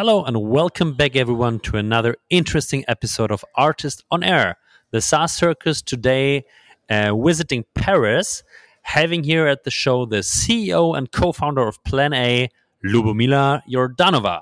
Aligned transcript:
Hello 0.00 0.24
and 0.24 0.40
welcome 0.40 0.94
back, 0.94 1.14
everyone, 1.14 1.60
to 1.60 1.76
another 1.76 2.16
interesting 2.30 2.86
episode 2.88 3.30
of 3.30 3.44
ARRtist 3.58 4.02
on 4.10 4.22
Air, 4.24 4.56
the 4.92 5.02
SaaS 5.02 5.34
Circus. 5.34 5.82
Today, 5.82 6.44
uh, 6.88 7.14
visiting 7.14 7.66
Paris, 7.74 8.42
having 8.80 9.22
here 9.22 9.46
at 9.46 9.64
the 9.64 9.70
show 9.70 10.06
the 10.06 10.20
CEO 10.20 10.96
and 10.96 11.12
co 11.12 11.32
founder 11.32 11.68
of 11.68 11.84
Plan 11.84 12.14
A, 12.14 12.48
Lubomila 12.82 13.60
Jordanova. 13.70 14.40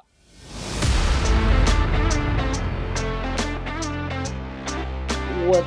What 5.49 5.67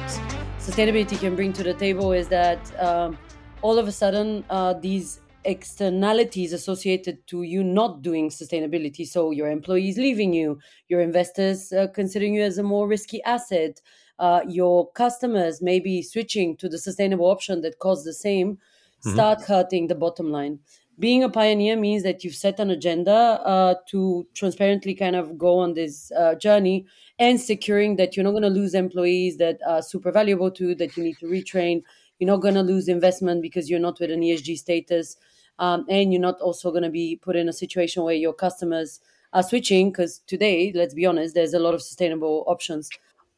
sustainability 0.58 1.20
can 1.20 1.36
bring 1.36 1.52
to 1.52 1.64
the 1.64 1.74
table 1.74 2.14
is 2.14 2.30
that 2.30 2.60
um, 2.80 3.18
all 3.62 3.78
of 3.78 3.90
a 3.90 3.92
sudden, 3.92 4.46
uh, 4.50 4.72
these 4.72 5.20
externalities 5.44 6.54
associated 6.54 7.26
to 7.28 7.44
you 7.44 7.64
not 7.64 8.02
doing 8.02 8.30
sustainability. 8.30 9.08
So 9.08 9.32
your 9.32 9.50
employees 9.50 9.98
leaving 9.98 10.34
you, 10.34 10.60
your 10.88 11.02
investors 11.02 11.72
uh, 11.72 11.88
considering 11.94 12.36
you 12.36 12.44
as 12.44 12.58
a 12.58 12.64
more 12.64 12.88
risky 12.88 13.22
asset, 13.24 13.82
uh, 14.20 14.42
your 14.48 14.92
customers 14.92 15.62
maybe 15.62 16.02
switching 16.04 16.56
to 16.58 16.70
the 16.70 16.78
sustainable 16.78 17.26
option 17.26 17.62
that 17.62 17.80
costs 17.80 18.06
the 18.06 18.14
same, 18.14 18.56
mm-hmm. 18.56 19.14
start 19.14 19.42
hurting 19.44 19.88
the 19.88 19.96
bottom 19.96 20.32
line. 20.32 20.60
Being 21.00 21.24
a 21.24 21.30
pioneer 21.30 21.76
means 21.78 22.04
that 22.04 22.24
you've 22.24 22.36
set 22.36 22.60
an 22.60 22.70
agenda 22.70 23.12
uh, 23.12 23.76
to 23.88 24.28
transparently 24.36 24.94
kind 24.94 25.16
of 25.16 25.38
go 25.38 25.58
on 25.58 25.74
this 25.74 26.12
uh, 26.12 26.36
journey 26.36 26.86
and 27.18 27.42
securing 27.42 27.96
that 27.96 28.16
you're 28.16 28.24
not 28.24 28.32
going 28.32 28.44
to 28.44 28.50
lose 28.50 28.76
employees 28.76 29.38
that 29.38 29.58
are 29.68 29.82
super 29.82 30.12
valuable 30.12 30.52
to 30.52 30.70
you, 30.70 30.76
that 30.76 30.96
you 30.96 31.04
need 31.04 31.18
to 31.20 31.26
retrain. 31.26 31.82
You're 32.20 32.30
not 32.30 32.42
going 32.42 32.54
to 32.54 32.62
lose 32.62 32.88
investment 32.88 33.42
because 33.42 33.68
you're 33.68 33.80
not 33.80 34.00
with 34.00 34.12
an 34.12 34.22
ESG 34.22 34.60
status 34.60 35.18
um, 35.62 35.86
and 35.88 36.12
you're 36.12 36.22
not 36.22 36.42
also 36.42 36.72
going 36.72 36.84
to 36.84 36.90
be 36.90 37.16
put 37.16 37.36
in 37.36 37.48
a 37.48 37.54
situation 37.54 38.04
where 38.04 38.16
your 38.16 38.34
customers 38.34 39.00
are 39.32 39.44
switching 39.44 39.92
because 39.92 40.20
today 40.28 40.74
let's 40.76 40.94
be 40.94 41.06
honest 41.06 41.36
there's 41.36 41.54
a 41.54 41.60
lot 41.60 41.74
of 41.74 41.82
sustainable 41.82 42.44
options. 42.48 42.90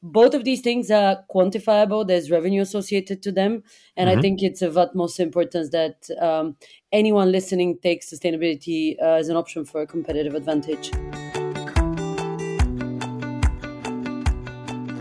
Both 0.05 0.33
of 0.33 0.43
these 0.43 0.59
things 0.59 0.91
are 0.91 1.23
quantifiable. 1.33 2.05
There's 2.05 2.29
revenue 2.29 2.61
associated 2.61 3.21
to 3.23 3.31
them. 3.31 3.63
And 3.95 4.09
mm-hmm. 4.09 4.19
i 4.19 4.21
think 4.21 4.41
it's 4.41 4.61
of 4.61 4.77
utmost 4.77 5.19
importance 5.19 5.69
that 5.69 6.09
um, 6.19 6.55
anyone 6.91 7.31
listening 7.31 7.77
takes 7.79 8.11
sustainability 8.11 8.95
uh, 9.01 9.19
as 9.21 9.29
an 9.29 9.35
option 9.35 9.65
for 9.65 9.81
a 9.81 9.87
competitive 9.87 10.33
advantage 10.33 10.91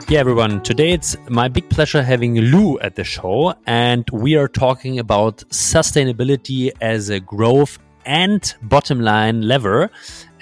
Yeah, 0.09 0.21
everyone. 0.21 0.63
Today 0.63 0.93
it's 0.93 1.17
my 1.29 1.49
big 1.49 1.71
pleasure 1.71 2.03
having 2.03 2.35
Lou 2.37 2.79
at 2.81 2.97
the 2.97 3.05
show, 3.05 3.55
and 3.67 4.09
we 4.13 4.37
are 4.37 4.49
talking 4.49 4.99
about 4.99 5.39
sustainability 5.49 6.71
as 6.81 7.09
a 7.09 7.19
growth 7.19 7.79
and 8.05 8.55
bottom 8.63 9.01
line 9.01 9.43
lever. 9.43 9.91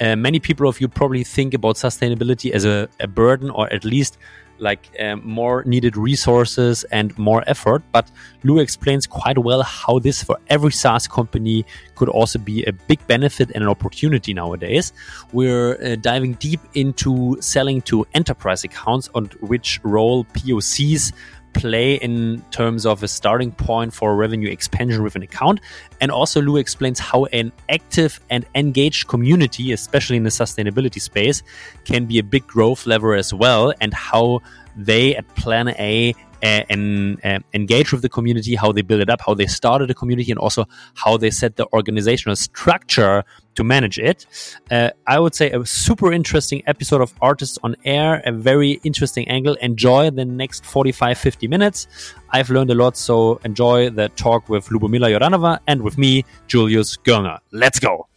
Uh, 0.00 0.16
many 0.16 0.40
people 0.40 0.68
of 0.68 0.80
you 0.80 0.88
probably 0.88 1.22
think 1.22 1.54
about 1.54 1.76
sustainability 1.76 2.50
as 2.50 2.64
a, 2.64 2.88
a 2.98 3.06
burden 3.06 3.50
or 3.50 3.72
at 3.72 3.84
least 3.84 4.18
like 4.60 4.90
um, 5.00 5.22
more 5.24 5.64
needed 5.64 5.96
resources 5.96 6.84
and 6.84 7.16
more 7.18 7.42
effort. 7.46 7.82
But 7.92 8.10
Lou 8.44 8.58
explains 8.58 9.06
quite 9.06 9.38
well 9.38 9.62
how 9.62 9.98
this 9.98 10.22
for 10.22 10.38
every 10.48 10.72
SaaS 10.72 11.08
company 11.08 11.64
could 11.94 12.08
also 12.08 12.38
be 12.38 12.64
a 12.64 12.72
big 12.72 13.04
benefit 13.06 13.50
and 13.54 13.62
an 13.62 13.68
opportunity 13.68 14.32
nowadays. 14.34 14.92
We're 15.32 15.82
uh, 15.82 15.96
diving 15.96 16.34
deep 16.34 16.60
into 16.74 17.36
selling 17.40 17.82
to 17.82 18.06
enterprise 18.14 18.64
accounts 18.64 19.08
on 19.14 19.26
which 19.40 19.80
role 19.82 20.24
POCs 20.24 21.12
play 21.52 21.94
in 21.94 22.42
terms 22.50 22.86
of 22.86 23.02
a 23.02 23.08
starting 23.08 23.52
point 23.52 23.92
for 23.92 24.16
revenue 24.16 24.50
expansion 24.50 25.02
with 25.02 25.16
an 25.16 25.22
account. 25.22 25.60
And 26.00 26.10
also, 26.10 26.40
Lou 26.40 26.56
explains 26.56 26.98
how 26.98 27.26
an 27.26 27.52
active 27.68 28.20
and 28.30 28.46
engaged 28.54 29.08
community, 29.08 29.72
especially 29.72 30.16
in 30.16 30.24
the 30.24 30.30
sustainability 30.30 31.00
space, 31.00 31.42
can 31.84 32.06
be 32.06 32.18
a 32.18 32.22
big 32.22 32.46
growth 32.46 32.86
lever 32.86 33.14
as 33.14 33.34
well, 33.34 33.72
and 33.80 33.92
how 33.92 34.42
they 34.76 35.16
at 35.16 35.26
Plan 35.34 35.68
A 35.68 36.14
and 36.42 37.24
uh, 37.24 37.38
engage 37.54 37.92
with 37.92 38.02
the 38.02 38.08
community, 38.08 38.54
how 38.54 38.72
they 38.72 38.82
build 38.82 39.00
it 39.00 39.10
up, 39.10 39.20
how 39.26 39.34
they 39.34 39.46
started 39.46 39.88
the 39.88 39.94
community, 39.94 40.30
and 40.30 40.38
also 40.38 40.66
how 40.94 41.16
they 41.16 41.30
set 41.30 41.56
the 41.56 41.66
organizational 41.72 42.36
structure 42.36 43.24
to 43.54 43.64
manage 43.64 43.98
it. 43.98 44.26
Uh, 44.70 44.90
I 45.06 45.18
would 45.18 45.34
say 45.34 45.50
a 45.50 45.64
super 45.66 46.12
interesting 46.12 46.62
episode 46.66 47.00
of 47.00 47.14
ARRtists 47.20 47.58
on 47.62 47.76
Air, 47.84 48.22
a 48.24 48.32
very 48.32 48.80
interesting 48.84 49.28
angle. 49.28 49.54
Enjoy 49.60 50.10
the 50.10 50.24
next 50.24 50.64
45, 50.64 51.18
50 51.18 51.48
minutes. 51.48 51.86
I've 52.30 52.50
learned 52.50 52.70
a 52.70 52.74
lot, 52.74 52.96
so 52.96 53.40
enjoy 53.44 53.90
the 53.90 54.08
talk 54.10 54.48
with 54.48 54.66
Lubomila 54.68 55.10
Jordanova 55.10 55.58
and 55.66 55.82
with 55.82 55.98
me, 55.98 56.24
Julius 56.46 56.96
Göllner. 56.98 57.38
Let's 57.52 57.78
go. 57.78 58.09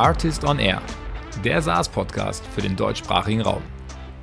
Artist 0.00 0.44
on 0.44 0.58
Air, 0.58 0.80
der 1.44 1.60
SaaS-Podcast 1.60 2.46
für 2.46 2.62
den 2.62 2.74
deutschsprachigen 2.74 3.42
Raum. 3.42 3.60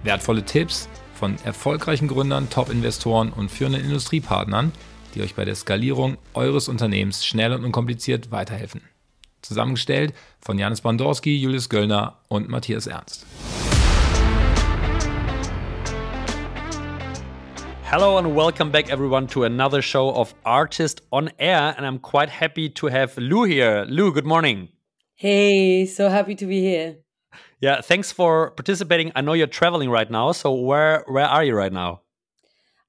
Wertvolle 0.02 0.44
Tipps 0.44 0.90
von 1.14 1.36
erfolgreichen 1.46 2.08
Gründern, 2.08 2.50
Top-Investoren 2.50 3.32
und 3.32 3.52
führenden 3.52 3.84
Industriepartnern, 3.84 4.72
die 5.14 5.22
euch 5.22 5.36
bei 5.36 5.46
der 5.46 5.54
Skalierung 5.54 6.18
eures 6.34 6.68
Unternehmens 6.68 7.24
schnell 7.24 7.54
und 7.54 7.64
unkompliziert 7.64 8.32
weiterhelfen. 8.32 8.82
Zusammengestellt 9.44 10.16
von 10.42 10.58
Janis 10.58 10.82
Bandorski, 10.82 11.38
Julius 11.38 11.70
Göllner 11.70 12.18
und 12.28 12.50
Matthias 12.50 12.88
Ernst. 12.88 13.28
Hello 17.84 18.18
and 18.18 18.36
welcome 18.36 18.72
back, 18.72 18.90
everyone, 18.90 19.28
to 19.28 19.44
another 19.44 19.84
show 19.84 20.10
of 20.10 20.34
Artist 20.44 21.04
on 21.12 21.30
Air. 21.38 21.76
And 21.78 21.86
I'm 21.86 22.00
quite 22.00 22.32
happy 22.32 22.68
to 22.68 22.88
have 22.88 23.16
Lou 23.18 23.44
here. 23.44 23.86
Lou, 23.88 24.12
good 24.12 24.26
morning. 24.26 24.70
Hey, 25.20 25.88
so 25.88 26.10
happy 26.10 26.36
to 26.36 26.46
be 26.46 26.62
here. 26.62 26.98
Yeah, 27.60 27.82
thanks 27.82 28.12
for 28.12 28.52
participating. 28.52 29.12
I 29.16 29.22
know 29.22 29.34
you're 29.34 29.48
traveling 29.48 29.90
right 29.90 30.12
now, 30.12 30.32
so 30.32 30.54
where 30.54 31.04
where 31.08 31.26
are 31.26 31.44
you 31.44 31.56
right 31.56 31.74
now? 31.74 32.02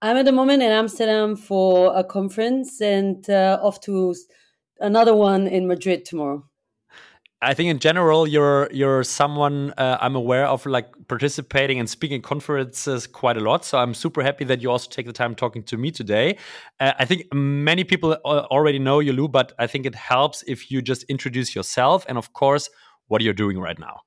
I'm 0.02 0.18
at 0.18 0.26
the 0.26 0.32
moment 0.32 0.62
in 0.62 0.70
Amsterdam 0.70 1.36
for 1.36 1.96
a 1.96 2.04
conference 2.04 2.82
and 2.82 3.28
uh, 3.30 3.58
off 3.62 3.80
to 3.80 4.14
another 4.78 5.16
one 5.16 5.46
in 5.46 5.66
Madrid 5.66 6.04
tomorrow. 6.04 6.44
I 7.40 7.54
think 7.54 7.70
in 7.70 7.78
general 7.78 8.26
you're 8.26 8.68
you're 8.72 9.04
someone 9.04 9.72
uh, 9.78 9.98
I'm 10.00 10.16
aware 10.16 10.46
of 10.46 10.66
like 10.66 10.88
participating 11.06 11.78
and 11.78 11.88
speaking 11.88 12.20
conferences 12.20 13.06
quite 13.06 13.36
a 13.36 13.40
lot. 13.40 13.64
So 13.64 13.78
I'm 13.78 13.94
super 13.94 14.22
happy 14.22 14.44
that 14.44 14.60
you 14.60 14.70
also 14.70 14.90
take 14.90 15.06
the 15.06 15.12
time 15.12 15.36
talking 15.36 15.62
to 15.64 15.76
me 15.76 15.92
today. 15.92 16.36
Uh, 16.80 16.94
I 16.98 17.04
think 17.04 17.32
many 17.32 17.84
people 17.84 18.14
already 18.24 18.80
know 18.80 18.98
you, 18.98 19.12
Lou, 19.12 19.28
but 19.28 19.52
I 19.58 19.68
think 19.68 19.86
it 19.86 19.94
helps 19.94 20.42
if 20.48 20.70
you 20.70 20.82
just 20.82 21.04
introduce 21.04 21.54
yourself 21.54 22.04
and 22.08 22.18
of 22.18 22.32
course 22.32 22.70
what 23.06 23.22
you're 23.22 23.34
doing 23.34 23.58
right 23.60 23.78
now. 23.78 24.00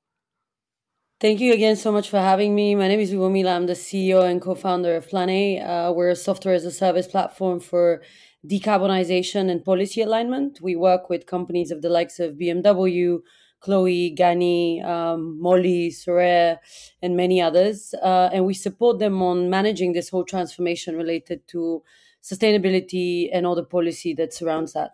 Thank 1.18 1.40
you 1.40 1.54
again 1.54 1.76
so 1.76 1.90
much 1.90 2.10
for 2.10 2.18
having 2.18 2.54
me. 2.54 2.74
My 2.74 2.88
name 2.88 3.00
is 3.00 3.12
Lubomila. 3.12 3.54
I'm 3.54 3.66
the 3.66 3.74
CEO 3.74 4.28
and 4.28 4.42
co-founder 4.42 4.96
of 4.96 5.08
Plan 5.08 5.30
A. 5.30 5.60
Uh, 5.60 5.92
we're 5.92 6.10
a 6.10 6.16
software 6.16 6.52
as 6.52 6.64
a 6.64 6.70
service 6.70 7.06
platform 7.06 7.60
for 7.60 8.02
decarbonization 8.46 9.50
and 9.50 9.64
policy 9.64 10.02
alignment. 10.02 10.60
We 10.60 10.76
work 10.76 11.08
with 11.08 11.26
companies 11.26 11.70
of 11.70 11.82
the 11.82 11.88
likes 11.88 12.18
of 12.18 12.34
BMW, 12.34 13.20
Chloe, 13.60 14.14
Ganni, 14.16 14.84
um, 14.84 15.40
Molly, 15.40 15.90
Sorare, 15.90 16.58
and 17.00 17.16
many 17.16 17.40
others. 17.40 17.94
Uh, 18.02 18.30
and 18.32 18.44
we 18.44 18.54
support 18.54 18.98
them 18.98 19.22
on 19.22 19.48
managing 19.48 19.92
this 19.92 20.08
whole 20.08 20.24
transformation 20.24 20.96
related 20.96 21.46
to 21.48 21.82
sustainability 22.22 23.28
and 23.32 23.46
all 23.46 23.54
the 23.54 23.64
policy 23.64 24.14
that 24.14 24.34
surrounds 24.34 24.72
that. 24.72 24.92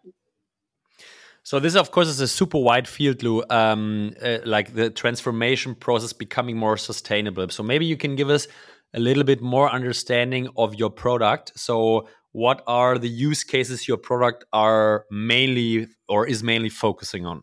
So 1.42 1.58
this, 1.58 1.76
of 1.76 1.90
course, 1.92 2.08
is 2.08 2.20
a 2.20 2.28
super 2.28 2.58
wide 2.58 2.86
field, 2.86 3.22
Lou. 3.22 3.42
Um, 3.48 4.12
uh, 4.22 4.38
like 4.44 4.74
the 4.74 4.90
transformation 4.90 5.74
process 5.74 6.12
becoming 6.12 6.58
more 6.58 6.76
sustainable. 6.76 7.48
So 7.48 7.62
maybe 7.62 7.86
you 7.86 7.96
can 7.96 8.16
give 8.16 8.28
us 8.28 8.48
a 8.92 9.00
little 9.00 9.24
bit 9.24 9.40
more 9.40 9.70
understanding 9.70 10.48
of 10.56 10.74
your 10.74 10.90
product. 10.90 11.52
So 11.58 12.06
what 12.32 12.62
are 12.66 12.98
the 12.98 13.08
use 13.08 13.44
cases 13.44 13.88
your 13.88 13.96
product 13.96 14.44
are 14.52 15.04
mainly 15.10 15.88
or 16.08 16.26
is 16.26 16.42
mainly 16.42 16.68
focusing 16.68 17.26
on? 17.26 17.42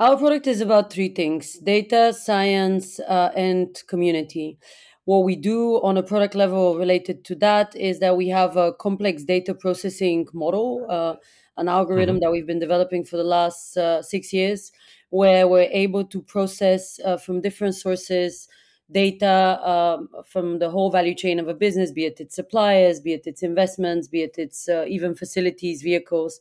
Our 0.00 0.16
product 0.16 0.46
is 0.46 0.60
about 0.60 0.92
three 0.92 1.14
things 1.14 1.58
data, 1.58 2.12
science, 2.12 2.98
uh, 3.00 3.30
and 3.36 3.80
community. 3.86 4.58
What 5.04 5.24
we 5.24 5.36
do 5.36 5.82
on 5.82 5.96
a 5.96 6.02
product 6.02 6.34
level 6.34 6.76
related 6.76 7.24
to 7.26 7.34
that 7.36 7.76
is 7.76 8.00
that 8.00 8.16
we 8.16 8.28
have 8.28 8.56
a 8.56 8.72
complex 8.72 9.22
data 9.22 9.54
processing 9.54 10.26
model, 10.32 10.86
uh, 10.88 11.14
an 11.58 11.68
algorithm 11.68 12.16
mm-hmm. 12.16 12.24
that 12.24 12.30
we've 12.32 12.46
been 12.46 12.58
developing 12.58 13.04
for 13.04 13.18
the 13.18 13.24
last 13.24 13.76
uh, 13.76 14.02
six 14.02 14.32
years, 14.32 14.72
where 15.10 15.46
we're 15.46 15.68
able 15.70 16.04
to 16.06 16.22
process 16.22 16.98
uh, 17.04 17.16
from 17.16 17.40
different 17.40 17.74
sources 17.74 18.48
data 18.90 19.60
um, 19.68 20.08
from 20.26 20.58
the 20.58 20.70
whole 20.70 20.90
value 20.90 21.14
chain 21.14 21.38
of 21.38 21.48
a 21.48 21.54
business, 21.54 21.90
be 21.90 22.04
it 22.04 22.20
its 22.20 22.34
suppliers, 22.34 23.00
be 23.00 23.12
it 23.12 23.26
its 23.26 23.42
investments, 23.42 24.08
be 24.08 24.22
it 24.22 24.36
its 24.38 24.68
uh, 24.68 24.84
even 24.88 25.14
facilities, 25.14 25.82
vehicles. 25.82 26.40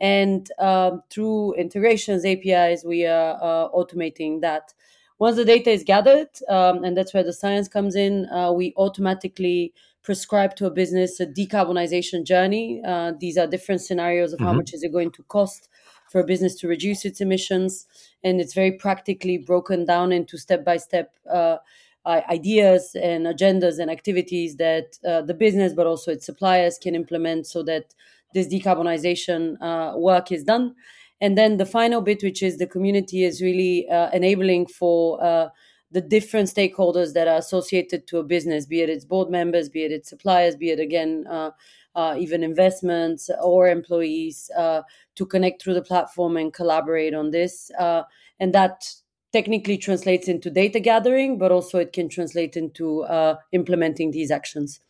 And 0.00 0.50
um, 0.58 1.02
through 1.10 1.54
integrations, 1.54 2.24
APIs, 2.24 2.84
we 2.84 3.06
are 3.06 3.38
uh, 3.40 3.68
automating 3.70 4.40
that. 4.40 4.74
Once 5.18 5.36
the 5.36 5.44
data 5.44 5.70
is 5.70 5.84
gathered, 5.84 6.30
um, 6.48 6.82
and 6.82 6.96
that's 6.96 7.14
where 7.14 7.22
the 7.22 7.32
science 7.32 7.68
comes 7.68 7.94
in, 7.94 8.28
uh, 8.30 8.50
we 8.50 8.74
automatically 8.76 9.72
prescribe 10.02 10.56
to 10.56 10.66
a 10.66 10.70
business 10.70 11.20
a 11.20 11.26
decarbonization 11.26 12.24
journey. 12.24 12.82
Uh, 12.84 13.12
these 13.20 13.38
are 13.38 13.46
different 13.46 13.80
scenarios 13.80 14.32
of 14.32 14.38
mm-hmm. 14.38 14.48
how 14.48 14.52
much 14.52 14.74
is 14.74 14.82
it 14.82 14.92
going 14.92 15.12
to 15.12 15.22
cost 15.24 15.68
for 16.12 16.20
a 16.20 16.24
business 16.24 16.54
to 16.56 16.68
reduce 16.68 17.04
its 17.04 17.20
emissions, 17.20 17.86
and 18.22 18.40
it's 18.40 18.54
very 18.54 18.72
practically 18.72 19.38
broken 19.38 19.86
down 19.86 20.12
into 20.12 20.36
step 20.38 20.64
by 20.64 20.76
step 20.76 21.14
ideas 22.06 22.94
and 22.94 23.26
agendas 23.26 23.78
and 23.78 23.90
activities 23.90 24.56
that 24.56 24.98
uh, 25.08 25.22
the 25.22 25.34
business, 25.34 25.72
but 25.72 25.86
also 25.86 26.10
its 26.10 26.26
suppliers, 26.26 26.78
can 26.78 26.94
implement 26.94 27.46
so 27.46 27.62
that 27.62 27.94
this 28.34 28.48
decarbonization 28.48 29.56
uh, 29.60 29.96
work 29.96 30.30
is 30.30 30.44
done. 30.44 30.74
And 31.20 31.38
then 31.38 31.56
the 31.56 31.66
final 31.66 32.00
bit, 32.00 32.22
which 32.22 32.42
is 32.42 32.58
the 32.58 32.66
community, 32.66 33.24
is 33.24 33.40
really 33.40 33.88
uh, 33.88 34.10
enabling 34.10 34.66
for 34.66 35.50
the 35.92 36.00
different 36.00 36.48
stakeholders 36.48 37.12
that 37.12 37.28
are 37.28 37.36
associated 37.36 38.06
to 38.06 38.18
a 38.18 38.24
business, 38.24 38.66
be 38.66 38.80
it 38.80 38.88
its 38.88 39.04
board 39.04 39.30
members, 39.30 39.68
be 39.68 39.84
it 39.84 39.92
its 39.92 40.08
suppliers, 40.08 40.56
be 40.56 40.70
it 40.70 40.80
again 40.80 41.24
uh, 41.30 41.50
uh, 41.94 42.14
even 42.18 42.42
investments 42.42 43.30
or 43.42 43.68
employees, 43.68 44.50
uh, 44.56 44.82
to 45.14 45.26
connect 45.26 45.62
through 45.62 45.74
the 45.74 45.82
platform 45.82 46.36
and 46.36 46.52
collaborate 46.52 47.14
on 47.14 47.30
this. 47.30 47.70
Uh, 47.78 48.02
and 48.40 48.54
that 48.54 48.88
technically 49.32 49.78
translates 49.78 50.28
into 50.28 50.50
data 50.50 50.80
gathering, 50.80 51.38
but 51.38 51.50
also 51.50 51.78
it 51.78 51.92
can 51.92 52.08
translate 52.08 52.56
into 52.56 53.02
uh, 53.04 53.36
implementing 53.52 54.10
these 54.10 54.30
actions 54.30 54.80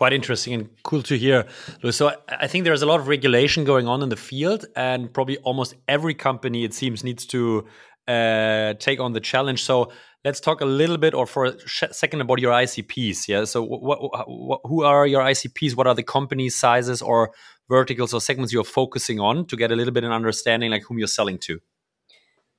quite 0.00 0.14
interesting 0.14 0.54
and 0.54 0.70
cool 0.82 1.02
to 1.02 1.18
hear. 1.18 1.44
So 1.90 2.10
I 2.26 2.46
think 2.46 2.64
there's 2.64 2.80
a 2.80 2.86
lot 2.86 3.00
of 3.00 3.06
regulation 3.06 3.64
going 3.64 3.86
on 3.86 4.02
in 4.02 4.08
the 4.08 4.16
field, 4.16 4.64
and 4.74 5.12
probably 5.12 5.36
almost 5.38 5.74
every 5.88 6.14
company 6.14 6.64
it 6.64 6.72
seems 6.72 7.04
needs 7.04 7.26
to 7.26 7.66
uh, 8.08 8.72
take 8.78 8.98
on 8.98 9.12
the 9.12 9.20
challenge. 9.20 9.62
So 9.62 9.92
let's 10.24 10.40
talk 10.40 10.60
a 10.60 10.66
little 10.66 10.98
bit, 10.98 11.14
or 11.14 11.26
for 11.26 11.46
a 11.46 11.54
second, 11.68 12.20
about 12.20 12.40
your 12.40 12.52
ICPs. 12.52 13.28
Yeah. 13.28 13.44
So 13.44 13.62
what, 13.62 14.00
what, 14.28 14.60
who 14.64 14.84
are 14.84 15.06
your 15.06 15.22
ICPs? 15.22 15.76
What 15.76 15.86
are 15.86 15.94
the 15.94 16.02
company 16.02 16.48
sizes 16.48 17.02
or 17.02 17.32
verticals 17.68 18.12
or 18.12 18.20
segments 18.20 18.52
you're 18.52 18.64
focusing 18.64 19.20
on 19.20 19.46
to 19.46 19.56
get 19.56 19.70
a 19.70 19.76
little 19.76 19.92
bit 19.92 20.04
of 20.04 20.10
an 20.10 20.14
understanding, 20.14 20.70
like 20.70 20.82
whom 20.82 20.98
you're 20.98 21.08
selling 21.08 21.38
to? 21.38 21.60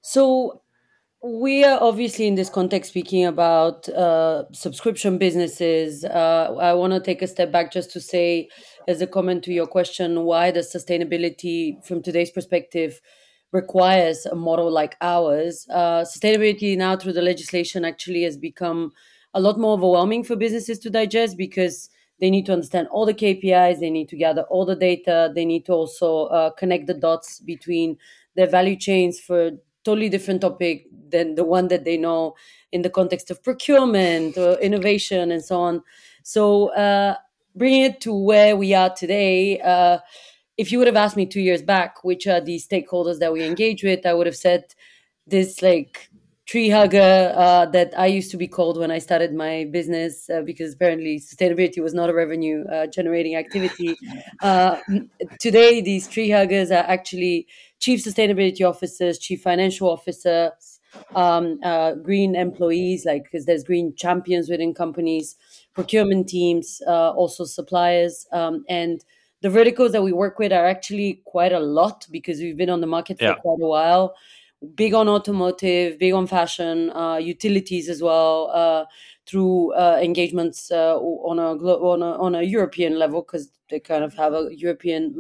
So 0.02 0.62
we 1.24 1.64
are 1.64 1.78
obviously 1.80 2.26
in 2.26 2.34
this 2.36 2.50
context 2.50 2.90
speaking 2.90 3.26
about 3.26 3.88
uh, 3.90 4.46
subscription 4.52 5.20
businesses. 5.20 6.04
Uh, 6.04 6.56
I 6.60 6.74
want 6.74 6.94
to 6.94 7.00
take 7.00 7.22
a 7.22 7.28
step 7.28 7.52
back 7.52 7.72
just 7.72 7.92
to 7.92 8.02
say, 8.02 8.50
as 8.88 9.02
a 9.02 9.08
comment 9.08 9.44
to 9.44 9.54
your 9.54 9.68
question, 9.68 10.24
why 10.24 10.50
does 10.50 10.74
sustainability, 10.74 11.84
from 11.86 12.02
today's 12.02 12.32
perspective, 12.32 13.00
requires 13.52 14.26
a 14.26 14.36
model 14.36 14.72
like 14.72 14.96
ours? 15.02 15.68
Uh, 15.70 16.02
sustainability 16.02 16.78
now, 16.78 16.96
through 16.96 17.14
the 17.14 17.22
legislation, 17.22 17.86
actually 17.86 18.24
has 18.24 18.38
become 18.38 18.92
a 19.34 19.40
lot 19.40 19.60
more 19.60 19.74
overwhelming 19.74 20.24
for 20.24 20.36
businesses 20.36 20.80
to 20.80 20.90
digest 20.90 21.38
because 21.38 21.90
they 22.20 22.30
need 22.30 22.46
to 22.46 22.54
understand 22.54 22.88
all 22.92 23.06
the 23.06 23.14
KPIs, 23.14 23.80
they 23.80 23.90
need 23.90 24.08
to 24.10 24.16
gather 24.16 24.44
all 24.44 24.66
the 24.66 24.76
data, 24.76 25.32
they 25.34 25.44
need 25.44 25.66
to 25.66 25.74
also 25.74 26.26
uh, 26.26 26.52
connect 26.52 26.88
the 26.88 26.94
dots 26.94 27.40
between 27.40 27.98
their 28.36 28.48
value 28.48 28.76
chains 28.76 29.20
for 29.20 29.52
totally 29.84 30.10
different 30.10 30.42
topic 30.42 30.86
than 31.10 31.36
the 31.36 31.44
one 31.44 31.68
that 31.70 31.84
they 31.84 31.98
know 31.98 32.36
in 32.72 32.84
the 32.84 32.90
context 32.90 33.32
of 33.32 33.44
procurement 33.44 34.38
or 34.38 34.54
innovation 34.60 35.32
and 35.32 35.44
so 35.44 35.60
on. 35.60 35.82
So 36.24 36.68
uh, 36.76 37.16
bringing 37.56 37.84
it 37.84 38.02
to 38.02 38.14
where 38.14 38.56
we 38.56 38.74
are 38.74 38.94
today, 38.94 39.60
uh, 39.60 39.98
if 40.62 40.72
you 40.72 40.78
would 40.78 40.86
have 40.86 40.96
asked 40.96 41.18
me 41.18 41.26
two 41.26 41.42
years 41.42 41.64
back 41.64 42.04
which 42.04 42.28
are 42.28 42.40
the 42.40 42.58
stakeholders 42.58 43.18
that 43.18 43.34
we 43.34 43.44
engage 43.44 43.84
with, 43.84 44.06
I 44.06 44.14
would 44.14 44.28
have 44.28 44.36
said 44.36 44.64
this 45.26 45.64
like 45.64 46.12
tree 46.46 46.70
hugger 46.70 47.34
uh, 47.36 47.66
that 47.68 47.98
I 47.98 48.06
used 48.06 48.30
to 48.32 48.38
be 48.38 48.48
called 48.48 48.78
when 48.78 48.92
I 48.92 49.00
started 49.00 49.34
my 49.34 49.68
business 49.72 50.30
uh, 50.30 50.42
because 50.42 50.76
apparently 50.76 51.20
sustainability 51.20 51.82
was 51.82 51.96
not 51.96 52.12
a 52.12 52.14
revenue 52.14 52.64
uh, 52.68 52.86
generating 52.88 53.36
activity. 53.36 53.98
Uh, 54.42 54.78
today, 55.40 55.82
these 55.82 56.08
tree 56.08 56.32
huggers 56.32 56.72
are 56.72 56.86
actually 56.96 57.46
chief 57.80 58.04
sustainability 58.04 58.68
officers, 58.68 59.20
chief 59.20 59.40
financial 59.44 59.88
officers, 59.88 60.80
um, 61.14 61.60
uh, 61.64 61.94
green 61.94 62.36
employees, 62.36 63.06
like 63.06 63.24
because 63.26 63.46
there's 63.46 63.64
green 63.64 63.94
champions 63.96 64.50
within 64.50 64.74
companies, 64.74 65.36
procurement 65.76 66.28
teams, 66.28 66.82
uh, 66.88 67.12
also 67.12 67.46
suppliers, 67.46 68.26
um, 68.32 68.66
and 68.68 69.06
the 69.42 69.50
verticals 69.50 69.92
that 69.92 70.04
we 70.04 70.12
work 70.12 70.40
with 70.40 70.52
are 70.52 70.66
actually 70.66 71.22
quite 71.26 71.52
a 71.52 71.60
lot 71.60 72.08
because 72.12 72.40
we've 72.40 72.58
been 72.58 72.70
on 72.70 72.82
the 72.82 72.88
market 72.88 73.20
for 73.20 73.26
yeah. 73.26 73.36
quite 73.36 73.62
a 73.62 73.68
while. 73.68 74.16
Big 74.76 74.94
on 74.94 75.10
automotive, 75.10 75.98
big 75.98 76.14
on 76.14 76.28
fashion, 76.28 76.92
uh, 76.92 77.18
utilities 77.18 77.90
as 77.90 78.02
well. 78.02 78.52
Uh, 78.54 78.86
through 79.28 79.72
uh, 79.74 80.00
engagements 80.02 80.72
uh, 80.72 80.98
on 80.98 81.40
a 81.40 81.54
on 81.54 82.02
a 82.02 82.12
on 82.20 82.36
a 82.36 82.42
European 82.42 82.98
level 82.98 83.22
because 83.22 83.50
they 83.70 83.80
kind 83.80 84.04
of 84.04 84.14
have 84.16 84.34
a 84.34 84.50
European 84.52 85.14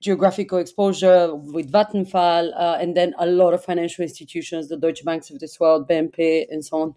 geographical 0.00 0.58
exposure 0.58 1.34
with 1.34 1.70
Vattenfall, 1.72 2.52
uh, 2.56 2.78
and 2.80 2.96
then 2.96 3.14
a 3.18 3.26
lot 3.26 3.54
of 3.54 3.64
financial 3.64 4.02
institutions, 4.02 4.68
the 4.68 4.76
Deutsche 4.76 5.04
Banks 5.04 5.30
of 5.30 5.38
this 5.40 5.58
world, 5.58 5.88
BNP, 5.88 6.46
and 6.50 6.64
so 6.64 6.82
on. 6.82 6.94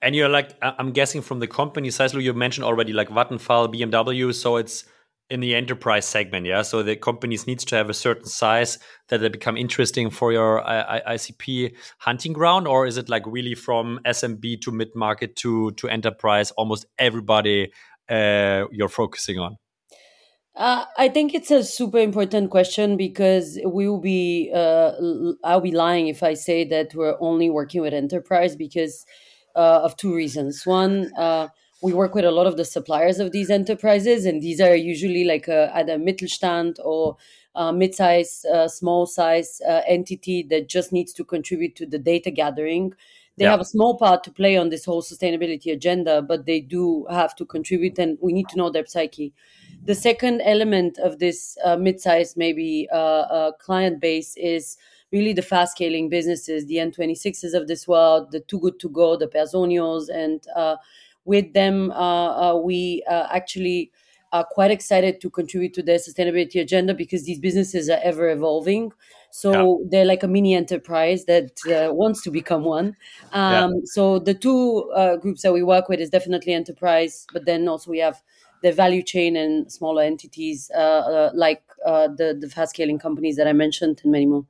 And 0.00 0.14
you're 0.14 0.28
like, 0.28 0.56
I'm 0.62 0.92
guessing 0.92 1.22
from 1.22 1.40
the 1.40 1.48
company 1.48 1.90
size, 1.90 2.14
you 2.14 2.32
mentioned 2.32 2.64
already 2.64 2.92
like 2.92 3.08
Vattenfall, 3.08 3.74
BMW. 3.74 4.32
So 4.32 4.56
it's 4.56 4.84
in 5.30 5.40
the 5.40 5.54
enterprise 5.54 6.06
segment, 6.06 6.46
yeah. 6.46 6.62
So 6.62 6.82
the 6.82 6.96
companies 6.96 7.46
needs 7.46 7.64
to 7.66 7.76
have 7.76 7.90
a 7.90 7.94
certain 7.94 8.26
size 8.26 8.78
that 9.08 9.18
they 9.18 9.28
become 9.28 9.56
interesting 9.56 10.08
for 10.08 10.32
your 10.32 10.62
ICP 10.62 11.74
hunting 11.98 12.32
ground, 12.32 12.66
or 12.66 12.86
is 12.86 12.96
it 12.96 13.08
like 13.08 13.24
really 13.26 13.54
from 13.54 14.00
SMB 14.06 14.60
to 14.62 14.72
mid 14.72 14.94
market 14.94 15.36
to 15.36 15.72
to 15.72 15.88
enterprise? 15.88 16.50
Almost 16.52 16.86
everybody 16.98 17.72
uh, 18.08 18.64
you're 18.70 18.88
focusing 18.88 19.38
on. 19.38 19.56
Uh, 20.56 20.86
I 20.96 21.08
think 21.08 21.34
it's 21.34 21.52
a 21.52 21.62
super 21.62 21.98
important 21.98 22.50
question 22.50 22.96
because 22.96 23.60
we 23.64 23.88
will 23.88 24.00
be, 24.00 24.50
uh, 24.52 24.90
I'll 25.44 25.60
be 25.60 25.70
lying 25.70 26.08
if 26.08 26.24
I 26.24 26.34
say 26.34 26.64
that 26.64 26.96
we're 26.96 27.16
only 27.20 27.48
working 27.48 27.80
with 27.80 27.94
enterprise 27.94 28.56
because 28.56 29.04
uh, 29.54 29.80
of 29.82 29.96
two 29.96 30.14
reasons. 30.14 30.66
One, 30.66 31.12
uh, 31.18 31.48
we 31.82 31.92
work 31.92 32.14
with 32.14 32.24
a 32.24 32.30
lot 32.30 32.46
of 32.46 32.56
the 32.56 32.64
suppliers 32.64 33.20
of 33.20 33.32
these 33.32 33.50
enterprises, 33.50 34.26
and 34.26 34.42
these 34.42 34.60
are 34.60 34.74
usually 34.74 35.24
like 35.24 35.48
a, 35.48 35.70
at 35.76 35.88
a 35.88 35.96
Mittelstand 35.96 36.76
or 36.84 37.16
a 37.54 37.72
mid-size, 37.72 38.44
uh, 38.52 38.68
small-size 38.68 39.60
uh, 39.68 39.82
entity 39.86 40.46
that 40.50 40.68
just 40.68 40.92
needs 40.92 41.12
to 41.12 41.24
contribute 41.24 41.76
to 41.76 41.86
the 41.86 41.98
data 41.98 42.30
gathering. 42.30 42.92
They 43.36 43.44
yeah. 43.44 43.52
have 43.52 43.60
a 43.60 43.64
small 43.64 43.96
part 43.96 44.24
to 44.24 44.32
play 44.32 44.56
on 44.56 44.70
this 44.70 44.84
whole 44.84 45.02
sustainability 45.02 45.72
agenda, 45.72 46.20
but 46.20 46.46
they 46.46 46.60
do 46.60 47.06
have 47.08 47.36
to 47.36 47.44
contribute, 47.44 47.98
and 47.98 48.18
we 48.20 48.32
need 48.32 48.48
to 48.48 48.56
know 48.56 48.70
their 48.70 48.86
psyche. 48.86 49.32
The 49.84 49.94
second 49.94 50.40
element 50.40 50.98
of 50.98 51.20
this 51.20 51.56
uh, 51.64 51.76
mid-sized 51.76 52.36
maybe 52.36 52.88
uh, 52.92 52.96
uh, 52.96 53.52
client 53.52 54.00
base 54.00 54.36
is 54.36 54.76
really 55.12 55.32
the 55.32 55.42
fast 55.42 55.72
scaling 55.72 56.08
businesses, 56.08 56.66
the 56.66 56.76
N26s 56.76 57.54
of 57.54 57.68
this 57.68 57.88
world, 57.88 58.30
the 58.32 58.40
Too 58.40 58.60
Good 58.60 58.78
To 58.80 58.88
Go, 58.88 59.16
the 59.16 59.28
Personios, 59.28 60.08
and 60.08 60.46
uh, 60.54 60.76
with 61.24 61.52
them 61.52 61.90
uh, 61.92 62.52
uh, 62.52 62.56
we 62.56 63.02
actually 63.08 63.90
are 64.32 64.44
quite 64.44 64.70
excited 64.70 65.20
to 65.20 65.30
contribute 65.30 65.72
to 65.74 65.82
their 65.82 65.98
sustainability 65.98 66.60
agenda 66.60 66.92
because 66.94 67.24
these 67.24 67.38
businesses 67.38 67.88
are 67.88 68.00
ever 68.02 68.30
evolving. 68.30 68.92
So 69.30 69.52
yeah. 69.80 69.86
they're 69.90 70.04
like 70.04 70.22
a 70.22 70.28
mini 70.28 70.54
enterprise 70.54 71.24
that 71.26 71.52
uh, 71.66 71.92
wants 71.92 72.22
to 72.22 72.30
become 72.30 72.64
one. 72.64 72.96
Um, 73.32 73.72
yeah. 73.72 73.80
So 73.84 74.18
the 74.18 74.34
two 74.34 74.90
uh, 74.94 75.16
groups 75.16 75.42
that 75.42 75.52
we 75.52 75.62
work 75.62 75.88
with 75.88 76.00
is 76.00 76.10
definitely 76.10 76.52
enterprise, 76.52 77.26
but 77.32 77.46
then 77.46 77.68
also 77.68 77.90
we 77.90 77.98
have 77.98 78.22
the 78.62 78.72
value 78.72 79.02
chain 79.02 79.36
and 79.36 79.70
smaller 79.70 80.02
entities 80.02 80.70
uh, 80.74 80.78
uh, 80.78 81.30
like 81.32 81.62
uh, 81.86 82.08
the 82.08 82.36
the 82.38 82.48
fast 82.48 82.74
scaling 82.74 82.98
companies 82.98 83.36
that 83.36 83.46
I 83.46 83.52
mentioned 83.52 84.00
and 84.02 84.12
many 84.12 84.26
more. 84.26 84.44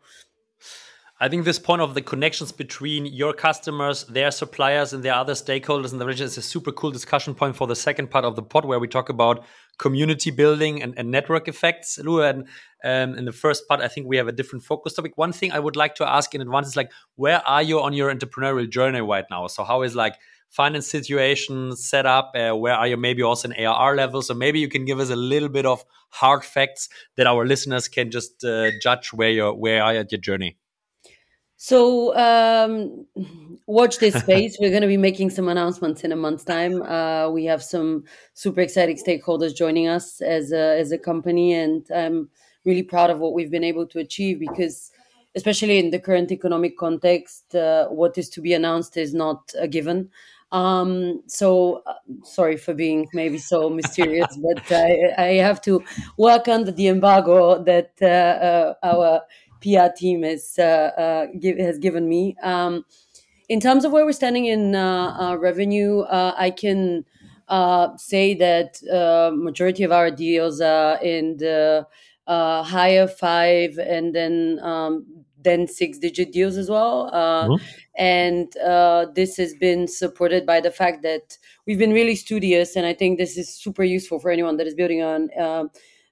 I 1.20 1.28
think 1.28 1.44
this 1.44 1.58
point 1.58 1.82
of 1.82 1.94
the 1.94 2.00
connections 2.00 2.52
between 2.52 3.04
your 3.04 3.32
customers, 3.32 4.04
their 4.04 4.30
suppliers, 4.30 4.92
and 4.92 5.02
their 5.02 5.14
other 5.14 5.32
stakeholders 5.32 5.92
in 5.92 5.98
the 5.98 6.06
region 6.06 6.26
is 6.26 6.38
a 6.38 6.42
super 6.42 6.70
cool 6.70 6.92
discussion 6.92 7.34
point 7.34 7.56
for 7.56 7.66
the 7.66 7.74
second 7.74 8.08
part 8.08 8.24
of 8.24 8.36
the 8.36 8.42
pod, 8.42 8.64
where 8.64 8.78
we 8.78 8.86
talk 8.86 9.08
about 9.08 9.44
community 9.78 10.30
building 10.30 10.80
and, 10.80 10.94
and 10.96 11.10
network 11.10 11.48
effects. 11.48 11.98
Lou, 11.98 12.22
and 12.22 12.46
um, 12.84 13.16
in 13.18 13.24
the 13.24 13.32
first 13.32 13.66
part, 13.66 13.80
I 13.80 13.88
think 13.88 14.06
we 14.06 14.16
have 14.16 14.28
a 14.28 14.32
different 14.32 14.64
focus 14.64 14.94
topic. 14.94 15.18
One 15.18 15.32
thing 15.32 15.50
I 15.50 15.58
would 15.58 15.74
like 15.74 15.96
to 15.96 16.08
ask 16.08 16.32
in 16.36 16.40
advance 16.40 16.68
is 16.68 16.76
like, 16.76 16.92
where 17.16 17.42
are 17.44 17.62
you 17.62 17.80
on 17.80 17.94
your 17.94 18.14
entrepreneurial 18.14 18.70
journey 18.70 19.00
right 19.00 19.24
now? 19.28 19.48
So, 19.48 19.64
how 19.64 19.82
is 19.82 19.96
like 19.96 20.14
finance 20.50 20.86
situation 20.86 21.74
set 21.74 22.06
up? 22.06 22.30
Uh, 22.36 22.54
where 22.54 22.74
are 22.74 22.86
you 22.86 22.96
maybe 22.96 23.22
also 23.24 23.48
in 23.48 23.54
ARR 23.54 23.96
level? 23.96 24.22
So 24.22 24.34
maybe 24.34 24.60
you 24.60 24.68
can 24.68 24.84
give 24.84 25.00
us 25.00 25.10
a 25.10 25.16
little 25.16 25.48
bit 25.48 25.66
of 25.66 25.84
hard 26.10 26.44
facts 26.44 26.88
that 27.16 27.26
our 27.26 27.44
listeners 27.44 27.88
can 27.88 28.12
just 28.12 28.44
uh, 28.44 28.70
judge 28.80 29.08
where 29.12 29.30
you're 29.30 29.52
where 29.52 29.82
are 29.82 29.94
you 29.94 30.00
at 30.00 30.12
your 30.12 30.20
journey. 30.20 30.56
So 31.60 32.16
um, 32.16 33.04
watch 33.66 33.98
this 33.98 34.14
space. 34.14 34.56
We're 34.60 34.70
going 34.70 34.82
to 34.82 34.88
be 34.88 34.96
making 34.96 35.30
some 35.30 35.48
announcements 35.48 36.04
in 36.04 36.12
a 36.12 36.16
month's 36.16 36.44
time. 36.44 36.82
Uh, 36.82 37.30
we 37.30 37.46
have 37.46 37.64
some 37.64 38.04
super 38.32 38.60
exciting 38.60 38.96
stakeholders 38.96 39.56
joining 39.56 39.88
us 39.88 40.20
as 40.20 40.52
a, 40.52 40.78
as 40.78 40.92
a 40.92 40.98
company, 40.98 41.54
and 41.54 41.84
I'm 41.90 42.30
really 42.64 42.84
proud 42.84 43.10
of 43.10 43.18
what 43.18 43.34
we've 43.34 43.50
been 43.50 43.64
able 43.64 43.86
to 43.88 43.98
achieve 43.98 44.38
because 44.38 44.92
especially 45.34 45.78
in 45.78 45.90
the 45.90 45.98
current 45.98 46.30
economic 46.30 46.78
context, 46.78 47.52
uh, 47.56 47.88
what 47.88 48.16
is 48.16 48.28
to 48.30 48.40
be 48.40 48.52
announced 48.52 48.96
is 48.96 49.12
not 49.12 49.52
a 49.58 49.66
given. 49.66 50.10
Um, 50.52 51.22
so 51.26 51.82
uh, 51.86 51.94
sorry 52.22 52.56
for 52.56 52.72
being 52.72 53.08
maybe 53.12 53.38
so 53.38 53.68
mysterious, 53.68 54.38
but 54.42 54.62
I, 54.70 55.12
I, 55.18 55.26
have 55.34 55.60
to 55.62 55.84
work 56.16 56.48
under 56.48 56.70
the 56.70 56.88
embargo 56.88 57.62
that 57.64 57.92
uh, 58.00 58.06
uh, 58.06 58.74
our 58.82 59.20
PR 59.60 59.92
team 59.96 60.24
is, 60.24 60.58
uh, 60.58 60.62
uh, 60.62 61.26
give, 61.38 61.58
has 61.58 61.78
given 61.78 62.08
me. 62.08 62.36
Um, 62.42 62.84
in 63.48 63.60
terms 63.60 63.84
of 63.84 63.92
where 63.92 64.04
we're 64.04 64.12
standing 64.12 64.46
in 64.46 64.74
uh, 64.74 65.36
revenue, 65.38 66.04
I 66.10 66.50
can 66.50 67.04
say 67.96 68.34
that 68.34 68.80
majority 69.34 69.84
of 69.84 69.92
our 69.92 70.10
deals 70.10 70.60
are 70.60 71.02
in 71.02 71.38
the 71.38 71.86
higher 72.26 73.06
five 73.06 73.78
and 73.78 74.14
then 74.14 74.58
um, 74.62 75.24
then 75.42 75.66
six 75.66 75.98
digit 75.98 76.32
deals 76.32 76.56
as 76.56 76.68
well. 76.68 77.10
Uh, 77.12 77.48
mm-hmm. 77.48 77.64
And 77.96 78.56
uh, 78.58 79.06
this 79.14 79.36
has 79.36 79.54
been 79.54 79.88
supported 79.88 80.46
by 80.46 80.60
the 80.60 80.70
fact 80.70 81.02
that 81.02 81.38
we've 81.66 81.78
been 81.78 81.92
really 81.92 82.14
studious. 82.14 82.76
And 82.76 82.86
I 82.86 82.94
think 82.94 83.18
this 83.18 83.36
is 83.36 83.52
super 83.54 83.82
useful 83.82 84.20
for 84.20 84.30
anyone 84.30 84.56
that 84.58 84.66
is 84.66 84.74
building 84.74 85.02
on 85.02 85.30
uh, 85.38 85.64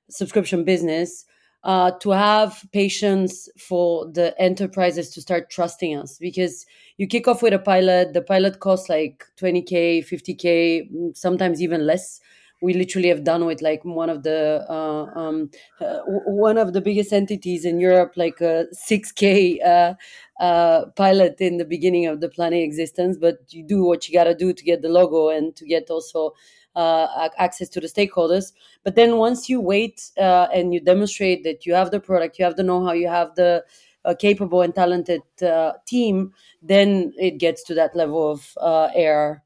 subscription 0.08 0.64
business. 0.64 1.24
Uh, 1.66 1.90
to 1.98 2.10
have 2.10 2.64
patience 2.72 3.48
for 3.58 4.08
the 4.12 4.40
enterprises 4.40 5.10
to 5.10 5.20
start 5.20 5.50
trusting 5.50 5.96
us 5.96 6.16
because 6.16 6.64
you 6.96 7.08
kick 7.08 7.26
off 7.26 7.42
with 7.42 7.52
a 7.52 7.58
pilot 7.58 8.12
the 8.12 8.22
pilot 8.22 8.60
costs 8.60 8.88
like 8.88 9.24
20k 9.36 9.98
50k 10.06 11.16
sometimes 11.16 11.60
even 11.60 11.84
less 11.84 12.20
we 12.62 12.72
literally 12.72 13.08
have 13.08 13.24
done 13.24 13.44
with 13.44 13.60
like 13.60 13.84
one 13.84 14.08
of 14.08 14.22
the 14.22 14.64
uh, 14.68 15.18
um, 15.18 15.50
uh, 15.80 15.98
one 16.06 16.56
of 16.56 16.72
the 16.72 16.80
biggest 16.80 17.12
entities 17.12 17.64
in 17.64 17.80
Europe, 17.80 18.12
like 18.16 18.40
a 18.40 18.66
6K 18.74 19.58
uh, 19.64 19.94
uh, 20.40 20.86
pilot 20.96 21.36
in 21.40 21.58
the 21.58 21.64
beginning 21.64 22.06
of 22.06 22.20
the 22.20 22.28
Plan 22.28 22.54
A 22.54 22.62
existence. 22.62 23.18
But 23.20 23.38
you 23.50 23.62
do 23.62 23.84
what 23.84 24.08
you 24.08 24.14
got 24.14 24.24
to 24.24 24.34
do 24.34 24.52
to 24.52 24.64
get 24.64 24.82
the 24.82 24.88
logo 24.88 25.28
and 25.28 25.54
to 25.56 25.66
get 25.66 25.90
also 25.90 26.32
uh, 26.76 27.28
access 27.38 27.68
to 27.70 27.80
the 27.80 27.88
stakeholders. 27.88 28.52
But 28.84 28.94
then 28.94 29.16
once 29.16 29.48
you 29.48 29.60
wait 29.60 30.10
uh, 30.18 30.46
and 30.54 30.72
you 30.72 30.80
demonstrate 30.80 31.42
that 31.42 31.66
you 31.66 31.74
have 31.74 31.90
the 31.90 31.98
product, 31.98 32.38
you 32.38 32.44
have 32.44 32.56
the 32.56 32.62
know-how, 32.62 32.92
you 32.92 33.08
have 33.08 33.34
the 33.34 33.64
capable 34.20 34.62
and 34.62 34.72
talented 34.72 35.22
team, 35.84 36.32
then 36.62 37.12
it 37.18 37.38
gets 37.38 37.64
to 37.64 37.74
that 37.74 37.96
level 37.96 38.30
of 38.30 38.56
ARR. 38.60 39.42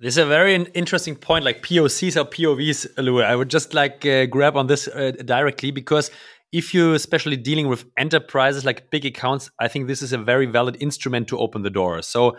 This 0.00 0.14
is 0.14 0.18
a 0.18 0.26
very 0.26 0.54
interesting 0.54 1.16
point, 1.16 1.44
like 1.44 1.62
POCs 1.62 2.16
or 2.16 2.24
POVs, 2.24 2.86
Lou. 2.98 3.22
I 3.22 3.34
would 3.34 3.48
just 3.48 3.74
like 3.74 4.04
uh, 4.04 4.26
grab 4.26 4.56
on 4.56 4.66
this 4.66 4.88
uh, 4.88 5.12
directly 5.24 5.70
because 5.70 6.10
if 6.52 6.72
you're 6.72 6.94
especially 6.94 7.36
dealing 7.36 7.68
with 7.68 7.84
enterprises 7.96 8.64
like 8.64 8.90
big 8.90 9.04
accounts, 9.04 9.50
I 9.58 9.68
think 9.68 9.86
this 9.86 10.02
is 10.02 10.12
a 10.12 10.18
very 10.18 10.46
valid 10.46 10.76
instrument 10.80 11.28
to 11.28 11.38
open 11.38 11.62
the 11.62 11.70
door. 11.70 12.00
So, 12.02 12.36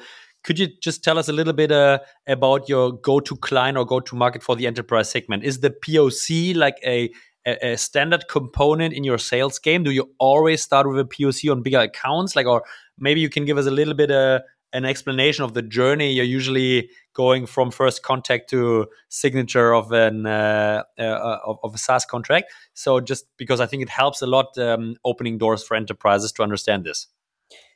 could 0.48 0.58
you 0.58 0.70
just 0.82 1.04
tell 1.04 1.20
us 1.20 1.28
a 1.28 1.34
little 1.34 1.52
bit 1.52 1.74
uh, 1.74 2.00
about 2.26 2.70
your 2.70 2.94
go-to 2.94 3.36
client 3.36 3.78
or 3.78 3.86
go-to-market 3.86 4.42
for 4.42 4.56
the 4.56 4.66
enterprise 4.66 5.12
segment? 5.12 5.44
Is 5.44 5.60
the 5.60 5.72
POC 5.72 6.56
like 6.56 6.78
a, 6.86 7.12
a, 7.46 7.74
a 7.74 7.78
standard 7.78 8.30
component 8.30 8.94
in 8.94 9.04
your 9.04 9.18
sales 9.18 9.60
game? 9.60 9.84
Do 9.84 9.92
you 9.92 10.10
always 10.20 10.64
start 10.64 10.88
with 10.88 11.00
a 11.00 11.04
POC 11.04 11.52
on 11.52 11.64
bigger 11.64 11.80
accounts, 11.80 12.34
like, 12.34 12.48
or 12.48 12.64
maybe 12.98 13.20
you 13.20 13.30
can 13.30 13.44
give 13.44 13.58
us 13.58 13.66
a 13.66 13.72
little 13.72 13.94
bit 13.94 14.10
uh, 14.10 14.40
an 14.72 14.86
explanation 14.86 15.44
of 15.44 15.54
the 15.54 15.62
journey 15.62 16.14
you're 16.14 16.24
usually 16.24 16.90
going 17.14 17.46
from 17.46 17.70
first 17.70 18.04
contact 18.04 18.50
to 18.50 18.88
signature 19.10 19.74
of 19.74 19.92
an 19.92 20.26
uh, 20.26 20.84
uh, 20.98 21.40
of, 21.46 21.58
of, 21.62 21.76
a 21.76 21.78
SaaS 21.78 22.06
contract. 22.06 22.54
So 22.74 23.02
just 23.02 23.26
because 23.36 23.60
I 23.60 23.66
think 23.66 23.84
it 23.84 23.90
helps 23.90 24.22
a 24.22 24.28
lot 24.28 24.58
um, 24.58 24.96
opening 25.04 25.38
doors 25.38 25.62
for 25.62 25.76
enterprises 25.76 26.32
to 26.34 26.44
understand 26.44 26.86
this. 26.86 27.08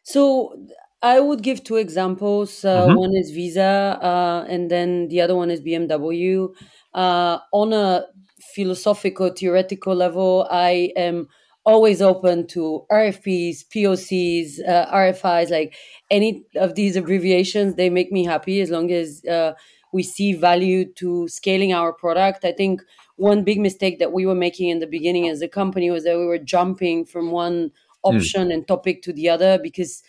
So 0.04 0.56
I 1.02 1.20
would 1.20 1.42
give 1.42 1.64
two 1.64 1.78
examples. 1.78 2.64
Uh, 2.64 2.88
mm-hmm. 2.88 2.96
One 2.96 3.16
is 3.16 3.32
Visa, 3.32 3.98
uh, 4.02 4.46
and 4.48 4.70
then 4.70 5.08
the 5.08 5.22
other 5.22 5.36
one 5.36 5.50
is 5.50 5.62
BMW. 5.62 6.54
Uh, 6.94 7.40
on 7.52 7.74
a 7.74 8.06
philosophical, 8.54 9.30
theoretical 9.30 9.96
level, 9.96 10.48
I 10.52 10.92
am 10.96 11.28
always 11.66 12.02
open 12.02 12.48
to 12.48 12.86
RFPs, 12.92 13.66
POCs, 13.68 14.68
uh, 14.68 14.92
RFIs, 14.94 15.50
like 15.50 15.76
any 16.10 16.44
of 16.56 16.76
these 16.76 16.96
abbreviations. 16.96 17.76
They 17.76 17.90
make 17.90 18.12
me 18.12 18.26
happy 18.26 18.62
as 18.62 18.70
long 18.70 18.92
as 18.92 19.24
uh, 19.26 19.54
we 19.94 20.04
see 20.04 20.34
value 20.34 20.86
to 20.94 21.28
scaling 21.28 21.74
our 21.74 21.94
product. 21.94 22.46
I 22.46 22.52
think 22.52 22.82
one 23.16 23.44
big 23.44 23.60
mistake 23.60 24.00
that 24.00 24.12
we 24.12 24.26
were 24.26 24.36
making 24.36 24.70
in 24.70 24.80
the 24.80 24.88
beginning 24.88 25.30
as 25.30 25.42
a 25.42 25.48
company 25.48 25.90
was 25.92 26.04
that 26.04 26.18
we 26.18 26.26
were 26.26 26.40
jumping 26.40 27.06
from 27.06 27.32
one 27.32 27.72
hmm. 28.04 28.16
option 28.16 28.50
mm. 28.50 28.54
and 28.54 28.68
topic 28.68 29.02
to 29.04 29.14
the 29.14 29.30
other 29.30 29.60
because 29.62 30.02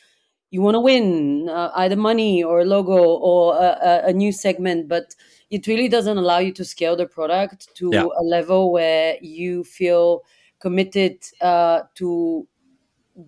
you 0.53 0.61
want 0.61 0.75
to 0.75 0.81
win 0.81 1.49
uh, 1.49 1.71
either 1.77 1.97
money 1.97 2.45
or 2.45 2.61
a 2.61 2.65
logo 2.65 2.93
or 2.93 3.57
a, 3.57 4.03
a, 4.09 4.13
new 4.13 4.31
segment, 4.31 4.87
but 4.87 5.15
it 5.51 5.67
really 5.67 5.89
doesn't 5.89 6.19
allow 6.19 6.39
you 6.39 6.53
to 6.53 6.63
scale 6.63 6.95
the 6.95 7.07
product 7.07 7.75
to 7.75 7.89
yeah. 7.91 8.05
a 8.05 8.23
level 8.23 8.71
where 8.71 9.17
you 9.23 9.65
feel 9.65 10.23
committed 10.61 11.17
uh, 11.41 11.81
to 11.95 12.47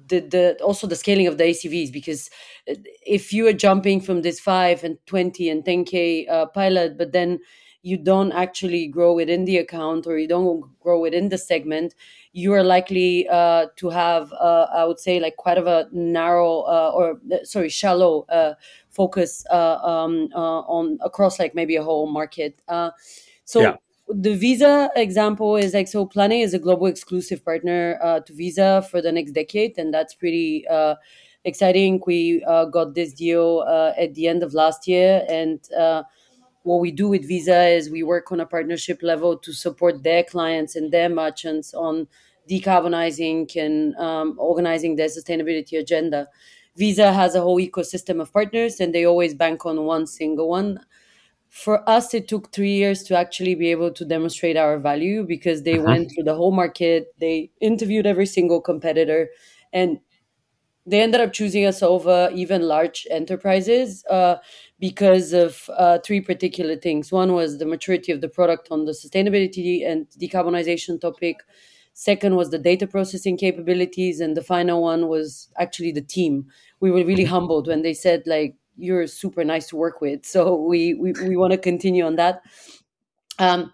the 0.06 0.20
the 0.20 0.58
also 0.62 0.86
the 0.86 0.96
scaling 0.96 1.26
of 1.26 1.38
the 1.38 1.44
ACVs 1.44 1.90
because 1.90 2.28
uh, 2.70 2.74
if 3.06 3.32
you 3.32 3.46
are 3.48 3.54
jumping 3.54 4.02
from 4.02 4.20
this 4.20 4.38
five 4.38 4.84
and 4.84 4.98
twenty 5.06 5.48
and 5.48 5.64
ten 5.64 5.84
k 5.84 6.26
uh, 6.26 6.44
pilot, 6.46 6.98
but 6.98 7.12
then 7.12 7.40
you 7.80 7.96
don't 7.96 8.32
actually 8.32 8.86
grow 8.86 9.14
within 9.14 9.46
the 9.46 9.56
account 9.56 10.06
or 10.06 10.18
you 10.18 10.28
don't 10.28 10.62
grow 10.80 11.00
within 11.00 11.30
the 11.30 11.38
segment, 11.38 11.94
you 12.34 12.52
are 12.52 12.64
likely 12.64 13.26
uh, 13.28 13.66
to 13.76 13.88
have, 13.88 14.30
uh, 14.32 14.66
I 14.74 14.84
would 14.84 14.98
say, 14.98 15.20
like 15.20 15.36
quite 15.36 15.56
of 15.56 15.66
a 15.66 15.86
narrow 15.92 16.62
uh, 16.62 16.90
or 16.92 17.20
uh, 17.32 17.44
sorry, 17.44 17.68
shallow 17.68 18.26
uh, 18.28 18.54
focus 18.90 19.46
uh, 19.50 19.76
um, 19.76 20.28
on 20.34 20.98
across 21.00 21.38
like 21.38 21.54
maybe 21.54 21.76
a 21.76 21.82
whole 21.82 22.10
market. 22.10 22.60
so 23.46 23.60
yeah 23.60 23.76
the 24.08 24.34
Visa 24.34 24.90
example 24.96 25.56
is 25.56 25.74
like 25.74 25.88
so. 25.88 26.04
Plan 26.06 26.32
A 26.32 26.40
is 26.42 26.54
a 26.54 26.58
global 26.58 26.86
exclusive 26.86 27.44
partner 27.44 27.98
uh, 28.02 28.20
to 28.20 28.32
Visa 28.34 28.86
for 28.90 29.00
the 29.00 29.10
next 29.10 29.32
decade, 29.32 29.78
and 29.78 29.92
that's 29.94 30.14
pretty 30.14 30.66
uh, 30.68 30.96
exciting. 31.44 32.02
We 32.06 32.44
uh, 32.46 32.66
got 32.66 32.94
this 32.94 33.12
deal 33.14 33.64
uh, 33.66 33.92
at 33.98 34.14
the 34.14 34.28
end 34.28 34.42
of 34.42 34.52
last 34.52 34.86
year, 34.86 35.24
and 35.28 35.60
uh, 35.72 36.02
what 36.64 36.80
we 36.80 36.90
do 36.90 37.08
with 37.08 37.26
Visa 37.26 37.66
is 37.68 37.90
we 37.90 38.02
work 38.02 38.30
on 38.30 38.40
a 38.40 38.46
partnership 38.46 39.02
level 39.02 39.38
to 39.38 39.52
support 39.52 40.02
their 40.02 40.22
clients 40.22 40.76
and 40.76 40.92
their 40.92 41.08
merchants 41.08 41.72
on 41.72 42.06
decarbonizing 42.48 43.54
and 43.56 43.94
um, 43.96 44.36
organizing 44.38 44.96
their 44.96 45.08
sustainability 45.08 45.78
agenda. 45.78 46.28
Visa 46.76 47.12
has 47.12 47.34
a 47.34 47.40
whole 47.40 47.58
ecosystem 47.58 48.20
of 48.20 48.32
partners, 48.32 48.80
and 48.80 48.94
they 48.94 49.04
always 49.04 49.34
bank 49.34 49.64
on 49.64 49.84
one 49.84 50.06
single 50.06 50.48
one 50.48 50.80
for 51.54 51.88
us 51.88 52.12
it 52.14 52.26
took 52.26 52.50
three 52.50 52.72
years 52.72 53.04
to 53.04 53.16
actually 53.16 53.54
be 53.54 53.70
able 53.70 53.88
to 53.88 54.04
demonstrate 54.04 54.56
our 54.56 54.76
value 54.76 55.22
because 55.22 55.62
they 55.62 55.74
uh-huh. 55.74 55.84
went 55.84 56.10
through 56.10 56.24
the 56.24 56.34
whole 56.34 56.50
market 56.50 57.14
they 57.18 57.48
interviewed 57.60 58.06
every 58.06 58.26
single 58.26 58.60
competitor 58.60 59.28
and 59.72 60.00
they 60.84 61.00
ended 61.00 61.20
up 61.20 61.32
choosing 61.32 61.64
us 61.64 61.80
over 61.80 62.28
even 62.34 62.62
large 62.62 63.06
enterprises 63.08 64.04
uh, 64.10 64.34
because 64.80 65.32
of 65.32 65.70
uh, 65.78 65.96
three 66.04 66.20
particular 66.20 66.74
things 66.74 67.12
one 67.12 67.32
was 67.32 67.58
the 67.58 67.66
maturity 67.66 68.10
of 68.10 68.20
the 68.20 68.28
product 68.28 68.66
on 68.72 68.84
the 68.84 68.90
sustainability 68.90 69.86
and 69.86 70.08
decarbonization 70.20 71.00
topic 71.00 71.36
second 71.94 72.34
was 72.36 72.50
the 72.50 72.58
data 72.58 72.86
processing 72.86 73.36
capabilities 73.36 74.20
and 74.20 74.36
the 74.36 74.42
final 74.42 74.82
one 74.82 75.08
was 75.08 75.48
actually 75.58 75.92
the 75.92 76.02
team 76.02 76.46
we 76.80 76.90
were 76.90 77.04
really 77.04 77.24
mm-hmm. 77.24 77.32
humbled 77.32 77.66
when 77.66 77.80
they 77.80 77.94
said 77.94 78.22
like 78.26 78.56
you're 78.76 79.06
super 79.06 79.44
nice 79.44 79.68
to 79.68 79.76
work 79.76 80.00
with. 80.00 80.24
So 80.34 80.54
we 80.54 80.94
we, 80.94 81.12
we 81.12 81.36
want 81.36 81.52
to 81.52 81.58
continue 81.58 82.04
on 82.04 82.16
that. 82.16 82.42
Um, 83.38 83.72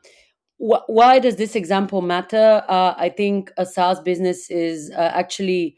wh- 0.58 0.86
why 0.88 1.18
does 1.18 1.36
this 1.36 1.56
example 1.56 2.02
matter? 2.02 2.62
Uh, 2.68 2.94
I 2.96 3.08
think 3.08 3.50
a 3.56 3.66
SaaS 3.66 4.00
business 4.00 4.50
is 4.50 4.90
uh, 4.90 5.10
actually 5.14 5.76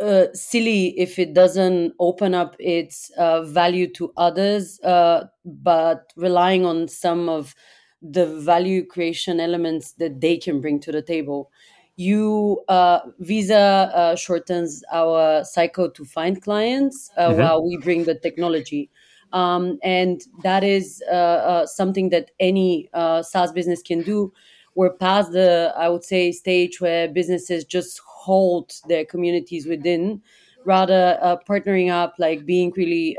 uh, 0.00 0.26
silly 0.34 0.98
if 0.98 1.18
it 1.18 1.34
doesn't 1.34 1.94
open 2.00 2.34
up 2.34 2.56
its 2.58 3.10
uh, 3.18 3.42
value 3.42 3.86
to 3.92 4.12
others, 4.16 4.80
uh, 4.80 5.24
but 5.44 6.12
relying 6.16 6.66
on 6.66 6.88
some 6.88 7.28
of 7.28 7.54
the 8.02 8.26
value 8.40 8.84
creation 8.84 9.40
elements 9.40 9.92
that 9.92 10.20
they 10.20 10.36
can 10.36 10.60
bring 10.60 10.80
to 10.80 10.90
the 10.92 11.02
table 11.02 11.50
you 11.96 12.62
uh, 12.68 13.00
Visa 13.20 13.90
uh, 13.94 14.16
shortens 14.16 14.82
our 14.92 15.44
cycle 15.44 15.90
to 15.90 16.04
find 16.04 16.42
clients 16.42 17.10
uh, 17.16 17.28
mm-hmm. 17.28 17.40
while 17.40 17.64
we 17.64 17.76
bring 17.76 18.04
the 18.04 18.14
technology. 18.14 18.90
Um, 19.32 19.78
and 19.82 20.22
that 20.42 20.62
is 20.62 21.02
uh, 21.10 21.14
uh, 21.14 21.66
something 21.66 22.10
that 22.10 22.30
any 22.38 22.88
uh, 22.92 23.22
SaaS 23.22 23.52
business 23.52 23.82
can 23.82 24.02
do. 24.02 24.32
We're 24.74 24.92
past 24.92 25.32
the, 25.32 25.72
I 25.76 25.88
would 25.88 26.04
say, 26.04 26.32
stage 26.32 26.80
where 26.80 27.08
businesses 27.08 27.64
just 27.64 28.00
hold 28.06 28.72
their 28.88 29.04
communities 29.04 29.66
within, 29.66 30.22
rather 30.64 31.18
partnering 31.46 31.90
up, 31.90 32.14
like 32.18 32.46
being 32.46 32.72
really 32.76 33.16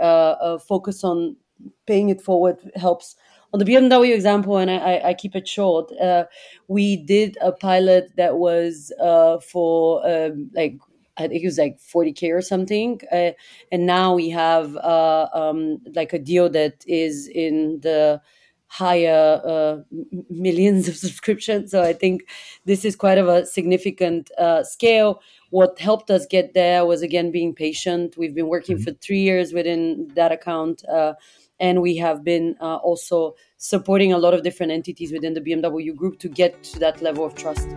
focused 0.67 1.03
on 1.03 1.35
paying 1.85 2.09
it 2.09 2.21
forward 2.21 2.57
helps 2.75 3.15
on 3.53 3.59
the 3.59 3.65
BMW 3.65 4.13
example, 4.13 4.57
and 4.57 4.71
I, 4.71 5.01
I 5.05 5.13
keep 5.13 5.35
it 5.35 5.47
short, 5.47 5.91
uh, 6.01 6.25
we 6.67 6.97
did 6.97 7.37
a 7.39 7.51
pilot 7.51 8.11
that 8.17 8.37
was 8.37 8.91
uh, 8.99 9.39
for 9.39 10.05
um, 10.09 10.49
like 10.55 10.77
I 11.17 11.27
think 11.27 11.43
it 11.43 11.47
was 11.47 11.59
like 11.59 11.77
40k 11.79 12.33
or 12.33 12.41
something, 12.41 12.99
uh, 13.11 13.31
and 13.71 13.85
now 13.85 14.15
we 14.15 14.31
have 14.31 14.75
uh, 14.77 15.27
um, 15.33 15.77
like 15.93 16.13
a 16.13 16.19
deal 16.19 16.49
that 16.49 16.83
is 16.87 17.27
in 17.27 17.79
the 17.81 18.21
higher 18.73 19.39
uh, 19.45 19.77
millions 20.31 20.87
of 20.87 20.95
subscriptions. 21.05 21.69
So 21.69 21.83
I 21.83 21.93
think 21.93 22.27
this 22.65 22.83
is 22.83 22.95
quite 22.95 23.19
of 23.19 23.27
a 23.27 23.45
significant 23.45 24.31
uh, 24.39 24.63
scale. 24.63 25.21
What 25.51 25.77
helped 25.77 26.09
us 26.09 26.25
get 26.25 26.55
there 26.55 26.83
was 26.83 27.03
again 27.03 27.31
being 27.31 27.53
patient. 27.53 28.17
We've 28.17 28.33
been 28.33 28.47
working 28.47 28.77
mm-hmm. 28.77 28.85
for 28.85 28.93
three 28.93 29.19
years 29.19 29.53
within 29.53 30.09
that 30.15 30.31
account, 30.31 30.83
uh, 30.91 31.13
and 31.59 31.81
we 31.81 31.97
have 31.97 32.23
been 32.23 32.55
uh, 32.59 32.75
also 32.77 33.35
supporting 33.57 34.13
a 34.13 34.17
lot 34.17 34.33
of 34.33 34.43
different 34.43 34.71
entities 34.71 35.11
within 35.11 35.33
the 35.33 35.41
BMW 35.41 35.95
group 35.95 36.19
to 36.19 36.29
get 36.29 36.63
to 36.63 36.79
that 36.79 37.01
level 37.01 37.25
of 37.25 37.35
trust. 37.35 37.67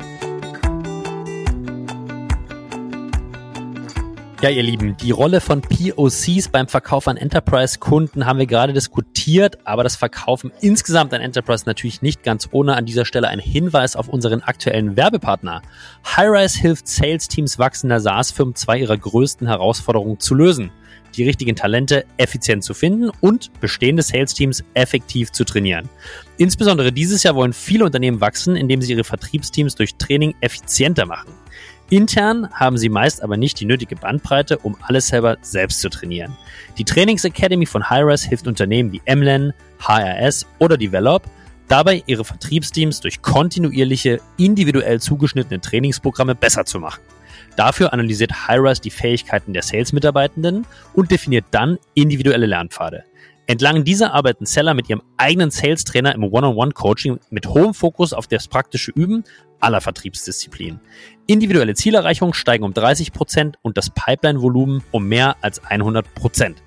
Ja, 4.42 4.50
ihr 4.50 4.62
Lieben, 4.62 4.98
die 4.98 5.12
Rolle 5.12 5.40
von 5.40 5.62
POCs 5.62 6.50
beim 6.50 6.68
Verkauf 6.68 7.08
an 7.08 7.16
Enterprise-Kunden 7.16 8.26
haben 8.26 8.38
wir 8.38 8.46
gerade 8.46 8.74
diskutiert, 8.74 9.56
aber 9.64 9.82
das 9.82 9.96
Verkaufen 9.96 10.52
insgesamt 10.60 11.14
an 11.14 11.22
Enterprise 11.22 11.64
natürlich 11.64 12.02
nicht 12.02 12.22
ganz 12.22 12.50
ohne. 12.52 12.76
An 12.76 12.84
dieser 12.84 13.06
Stelle 13.06 13.28
ein 13.28 13.38
Hinweis 13.38 13.96
auf 13.96 14.10
unseren 14.10 14.42
aktuellen 14.42 14.94
Werbepartner. 14.94 15.62
Highrise 16.04 16.60
hilft 16.60 16.86
Sales-Teams 16.86 17.58
wachsender 17.58 17.98
SaaS-Firmen 17.98 18.54
zwei 18.54 18.78
ihrer 18.78 18.98
größten 18.98 19.46
Herausforderungen 19.46 20.20
zu 20.20 20.34
lösen. 20.34 20.70
Die 21.16 21.24
richtigen 21.24 21.56
Talente 21.56 22.04
effizient 22.18 22.62
zu 22.62 22.74
finden 22.74 23.10
und 23.20 23.50
bestehende 23.60 24.02
Sales-Teams 24.02 24.64
effektiv 24.74 25.32
zu 25.32 25.44
trainieren. 25.44 25.88
Insbesondere 26.36 26.92
dieses 26.92 27.22
Jahr 27.22 27.34
wollen 27.34 27.52
viele 27.52 27.84
Unternehmen 27.84 28.20
wachsen, 28.20 28.56
indem 28.56 28.82
sie 28.82 28.92
ihre 28.92 29.04
Vertriebsteams 29.04 29.74
durch 29.74 29.94
Training 29.96 30.34
effizienter 30.40 31.06
machen. 31.06 31.32
Intern 31.88 32.48
haben 32.52 32.76
sie 32.76 32.88
meist 32.88 33.22
aber 33.22 33.36
nicht 33.36 33.60
die 33.60 33.64
nötige 33.64 33.94
Bandbreite, 33.94 34.58
um 34.58 34.76
alles 34.82 35.06
selber 35.06 35.38
selbst 35.40 35.80
zu 35.80 35.88
trainieren. 35.88 36.36
Die 36.78 36.84
Trainings 36.84 37.24
Academy 37.24 37.64
von 37.64 37.88
Hyres 37.88 38.24
hilft 38.24 38.48
Unternehmen 38.48 38.92
wie 38.92 39.02
MLAN, 39.06 39.52
HRS 39.78 40.46
oder 40.58 40.76
Develop, 40.76 41.22
dabei 41.68 42.02
ihre 42.06 42.24
Vertriebsteams 42.24 43.00
durch 43.00 43.22
kontinuierliche, 43.22 44.20
individuell 44.36 45.00
zugeschnittene 45.00 45.60
Trainingsprogramme 45.60 46.34
besser 46.34 46.64
zu 46.64 46.80
machen. 46.80 47.00
Dafür 47.56 47.92
analysiert 47.92 48.48
Hyrise 48.48 48.80
die 48.82 48.90
Fähigkeiten 48.90 49.52
der 49.52 49.62
Sales-Mitarbeitenden 49.62 50.66
und 50.94 51.10
definiert 51.10 51.46
dann 51.50 51.78
individuelle 51.94 52.46
Lernpfade. 52.46 53.04
Entlang 53.48 53.84
dieser 53.84 54.12
arbeiten 54.12 54.44
Seller 54.44 54.74
mit 54.74 54.90
ihrem 54.90 55.02
eigenen 55.16 55.50
Sales-Trainer 55.52 56.14
im 56.14 56.24
One-on-One-Coaching 56.24 57.20
mit 57.30 57.46
hohem 57.46 57.74
Fokus 57.74 58.12
auf 58.12 58.26
das 58.26 58.48
praktische 58.48 58.90
Üben 58.90 59.22
aller 59.60 59.80
Vertriebsdisziplinen. 59.80 60.80
Individuelle 61.26 61.74
Zielerreichungen 61.74 62.34
steigen 62.34 62.64
um 62.64 62.74
30 62.74 63.12
Prozent 63.12 63.56
und 63.62 63.78
das 63.78 63.90
Pipeline-Volumen 63.90 64.82
um 64.90 65.06
mehr 65.06 65.36
als 65.42 65.62
100%. 65.62 66.02
Prozent. 66.14 66.62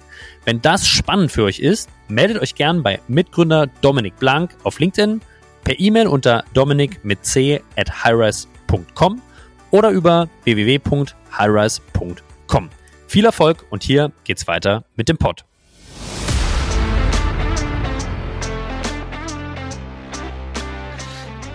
Wenn 0.45 0.61
das 0.61 0.87
spannend 0.87 1.31
für 1.31 1.43
euch 1.43 1.59
ist, 1.59 1.89
meldet 2.07 2.41
euch 2.41 2.55
gern 2.55 2.81
bei 2.81 2.99
Mitgründer 3.07 3.67
Dominik 3.81 4.17
Blank 4.17 4.55
auf 4.63 4.79
LinkedIn, 4.79 5.21
per 5.63 5.79
E-Mail 5.79 6.07
unter 6.07 6.45
dominik 6.53 7.03
mit 7.03 7.25
c 7.25 7.61
at 7.75 8.05
oder 9.71 9.91
über 9.91 10.27
www.highrise.com. 10.43 12.69
Viel 13.07 13.25
Erfolg 13.25 13.65
und 13.69 13.83
hier 13.83 14.11
geht's 14.23 14.47
weiter 14.47 14.83
mit 14.95 15.09
dem 15.09 15.17
Pod. 15.17 15.45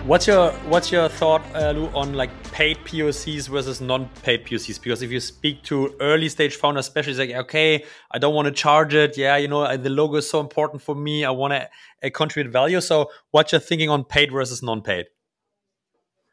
What's 0.07 0.27
your 0.27 0.51
what's 0.69 0.91
your 0.91 1.09
thought, 1.09 1.41
uh, 1.55 1.71
Lou, 1.71 1.87
on 1.95 2.13
like 2.13 2.29
paid 2.51 2.77
POCs 2.85 3.49
versus 3.49 3.81
non-paid 3.81 4.45
POCs? 4.45 4.79
Because 4.79 5.01
if 5.01 5.11
you 5.11 5.19
speak 5.19 5.63
to 5.63 5.95
early 5.99 6.29
stage 6.29 6.57
founders, 6.57 6.85
especially, 6.85 7.13
it's 7.13 7.19
like, 7.19 7.33
okay, 7.45 7.83
I 8.11 8.19
don't 8.19 8.35
want 8.35 8.45
to 8.45 8.51
charge 8.51 8.93
it. 8.93 9.17
Yeah, 9.17 9.37
you 9.37 9.47
know, 9.47 9.75
the 9.75 9.89
logo 9.89 10.17
is 10.17 10.29
so 10.29 10.39
important 10.39 10.83
for 10.83 10.93
me. 10.93 11.25
I 11.25 11.31
want 11.31 11.53
to 11.53 11.67
uh, 12.03 12.09
contribute 12.13 12.51
value. 12.51 12.81
So, 12.81 13.09
what's 13.31 13.51
your 13.51 13.59
thinking 13.59 13.89
on 13.89 14.03
paid 14.03 14.31
versus 14.31 14.61
non-paid? 14.61 15.07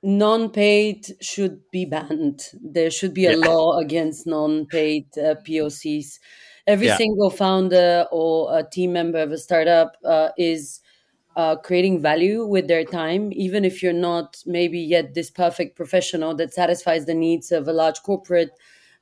Non-paid 0.03 1.17
should 1.21 1.61
be 1.71 1.85
banned. 1.85 2.43
There 2.61 2.91
should 2.91 3.15
be 3.15 3.27
a 3.27 3.39
yeah. 3.39 3.47
law 3.47 3.79
against 3.79 4.27
non-paid 4.27 5.07
uh, 5.17 5.37
POCs. 5.47 6.19
Every 6.67 6.89
yeah. 6.89 6.97
single 6.97 7.31
founder 7.31 8.07
or 8.11 8.59
a 8.59 8.65
team 8.65 8.93
member 8.93 9.19
of 9.19 9.31
a 9.33 9.39
startup 9.39 9.97
uh, 10.05 10.31
is 10.37 10.81
uh, 11.37 11.57
creating 11.57 12.03
value 12.03 12.45
with 12.45 12.69
their 12.69 12.85
time, 12.85 13.33
even 13.33 13.65
if 13.65 13.83
you're 13.83 13.93
not 13.93 14.43
maybe 14.45 14.79
yet 14.79 15.15
this 15.15 15.31
perfect 15.31 15.77
professional 15.77 16.35
that 16.35 16.53
satisfies 16.53 17.07
the 17.07 17.15
needs 17.15 17.53
of 17.53 17.69
a 17.69 17.73
large 17.73 18.03
corporate, 18.03 18.51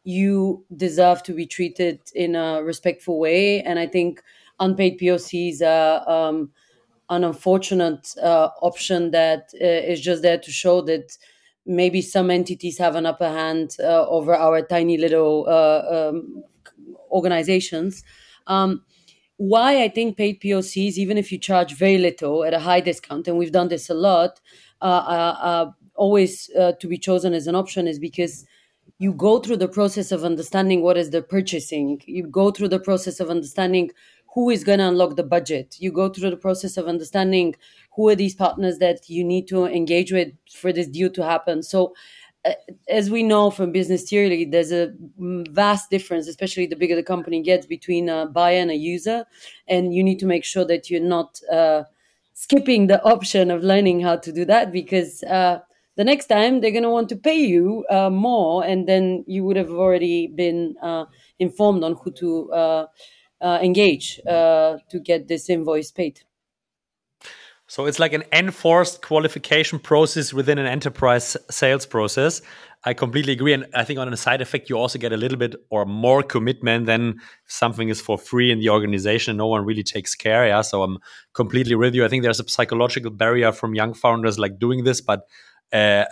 you 0.05 0.65
deserve 0.77 1.23
to 1.25 1.33
be 1.33 1.47
treated 1.47 2.01
in 2.15 2.35
a 2.35 2.63
respectful 2.63 3.19
way. 3.19 3.63
And 3.63 3.79
I 3.79 3.87
think 3.87 4.23
unpaid 4.59 4.99
POCs 5.01 5.63
are 5.63 6.09
um, 6.09 6.51
an 7.11 7.25
unfortunate 7.25 8.15
uh, 8.23 8.49
option 8.63 9.11
that 9.11 9.51
uh, 9.61 9.67
is 9.67 10.01
just 10.01 10.23
there 10.23 10.39
to 10.39 10.51
show 10.51 10.81
that 10.83 11.19
maybe 11.67 12.01
some 12.01 12.31
entities 12.31 12.79
have 12.79 12.95
an 12.95 13.05
upper 13.05 13.29
hand 13.29 13.77
uh, 13.81 14.07
over 14.09 14.35
our 14.35 14.63
tiny 14.63 14.97
little 14.97 15.45
uh, 15.49 16.09
um, 16.09 16.43
organizations. 17.11 18.05
Um, 18.47 18.85
why 19.37 19.83
I 19.83 19.89
think 19.89 20.17
paid 20.17 20.41
POCs, 20.41 20.97
even 20.99 21.19
if 21.19 21.33
you 21.33 21.39
charge 21.39 21.75
very 21.75 21.99
little 21.99 22.45
at 22.45 22.55
a 22.55 22.61
high 22.61 22.81
discount, 22.81 23.27
and 23.27 23.37
we've 23.37 23.53
done 23.53 23.69
this 23.69 23.91
a 23.91 23.95
lot, 23.95 24.41
uh, 24.81 25.67
always 25.95 26.47
to 26.47 26.87
be 26.89 26.97
chosen 26.97 27.35
as 27.35 27.47
an 27.47 27.55
option 27.55 27.87
is 27.87 27.99
because 27.99 28.47
you 28.99 29.15
go 29.15 29.39
through 29.39 29.57
the 29.57 29.69
process 29.69 30.13
of 30.13 30.25
understanding 30.25 30.83
what 30.83 30.99
is 30.99 31.09
the 31.09 31.23
purchasing. 31.23 32.03
You 32.05 32.27
go 32.27 32.51
through 32.51 32.69
the 32.69 32.79
process 32.79 33.19
of 33.19 33.31
understanding 33.31 33.91
who 34.35 34.51
is 34.51 34.65
going 34.65 34.79
to 34.79 34.89
unlock 34.89 35.17
the 35.17 35.25
budget. 35.25 35.77
You 35.79 35.93
go 35.93 36.09
through 36.09 36.31
the 36.31 36.37
process 36.37 36.77
of 36.77 36.87
understanding 36.87 37.57
who 37.97 38.09
are 38.09 38.15
these 38.15 38.35
partners 38.35 38.79
that 38.79 39.11
you 39.11 39.25
need 39.25 39.49
to 39.49 39.67
engage 39.67 40.13
with 40.13 40.33
for 40.53 40.73
this 40.73 40.87
deal 40.87 41.11
to 41.11 41.25
happen. 41.25 41.63
So 41.63 41.95
uh, 42.45 42.53
as 42.89 43.11
we 43.11 43.23
know 43.23 43.51
from 43.51 43.73
business 43.73 44.09
theory, 44.09 44.45
there's 44.45 44.73
a 44.73 44.93
vast 45.19 45.91
difference, 45.91 46.29
especially 46.29 46.67
the 46.67 46.77
bigger 46.77 46.97
the 46.97 47.03
company 47.03 47.43
gets, 47.43 47.67
between 47.67 48.09
a 48.09 48.27
buyer 48.27 48.59
and 48.59 48.71
a 48.71 48.77
user. 48.77 49.25
And 49.69 49.93
you 49.93 50.03
need 50.03 50.19
to 50.21 50.27
make 50.27 50.45
sure 50.45 50.65
that 50.65 50.91
you're 50.91 51.01
not 51.01 51.41
uh, 51.53 51.85
skipping 52.35 52.87
the 52.87 53.03
option 53.05 53.51
of 53.51 53.63
learning 53.63 54.01
how 54.01 54.17
to 54.17 54.33
do 54.33 54.45
that 54.47 54.73
because 54.73 55.23
uh, 55.25 55.59
the 55.97 56.05
next 56.05 56.27
time 56.27 56.61
they're 56.61 56.71
going 56.71 56.85
to 56.85 56.91
want 56.91 57.09
to 57.11 57.17
pay 57.17 57.39
you 57.39 57.85
uh, 57.91 58.09
more. 58.09 58.65
And 58.65 58.89
then 58.89 59.25
you 59.27 59.45
would 59.45 59.57
have 59.57 59.71
already 59.71 60.29
been 60.29 60.77
uh, 60.83 61.07
informed 61.39 61.85
on 61.85 61.97
who 62.03 62.11
to 62.13 62.53
uh, 62.53 62.87
engage 63.43 64.17
to 64.25 65.01
get 65.03 65.29
this 65.29 65.49
invoice 65.51 65.91
paid. 65.91 66.21
So 67.67 67.87
it's 67.87 68.01
like 68.01 68.13
an 68.13 68.25
enforced 68.33 69.01
qualification 69.01 69.79
process 69.79 70.33
within 70.35 70.59
an 70.59 70.67
enterprise 70.67 71.37
sales 71.51 71.87
process. 71.87 72.43
I 72.83 72.95
completely 72.95 73.33
agree. 73.33 73.53
And 73.53 73.67
I 73.75 73.85
think 73.85 74.01
on 74.01 74.13
a 74.13 74.17
side 74.17 74.41
effect, 74.41 74.69
you 74.69 74.77
also 74.77 74.99
get 74.99 75.13
a 75.13 75.17
little 75.17 75.39
bit 75.39 75.55
or 75.71 75.85
more 75.85 76.25
commitment 76.25 76.87
than 76.87 77.21
something 77.47 77.89
is 77.89 78.01
for 78.01 78.19
free 78.19 78.51
in 78.51 78.59
the 78.59 78.71
organization. 78.71 79.37
No 79.37 79.47
one 79.47 79.65
really 79.65 79.85
takes 79.85 80.17
care. 80.17 80.49
Yeah. 80.49 80.63
So 80.63 80.83
I'm 80.83 80.99
completely 81.33 81.77
with 81.77 81.95
you. 81.95 82.05
I 82.05 82.09
think 82.09 82.25
there's 82.25 82.41
a 82.41 82.49
psychological 82.49 83.13
barrier 83.13 83.53
from 83.53 83.77
young 83.77 83.95
founders 83.95 84.37
like 84.37 84.59
doing 84.59 84.83
this. 84.83 85.01
But 85.01 85.29
uh, 85.73 86.07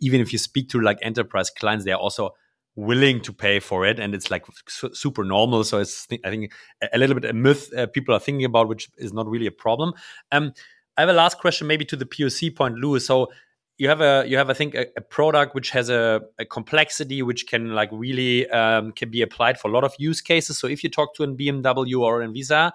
even 0.00 0.20
if 0.20 0.32
you 0.32 0.38
speak 0.40 0.68
to 0.70 0.80
like 0.80 0.98
enterprise 1.02 1.48
clients, 1.48 1.84
they're 1.84 1.94
also 1.94 2.30
willing 2.74 3.20
to 3.20 3.32
pay 3.32 3.60
for 3.60 3.84
it 3.84 3.98
and 3.98 4.14
it's 4.14 4.30
like 4.30 4.46
su 4.68 4.90
super 4.94 5.24
normal. 5.24 5.64
So 5.64 5.78
it's 5.78 6.06
i 6.24 6.30
think 6.30 6.52
a 6.92 6.98
little 6.98 7.18
bit 7.18 7.28
a 7.28 7.32
myth 7.32 7.72
uh, 7.76 7.86
people 7.86 8.14
are 8.14 8.20
thinking 8.20 8.44
about 8.44 8.68
which 8.68 8.90
is 8.96 9.12
not 9.12 9.26
really 9.26 9.46
a 9.46 9.52
problem. 9.52 9.92
Um, 10.30 10.52
i 10.96 11.02
have 11.02 11.08
a 11.08 11.14
last 11.14 11.38
question 11.38 11.66
maybe 11.66 11.84
to 11.86 11.96
the 11.96 12.06
poc 12.06 12.56
point 12.56 12.76
louis. 12.76 13.04
So 13.04 13.30
you 13.78 13.88
have 13.88 14.00
a 14.00 14.24
you 14.26 14.36
have 14.36 14.50
i 14.50 14.54
think 14.54 14.74
a, 14.74 14.86
a 14.96 15.00
product 15.00 15.54
which 15.54 15.70
has 15.70 15.88
a, 15.90 16.20
a, 16.38 16.44
complexity 16.44 17.22
which 17.22 17.46
can 17.46 17.74
like 17.74 17.88
really 17.92 18.48
um, 18.50 18.92
can 18.92 19.10
be 19.10 19.22
applied 19.22 19.58
for 19.58 19.68
a 19.68 19.72
lot 19.72 19.84
of 19.84 19.94
use 19.98 20.20
cases. 20.20 20.58
So 20.58 20.66
if 20.66 20.84
you 20.84 20.90
talk 20.90 21.14
to 21.16 21.24
a 21.24 21.28
bmw 21.28 22.00
or 22.00 22.22
an 22.22 22.32
visa 22.32 22.72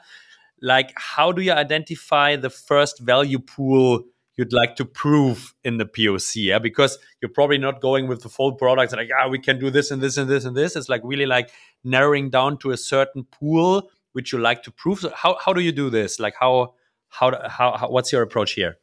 like 0.61 0.91
how 0.95 1.31
do 1.31 1.41
you 1.41 1.51
identify 1.51 2.35
the 2.35 2.49
first 2.49 2.99
value 2.99 3.39
pool 3.39 4.03
you'd 4.37 4.53
like 4.53 4.75
to 4.77 4.85
prove 4.85 5.53
in 5.63 5.77
the 5.77 5.85
POC, 5.85 6.45
yeah? 6.45 6.59
Because 6.59 6.97
you're 7.21 7.29
probably 7.29 7.57
not 7.57 7.81
going 7.81 8.07
with 8.07 8.21
the 8.21 8.29
full 8.29 8.53
products 8.53 8.93
like, 8.93 9.09
ah, 9.19 9.27
we 9.27 9.39
can 9.39 9.59
do 9.59 9.69
this 9.69 9.91
and 9.91 10.01
this 10.01 10.17
and 10.17 10.29
this 10.29 10.45
and 10.45 10.55
this. 10.55 10.75
It's 10.75 10.89
like 10.89 11.01
really 11.03 11.25
like 11.25 11.49
narrowing 11.83 12.29
down 12.29 12.57
to 12.59 12.71
a 12.71 12.77
certain 12.77 13.23
pool 13.23 13.89
which 14.13 14.31
you 14.31 14.39
like 14.39 14.63
to 14.63 14.71
prove. 14.71 14.99
So 14.99 15.11
how 15.15 15.37
how 15.43 15.53
do 15.53 15.61
you 15.61 15.71
do 15.71 15.91
this? 15.91 16.19
Like 16.19 16.35
how 16.39 16.73
how 17.09 17.31
how, 17.49 17.77
how 17.77 17.89
what's 17.89 18.11
your 18.11 18.23
approach 18.23 18.53
here? 18.53 18.77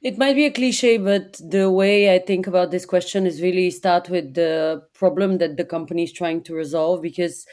It 0.00 0.16
might 0.16 0.34
be 0.34 0.46
a 0.46 0.52
cliche, 0.52 0.96
but 0.96 1.40
the 1.40 1.68
way 1.68 2.14
I 2.14 2.20
think 2.20 2.46
about 2.46 2.70
this 2.70 2.86
question 2.86 3.26
is 3.26 3.42
really 3.42 3.68
start 3.72 4.08
with 4.08 4.34
the 4.34 4.84
problem 4.94 5.38
that 5.38 5.56
the 5.56 5.64
company 5.64 6.04
is 6.04 6.12
trying 6.12 6.42
to 6.44 6.54
resolve 6.54 7.02
because 7.02 7.46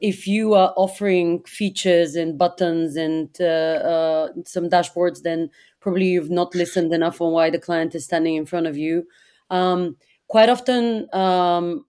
if 0.00 0.26
you 0.26 0.54
are 0.54 0.72
offering 0.76 1.42
features 1.44 2.14
and 2.14 2.38
buttons 2.38 2.96
and 2.96 3.28
uh, 3.40 3.44
uh, 3.44 4.28
some 4.44 4.68
dashboards, 4.68 5.22
then 5.22 5.50
probably 5.80 6.06
you've 6.06 6.30
not 6.30 6.54
listened 6.54 6.92
enough 6.92 7.20
on 7.20 7.32
why 7.32 7.50
the 7.50 7.58
client 7.58 7.94
is 7.94 8.04
standing 8.04 8.36
in 8.36 8.46
front 8.46 8.66
of 8.66 8.76
you. 8.76 9.06
Um, 9.50 9.96
quite 10.28 10.48
often, 10.48 11.12
um, 11.12 11.84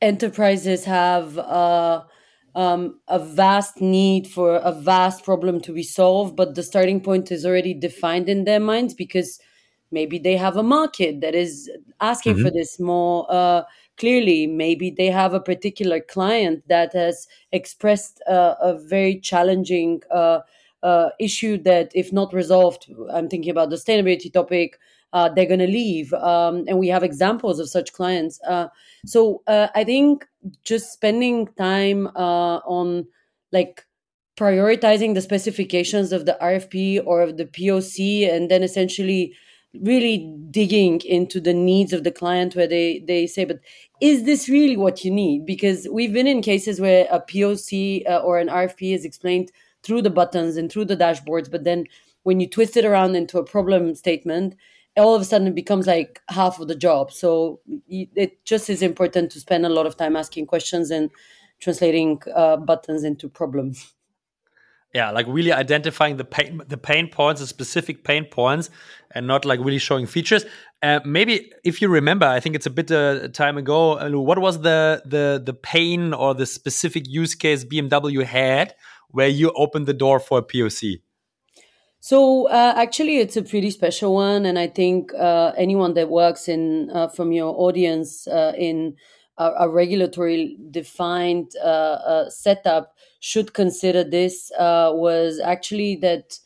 enterprises 0.00 0.84
have 0.84 1.38
uh, 1.38 2.02
um, 2.54 3.00
a 3.08 3.18
vast 3.18 3.80
need 3.80 4.26
for 4.26 4.56
a 4.56 4.72
vast 4.72 5.24
problem 5.24 5.60
to 5.62 5.72
be 5.72 5.82
solved, 5.82 6.36
but 6.36 6.54
the 6.54 6.62
starting 6.62 7.00
point 7.00 7.30
is 7.30 7.46
already 7.46 7.74
defined 7.74 8.28
in 8.28 8.44
their 8.44 8.60
minds 8.60 8.94
because 8.94 9.38
maybe 9.90 10.18
they 10.18 10.36
have 10.36 10.56
a 10.56 10.62
market 10.62 11.20
that 11.20 11.34
is 11.34 11.70
asking 12.00 12.34
mm-hmm. 12.34 12.44
for 12.44 12.50
this 12.50 12.78
more 12.80 13.26
uh, 13.28 13.62
clearly. 14.00 14.46
Maybe 14.46 14.90
they 14.90 15.06
have 15.08 15.34
a 15.34 15.40
particular 15.40 16.00
client 16.00 16.64
that 16.68 16.92
has 16.94 17.28
expressed 17.52 18.20
uh, 18.26 18.54
a 18.60 18.76
very 18.76 19.20
challenging 19.20 20.02
uh, 20.10 20.40
uh 20.82 21.10
issue 21.20 21.58
that, 21.58 21.92
if 21.94 22.10
not 22.10 22.32
resolved, 22.32 22.90
I'm 23.12 23.28
thinking 23.28 23.50
about 23.50 23.68
the 23.70 23.76
sustainability 23.76 24.32
topic. 24.32 24.78
Uh, 25.12 25.28
they're 25.28 25.52
going 25.54 25.66
to 25.66 25.66
leave, 25.66 26.12
um, 26.14 26.64
and 26.68 26.78
we 26.78 26.86
have 26.88 27.02
examples 27.02 27.58
of 27.58 27.68
such 27.68 27.92
clients. 27.92 28.40
Uh, 28.46 28.68
so 29.04 29.42
I 29.48 29.82
think 29.84 30.24
just 30.62 30.92
spending 30.92 31.48
time 31.58 32.06
on 32.14 33.06
like 33.50 33.84
prioritizing 34.38 35.14
the 35.14 35.20
specifications 35.20 36.12
of 36.12 36.26
the 36.26 36.38
RFP 36.40 37.02
or 37.04 37.22
of 37.22 37.36
the 37.36 37.44
POC, 37.44 38.32
and 38.32 38.48
then 38.50 38.62
essentially 38.62 39.34
really 39.74 40.36
digging 40.50 41.00
into 41.02 41.40
the 41.40 41.54
needs 41.54 41.92
of 41.92 42.02
the 42.02 42.10
client 42.10 42.56
where 42.56 42.66
they 42.66 43.04
they 43.06 43.26
say 43.26 43.44
but 43.44 43.60
is 44.00 44.24
this 44.24 44.48
really 44.48 44.76
what 44.76 45.04
you 45.04 45.10
need? 45.10 45.46
Because 45.46 45.86
we've 45.92 46.12
been 46.12 46.26
in 46.26 46.42
cases 46.42 46.80
where 46.80 47.06
a 47.10 47.20
poc 47.20 48.02
uh, 48.08 48.18
or 48.18 48.38
an 48.38 48.48
rfp 48.48 48.94
is 48.94 49.04
explained 49.04 49.52
through 49.82 50.02
the 50.02 50.10
buttons 50.10 50.56
and 50.56 50.70
through 50.70 50.84
the 50.84 50.96
dashboards 50.96 51.50
but 51.50 51.64
then 51.64 51.84
when 52.24 52.40
you 52.40 52.48
twist 52.48 52.76
it 52.76 52.84
around 52.84 53.14
into 53.14 53.38
a 53.38 53.44
problem 53.44 53.94
statement 53.94 54.54
all 54.96 55.14
of 55.14 55.22
a 55.22 55.24
sudden 55.24 55.46
it 55.46 55.54
becomes 55.54 55.86
like 55.86 56.20
half 56.28 56.58
of 56.58 56.68
the 56.68 56.74
job. 56.74 57.12
So 57.12 57.60
it 57.88 58.44
just 58.44 58.68
is 58.68 58.82
important 58.82 59.30
to 59.32 59.40
spend 59.40 59.64
a 59.64 59.68
lot 59.68 59.86
of 59.86 59.96
time 59.96 60.16
asking 60.16 60.46
questions 60.46 60.90
and 60.90 61.10
translating 61.60 62.20
uh, 62.34 62.56
buttons 62.56 63.04
into 63.04 63.28
problems 63.28 63.94
yeah 64.94 65.10
like 65.10 65.26
really 65.28 65.52
identifying 65.52 66.16
the 66.16 66.24
pain 66.24 66.60
the 66.66 66.76
pain 66.76 67.08
points 67.08 67.40
the 67.40 67.46
specific 67.46 68.04
pain 68.04 68.24
points 68.24 68.70
and 69.12 69.26
not 69.26 69.44
like 69.44 69.60
really 69.60 69.78
showing 69.78 70.06
features. 70.06 70.44
Uh, 70.82 71.00
maybe 71.04 71.52
if 71.62 71.82
you 71.82 71.88
remember 71.88 72.24
i 72.24 72.40
think 72.40 72.54
it's 72.54 72.64
a 72.64 72.70
bit 72.70 72.90
uh, 72.90 73.28
time 73.28 73.58
ago 73.58 73.98
uh, 73.98 74.10
what 74.18 74.38
was 74.38 74.62
the 74.62 75.02
the 75.04 75.42
the 75.44 75.52
pain 75.52 76.14
or 76.14 76.34
the 76.34 76.46
specific 76.46 77.06
use 77.06 77.34
case 77.34 77.66
bmw 77.66 78.24
had 78.24 78.74
where 79.10 79.28
you 79.28 79.52
opened 79.56 79.86
the 79.86 79.92
door 79.92 80.18
for 80.18 80.38
a 80.38 80.42
poc 80.42 81.02
so 82.00 82.48
uh, 82.48 82.72
actually 82.78 83.18
it's 83.18 83.36
a 83.36 83.42
pretty 83.42 83.70
special 83.70 84.14
one 84.14 84.46
and 84.46 84.58
i 84.58 84.66
think 84.66 85.12
uh, 85.18 85.52
anyone 85.54 85.92
that 85.92 86.08
works 86.08 86.48
in 86.48 86.88
uh, 86.94 87.08
from 87.08 87.30
your 87.30 87.54
audience 87.58 88.26
in 88.56 88.96
a, 89.36 89.50
a, 89.60 89.68
regulatory 89.68 90.56
defined 90.70 91.52
setup 92.30 92.94
should 93.20 93.52
consider 93.54 94.02
this 94.02 94.50
uh, 94.58 94.90
was 94.94 95.40
actually 95.40 95.96
that 95.96 96.38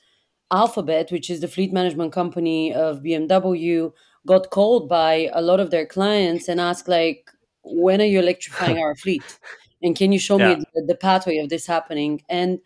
Alphabet, 0.53 1.11
which 1.11 1.31
is 1.31 1.41
the 1.41 1.49
fleet 1.49 1.73
management 1.73 2.13
company 2.13 2.75
of 2.75 3.01
BMW, 3.01 3.93
got 4.27 4.51
called 4.51 4.89
by 4.89 5.31
a 5.33 5.41
lot 5.41 5.61
of 5.61 5.71
their 5.71 5.87
clients 5.87 6.49
and 6.49 6.61
asked 6.61 6.89
like, 6.89 7.31
"When 7.63 8.01
are 8.01 8.05
you 8.05 8.19
electrifying 8.21 8.79
our 8.79 8.95
fleet? 8.95 9.25
And 9.83 9.97
can 9.97 10.13
you 10.13 10.19
show 10.19 10.39
yeah. 10.39 10.57
me 10.57 10.65
the, 10.75 10.83
the, 10.83 10.95
pathway 10.95 11.39
of 11.39 11.49
this 11.49 11.67
happening?" 11.67 12.23
And 12.29 12.59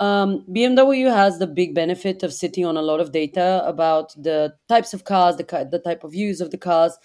um, 0.00 0.44
BMW 0.50 1.12
has 1.12 1.38
the 1.38 1.46
big 1.46 1.74
benefit 1.74 2.22
of 2.22 2.32
sitting 2.32 2.66
on 2.66 2.76
a 2.76 2.82
lot 2.82 3.00
of 3.00 3.12
data 3.12 3.62
about 3.66 4.14
the 4.22 4.54
types 4.68 4.92
of 4.92 5.04
cars, 5.04 5.36
the, 5.36 5.68
the 5.70 5.78
type 5.78 6.04
of 6.04 6.14
use 6.14 6.40
of 6.40 6.50
the 6.50 6.58
cars, 6.58 6.98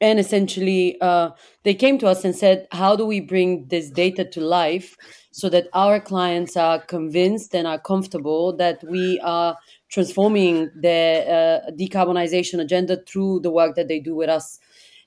and 0.00 0.18
essentially 0.18 1.00
uh, 1.00 1.30
they 1.62 1.74
came 1.74 1.98
to 1.98 2.06
us 2.06 2.24
and 2.24 2.34
said 2.34 2.66
how 2.72 2.96
do 2.96 3.06
we 3.06 3.20
bring 3.20 3.66
this 3.68 3.90
data 3.90 4.24
to 4.24 4.40
life 4.40 4.96
so 5.30 5.48
that 5.48 5.68
our 5.72 6.00
clients 6.00 6.56
are 6.56 6.80
convinced 6.80 7.54
and 7.54 7.66
are 7.66 7.78
comfortable 7.78 8.56
that 8.56 8.82
we 8.84 9.20
are 9.20 9.56
transforming 9.88 10.70
the 10.80 11.62
uh, 11.66 11.70
decarbonization 11.72 12.60
agenda 12.60 12.96
through 13.06 13.40
the 13.40 13.50
work 13.50 13.74
that 13.76 13.88
they 13.88 14.00
do 14.00 14.14
with 14.14 14.28
us? 14.28 14.58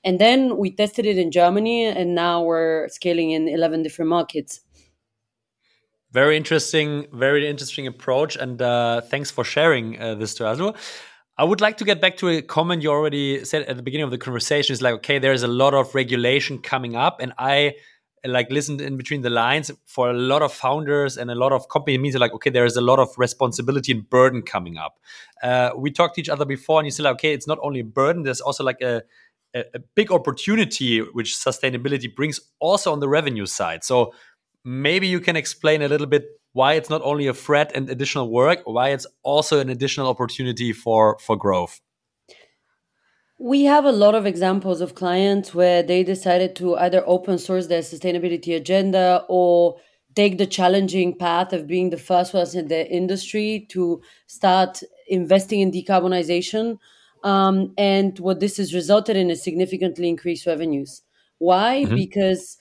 And 0.04 0.18
then 0.18 0.56
we 0.56 0.70
tested 0.70 1.04
it 1.04 1.18
in 1.18 1.30
germany 1.30 1.84
and 1.84 2.14
now 2.14 2.42
we're 2.42 2.88
scaling 2.88 3.32
in 3.32 3.48
11 3.48 3.82
different 3.82 4.08
markets. 4.08 4.60
Very 6.12 6.36
interesting 6.36 7.06
very 7.12 7.48
interesting 7.48 7.86
approach 7.86 8.36
and 8.36 8.60
uh, 8.60 9.00
thanks 9.02 9.30
for 9.30 9.44
sharing 9.44 10.00
uh, 10.00 10.14
this 10.14 10.34
to 10.34 10.46
us 10.46 10.58
I 11.40 11.44
would 11.44 11.62
like 11.62 11.78
to 11.78 11.86
get 11.86 12.02
back 12.02 12.18
to 12.18 12.28
a 12.28 12.42
comment 12.42 12.82
you 12.82 12.90
already 12.90 13.46
said 13.46 13.62
at 13.62 13.78
the 13.78 13.82
beginning 13.82 14.04
of 14.04 14.10
the 14.10 14.18
conversation. 14.18 14.74
It's 14.74 14.82
like, 14.82 14.92
okay, 14.96 15.18
there's 15.18 15.42
a 15.42 15.48
lot 15.48 15.72
of 15.72 15.94
regulation 15.94 16.58
coming 16.58 16.96
up, 16.96 17.18
and 17.18 17.32
I 17.38 17.76
like 18.26 18.50
listened 18.50 18.82
in 18.82 18.98
between 18.98 19.22
the 19.22 19.30
lines. 19.30 19.70
For 19.86 20.10
a 20.10 20.12
lot 20.12 20.42
of 20.42 20.52
founders 20.52 21.16
and 21.16 21.30
a 21.30 21.34
lot 21.34 21.52
of 21.52 21.66
company 21.70 21.96
means 21.96 22.14
like 22.16 22.34
okay 22.34 22.50
there 22.50 22.66
is 22.66 22.76
a 22.76 22.82
lot 22.82 22.98
of 22.98 23.08
responsibility 23.16 23.90
and 23.90 24.10
burden 24.10 24.42
coming 24.42 24.76
up. 24.76 24.98
Uh, 25.42 25.70
we 25.78 25.90
talked 25.90 26.16
to 26.16 26.20
each 26.20 26.28
other 26.28 26.44
before 26.44 26.78
and 26.78 26.86
you 26.86 26.90
said 26.90 27.04
like, 27.04 27.14
okay 27.14 27.32
it's 27.32 27.46
not 27.46 27.58
only 27.62 27.80
a 27.80 27.84
burden 27.84 28.22
there's 28.22 28.42
also 28.42 28.62
like 28.62 28.82
a, 28.82 29.02
a, 29.54 29.64
a 29.72 29.78
big 29.94 30.12
opportunity 30.12 30.98
which 30.98 31.34
sustainability 31.34 32.14
brings 32.14 32.38
also 32.58 32.92
on 32.92 33.00
the 33.00 33.08
revenue 33.08 33.46
side. 33.46 33.82
So 33.82 34.12
maybe 34.62 35.06
you 35.06 35.20
can 35.20 35.36
explain 35.36 35.80
a 35.80 35.88
little 35.88 36.06
bit 36.06 36.26
why 36.52 36.74
it's 36.74 36.90
not 36.90 37.02
only 37.02 37.26
a 37.26 37.34
threat 37.34 37.72
and 37.74 37.88
additional 37.88 38.30
work, 38.30 38.60
why 38.64 38.90
it's 38.90 39.06
also 39.22 39.60
an 39.60 39.70
additional 39.70 40.08
opportunity 40.08 40.72
for 40.72 41.18
for 41.18 41.36
growth. 41.36 41.80
We 43.38 43.64
have 43.64 43.86
a 43.86 43.92
lot 43.92 44.14
of 44.14 44.26
examples 44.26 44.82
of 44.82 44.94
clients 44.94 45.54
where 45.54 45.82
they 45.82 46.04
decided 46.04 46.54
to 46.56 46.76
either 46.76 47.02
open 47.06 47.38
source 47.38 47.68
their 47.68 47.80
sustainability 47.80 48.54
agenda 48.54 49.24
or 49.28 49.76
take 50.14 50.36
the 50.36 50.46
challenging 50.46 51.16
path 51.16 51.54
of 51.54 51.66
being 51.66 51.88
the 51.88 51.96
first 51.96 52.34
ones 52.34 52.54
in 52.54 52.68
the 52.68 52.86
industry 52.90 53.66
to 53.70 54.02
start 54.26 54.82
investing 55.08 55.60
in 55.60 55.70
decarbonization. 55.70 56.78
Um, 57.22 57.72
and 57.78 58.18
what 58.18 58.40
this 58.40 58.58
has 58.58 58.74
resulted 58.74 59.16
in 59.16 59.30
is 59.30 59.42
significantly 59.42 60.08
increased 60.08 60.46
revenues. 60.46 61.02
Why? 61.38 61.84
Mm-hmm. 61.84 61.94
Because 61.94 62.58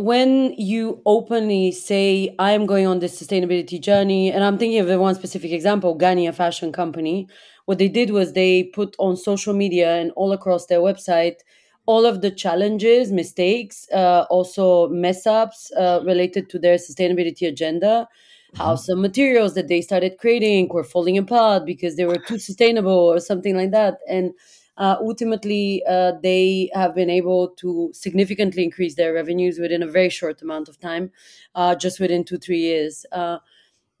when 0.00 0.54
you 0.54 1.02
openly 1.04 1.70
say 1.70 2.34
i 2.38 2.52
am 2.52 2.64
going 2.64 2.86
on 2.86 3.00
this 3.00 3.20
sustainability 3.20 3.78
journey 3.80 4.32
and 4.32 4.42
i'm 4.42 4.56
thinking 4.56 4.80
of 4.80 4.86
the 4.86 4.98
one 4.98 5.14
specific 5.14 5.52
example 5.52 5.96
Ganni 5.96 6.26
a 6.26 6.32
fashion 6.32 6.72
company 6.72 7.28
what 7.66 7.78
they 7.78 7.88
did 7.88 8.10
was 8.10 8.32
they 8.32 8.64
put 8.64 8.96
on 8.98 9.16
social 9.16 9.52
media 9.52 9.96
and 9.96 10.10
all 10.12 10.32
across 10.32 10.66
their 10.66 10.80
website 10.80 11.36
all 11.84 12.06
of 12.06 12.22
the 12.22 12.30
challenges 12.30 13.12
mistakes 13.12 13.86
uh, 13.92 14.24
also 14.30 14.88
mess 14.88 15.26
ups 15.26 15.70
uh, 15.76 16.00
related 16.04 16.48
to 16.48 16.58
their 16.58 16.76
sustainability 16.76 17.46
agenda 17.46 18.08
how 18.54 18.74
mm-hmm. 18.74 18.80
some 18.80 19.02
materials 19.02 19.54
that 19.54 19.68
they 19.68 19.82
started 19.82 20.16
creating 20.18 20.68
were 20.68 20.82
falling 20.82 21.18
apart 21.18 21.66
because 21.66 21.96
they 21.96 22.06
were 22.06 22.22
too 22.26 22.38
sustainable 22.38 22.90
or 23.12 23.20
something 23.20 23.54
like 23.54 23.70
that 23.70 23.98
and 24.08 24.32
uh, 24.80 24.96
ultimately 24.98 25.82
uh, 25.86 26.12
they 26.22 26.70
have 26.72 26.94
been 26.94 27.10
able 27.10 27.50
to 27.50 27.90
significantly 27.92 28.64
increase 28.64 28.94
their 28.94 29.12
revenues 29.12 29.58
within 29.58 29.82
a 29.82 29.86
very 29.86 30.08
short 30.08 30.40
amount 30.40 30.70
of 30.70 30.80
time, 30.80 31.12
uh, 31.54 31.74
just 31.74 32.00
within 32.00 32.24
two 32.24 32.38
three 32.38 32.60
years. 32.60 33.04
Uh, 33.12 33.38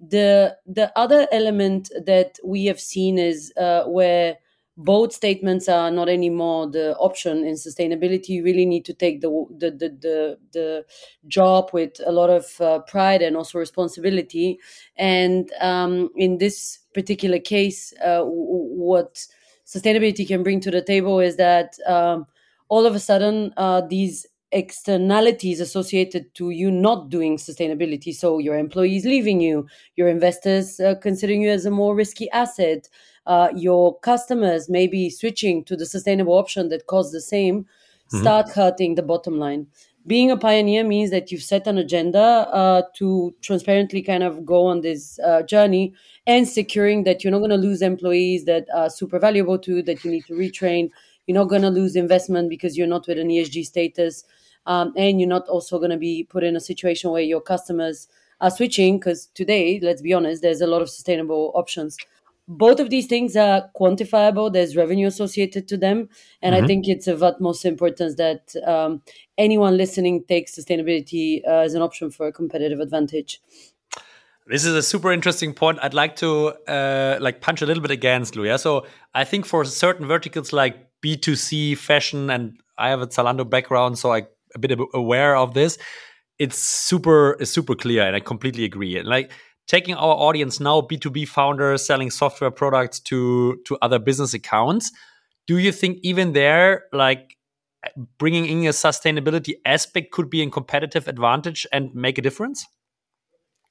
the 0.00 0.56
the 0.66 0.90
other 0.98 1.28
element 1.30 1.90
that 2.06 2.38
we 2.42 2.64
have 2.64 2.80
seen 2.80 3.18
is 3.18 3.52
uh, 3.58 3.84
where 3.84 4.38
both 4.78 5.12
statements 5.12 5.68
are 5.68 5.90
not 5.90 6.08
anymore 6.08 6.66
the 6.70 6.96
option 6.96 7.44
in 7.44 7.56
sustainability. 7.56 8.30
You 8.30 8.44
really 8.44 8.64
need 8.64 8.86
to 8.86 8.94
take 8.94 9.20
the 9.20 9.28
the 9.50 9.70
the 9.70 9.88
the, 10.00 10.38
the 10.52 10.84
job 11.28 11.68
with 11.74 12.00
a 12.06 12.12
lot 12.12 12.30
of 12.30 12.58
uh, 12.58 12.78
pride 12.78 13.20
and 13.20 13.36
also 13.36 13.58
responsibility. 13.58 14.58
And 14.96 15.52
um, 15.60 16.08
in 16.16 16.38
this 16.38 16.78
particular 16.94 17.38
case, 17.38 17.92
what 18.00 19.26
sustainability 19.70 20.26
can 20.26 20.42
bring 20.42 20.60
to 20.60 20.70
the 20.70 20.82
table 20.82 21.20
is 21.20 21.36
that 21.36 21.76
um, 21.86 22.26
all 22.68 22.86
of 22.86 22.94
a 22.94 23.00
sudden 23.00 23.52
uh, 23.56 23.80
these 23.82 24.26
externalities 24.52 25.60
associated 25.60 26.34
to 26.34 26.50
you 26.50 26.72
not 26.72 27.08
doing 27.08 27.36
sustainability 27.36 28.12
so 28.12 28.38
your 28.38 28.58
employees 28.58 29.04
leaving 29.04 29.40
you 29.40 29.64
your 29.94 30.08
investors 30.08 30.80
uh, 30.80 30.96
considering 30.96 31.40
you 31.40 31.50
as 31.50 31.66
a 31.66 31.70
more 31.70 31.94
risky 31.94 32.28
asset 32.30 32.88
uh, 33.26 33.48
your 33.54 33.96
customers 34.00 34.68
maybe 34.68 35.08
switching 35.08 35.62
to 35.62 35.76
the 35.76 35.86
sustainable 35.86 36.34
option 36.34 36.68
that 36.68 36.86
costs 36.86 37.12
the 37.12 37.20
same 37.20 37.62
mm-hmm. 37.62 38.20
start 38.20 38.48
hurting 38.50 38.96
the 38.96 39.02
bottom 39.02 39.38
line 39.38 39.68
being 40.06 40.30
a 40.30 40.36
pioneer 40.36 40.82
means 40.84 41.10
that 41.10 41.30
you've 41.30 41.42
set 41.42 41.66
an 41.66 41.78
agenda 41.78 42.18
uh, 42.18 42.82
to 42.96 43.34
transparently 43.42 44.02
kind 44.02 44.22
of 44.22 44.44
go 44.46 44.66
on 44.66 44.80
this 44.80 45.18
uh, 45.20 45.42
journey 45.42 45.92
and 46.26 46.48
securing 46.48 47.04
that 47.04 47.22
you're 47.22 47.30
not 47.30 47.38
going 47.38 47.50
to 47.50 47.56
lose 47.56 47.82
employees 47.82 48.44
that 48.46 48.66
are 48.74 48.88
super 48.88 49.18
valuable 49.18 49.58
to 49.58 49.76
you, 49.76 49.82
that 49.82 50.04
you 50.04 50.10
need 50.10 50.24
to 50.26 50.34
retrain. 50.34 50.90
You're 51.26 51.38
not 51.38 51.48
going 51.48 51.62
to 51.62 51.70
lose 51.70 51.96
investment 51.96 52.48
because 52.48 52.76
you're 52.78 52.86
not 52.86 53.06
with 53.06 53.18
an 53.18 53.28
ESG 53.28 53.64
status. 53.66 54.24
Um, 54.66 54.92
and 54.96 55.20
you're 55.20 55.28
not 55.28 55.48
also 55.48 55.78
going 55.78 55.90
to 55.90 55.96
be 55.96 56.24
put 56.24 56.44
in 56.44 56.56
a 56.56 56.60
situation 56.60 57.10
where 57.10 57.22
your 57.22 57.40
customers 57.40 58.08
are 58.40 58.50
switching 58.50 58.98
because 58.98 59.26
today, 59.34 59.80
let's 59.82 60.02
be 60.02 60.12
honest, 60.12 60.42
there's 60.42 60.60
a 60.60 60.66
lot 60.66 60.82
of 60.82 60.90
sustainable 60.90 61.52
options. 61.54 61.96
Both 62.50 62.80
of 62.80 62.90
these 62.90 63.06
things 63.06 63.36
are 63.36 63.70
quantifiable. 63.80 64.52
There's 64.52 64.76
revenue 64.76 65.06
associated 65.06 65.68
to 65.68 65.76
them, 65.76 66.08
and 66.42 66.52
mm-hmm. 66.52 66.64
I 66.64 66.66
think 66.66 66.88
it's 66.88 67.06
of 67.06 67.22
utmost 67.22 67.64
importance 67.64 68.16
that 68.16 68.52
um, 68.66 69.02
anyone 69.38 69.76
listening 69.76 70.24
takes 70.24 70.58
sustainability 70.58 71.42
uh, 71.46 71.60
as 71.60 71.74
an 71.74 71.82
option 71.82 72.10
for 72.10 72.26
a 72.26 72.32
competitive 72.32 72.80
advantage. 72.80 73.40
This 74.48 74.64
is 74.64 74.74
a 74.74 74.82
super 74.82 75.12
interesting 75.12 75.54
point. 75.54 75.78
I'd 75.80 75.94
like 75.94 76.16
to 76.16 76.48
uh, 76.66 77.18
like 77.20 77.40
punch 77.40 77.62
a 77.62 77.66
little 77.66 77.82
bit 77.82 77.92
against 77.92 78.34
Lou. 78.34 78.44
Yeah, 78.44 78.56
so 78.56 78.84
I 79.14 79.22
think 79.22 79.46
for 79.46 79.64
certain 79.64 80.08
verticals 80.08 80.52
like 80.52 80.88
B2C 81.02 81.78
fashion, 81.78 82.30
and 82.30 82.58
I 82.76 82.88
have 82.88 83.00
a 83.00 83.06
Zalando 83.06 83.48
background, 83.48 83.96
so 83.96 84.12
I 84.12 84.26
a 84.56 84.58
bit 84.58 84.76
aware 84.92 85.36
of 85.36 85.54
this. 85.54 85.78
It's 86.40 86.58
super, 86.58 87.36
super 87.44 87.76
clear, 87.76 88.02
and 88.02 88.16
I 88.16 88.20
completely 88.20 88.64
agree. 88.64 88.96
And 88.96 89.06
like 89.06 89.30
taking 89.70 89.94
our 89.94 90.16
audience 90.16 90.58
now, 90.58 90.80
B2B 90.80 91.28
founders 91.28 91.86
selling 91.86 92.10
software 92.10 92.50
products 92.50 92.98
to 93.00 93.56
to 93.66 93.78
other 93.80 94.00
business 94.00 94.34
accounts. 94.34 94.90
Do 95.46 95.58
you 95.58 95.70
think 95.70 95.98
even 96.02 96.32
there, 96.32 96.84
like 96.92 97.36
bringing 98.18 98.46
in 98.46 98.66
a 98.66 98.70
sustainability 98.70 99.54
aspect 99.64 100.10
could 100.10 100.28
be 100.28 100.42
a 100.42 100.50
competitive 100.50 101.06
advantage 101.06 101.66
and 101.72 101.94
make 101.94 102.18
a 102.18 102.22
difference? 102.22 102.66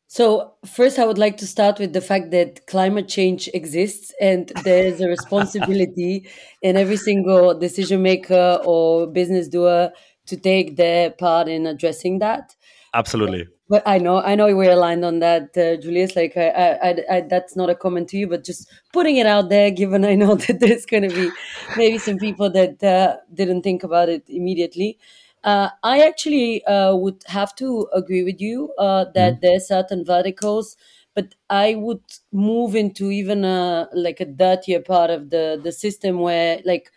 So, 0.07 0.53
first, 0.65 0.97
I 0.97 1.05
would 1.05 1.19
like 1.19 1.37
to 1.37 1.45
start 1.45 1.79
with 1.79 1.93
the 1.93 2.01
fact 2.01 2.31
that 2.31 2.65
climate 2.65 3.07
change 3.07 3.49
exists 3.53 4.11
and 4.19 4.51
there's 4.63 5.01
a 5.01 5.07
responsibility 5.07 6.27
in 6.61 6.77
every 6.77 6.97
single 6.97 7.59
decision 7.59 8.01
maker 8.01 8.57
or 8.63 9.05
business 9.05 9.49
doer 9.49 9.91
to 10.27 10.37
take 10.37 10.77
their 10.77 11.11
part 11.11 11.47
in 11.47 11.67
addressing 11.67 12.19
that. 12.19 12.55
Absolutely. 12.93 13.47
But 13.69 13.83
I 13.85 13.99
know, 13.99 14.19
I 14.21 14.33
know 14.33 14.55
we're 14.55 14.71
aligned 14.71 15.05
on 15.05 15.19
that, 15.19 15.55
uh, 15.55 15.79
Julius. 15.79 16.15
Like, 16.15 16.35
I, 16.35 16.49
I, 16.49 17.17
I, 17.17 17.21
that's 17.21 17.55
not 17.55 17.69
a 17.69 17.75
comment 17.75 18.09
to 18.09 18.17
you, 18.17 18.27
but 18.27 18.43
just 18.43 18.67
putting 18.91 19.17
it 19.17 19.27
out 19.27 19.49
there. 19.49 19.69
Given 19.69 20.03
I 20.05 20.15
know 20.15 20.35
that 20.47 20.59
there's 20.59 20.85
going 20.85 21.07
to 21.07 21.15
be 21.15 21.29
maybe 21.77 21.99
some 21.99 22.17
people 22.17 22.49
that 22.51 22.83
uh, 22.83 23.17
didn't 23.33 23.61
think 23.61 23.83
about 23.83 24.09
it 24.09 24.23
immediately. 24.27 24.97
Uh, 25.43 25.69
I 25.83 26.01
actually 26.01 26.65
uh, 26.65 26.95
would 26.95 27.23
have 27.27 27.55
to 27.55 27.87
agree 27.93 28.23
with 28.23 28.41
you 28.41 28.73
uh, 28.77 29.05
that 29.13 29.35
mm. 29.35 29.41
there's 29.41 29.67
certain 29.67 30.03
verticals, 30.03 30.75
but 31.15 31.35
I 31.49 31.75
would 31.75 32.01
move 32.31 32.75
into 32.75 33.09
even 33.11 33.45
a 33.45 33.87
like 33.93 34.19
a 34.19 34.25
dirtier 34.25 34.81
part 34.81 35.11
of 35.11 35.29
the 35.29 35.59
the 35.63 35.71
system 35.71 36.19
where 36.19 36.59
like 36.65 36.91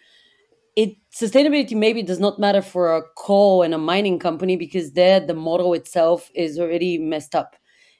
it 0.76 0.96
sustainability 1.14 1.76
maybe 1.76 2.02
does 2.02 2.20
not 2.20 2.38
matter 2.38 2.62
for 2.62 2.96
a 2.96 3.02
coal 3.16 3.62
and 3.62 3.74
a 3.74 3.78
mining 3.78 4.18
company 4.18 4.56
because 4.56 4.92
there 4.92 5.20
the 5.20 5.35
model 5.35 5.74
itself 5.74 6.30
is 6.35 6.58
already 6.58 6.98
messed 6.98 7.35
up, 7.35 7.56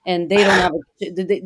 and 0.07 0.31
they 0.31 0.37
don't 0.37 0.47
have 0.61 0.73
a, 0.73 1.11
they, 1.25 1.43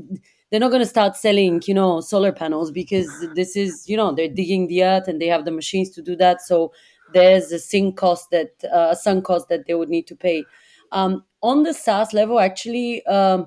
they're 0.51 0.61
not 0.61 0.71
going 0.71 0.83
to 0.83 0.87
start 0.87 1.17
selling 1.17 1.63
you 1.67 1.75
know 1.75 2.01
solar 2.01 2.33
panels 2.33 2.71
because 2.71 3.09
this 3.35 3.57
is 3.57 3.89
you 3.89 3.97
know 3.97 4.13
they're 4.15 4.29
digging 4.29 4.69
the 4.69 4.85
earth 4.85 5.09
and 5.09 5.21
they 5.21 5.27
have 5.27 5.45
the 5.45 5.51
machines 5.51 5.91
to 5.91 6.03
do 6.03 6.15
that 6.17 6.41
so 6.41 6.73
there's 7.13 7.53
a 7.53 7.59
sink 7.59 7.97
cost 7.97 8.31
that 8.31 8.51
uh, 8.73 8.89
a 8.91 8.97
sunk 8.97 9.25
cost 9.25 9.49
that 9.49 9.67
they 9.67 9.75
would 9.75 9.89
need 9.89 10.07
to 10.09 10.17
pay. 10.17 10.45
Um, 10.93 11.25
on 11.43 11.63
the 11.63 11.73
SaaS 11.75 12.13
level, 12.13 12.41
actually, 12.41 13.05
um, 13.07 13.47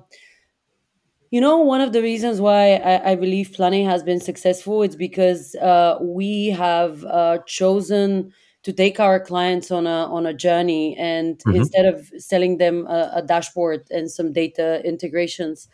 you 1.30 1.40
know, 1.40 1.58
one 1.58 1.80
of 1.80 1.92
the 1.92 2.02
reasons 2.02 2.40
why 2.40 2.74
I, 2.74 3.12
I 3.12 3.14
believe 3.14 3.52
Plan 3.52 3.72
A 3.74 3.84
has 3.84 4.02
been 4.02 4.20
successful 4.20 4.82
is 4.82 4.96
because 4.96 5.54
uh, 5.56 5.96
we 6.00 6.48
have 6.48 7.04
uh, 7.04 7.38
chosen 7.46 8.32
to 8.62 8.72
take 8.72 9.00
our 9.00 9.20
clients 9.20 9.70
on 9.70 9.86
a 9.86 10.06
on 10.06 10.26
a 10.26 10.34
journey, 10.34 10.96
and 10.98 11.38
mm-hmm. 11.38 11.56
instead 11.56 11.86
of 11.86 12.10
selling 12.18 12.58
them 12.58 12.86
a, 12.86 13.12
a, 13.16 13.22
dashboard 13.22 13.86
and 13.90 14.10
some 14.10 14.32
data 14.32 14.84
integrations, 14.84 15.68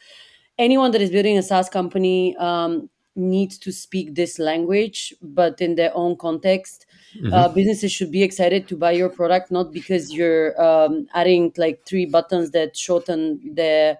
anyone 0.58 0.92
that 0.92 1.00
is 1.00 1.10
building 1.10 1.38
a 1.38 1.42
SaaS 1.42 1.68
company 1.68 2.36
um, 2.36 2.88
needs 3.16 3.58
to 3.58 3.72
speak 3.72 4.14
this 4.14 4.38
language, 4.38 5.12
but 5.22 5.60
in 5.60 5.74
their 5.74 5.90
own 5.96 6.16
context. 6.16 6.85
Mm-hmm. 7.16 7.32
Uh, 7.32 7.48
businesses 7.48 7.92
should 7.92 8.10
be 8.10 8.22
excited 8.22 8.68
to 8.68 8.76
buy 8.76 8.92
your 8.92 9.08
product 9.08 9.50
not 9.50 9.72
because 9.72 10.12
you're 10.12 10.60
um, 10.60 11.06
adding 11.14 11.52
like 11.56 11.84
three 11.86 12.06
buttons 12.06 12.50
that 12.50 12.76
shorten 12.76 13.40
the 13.54 13.96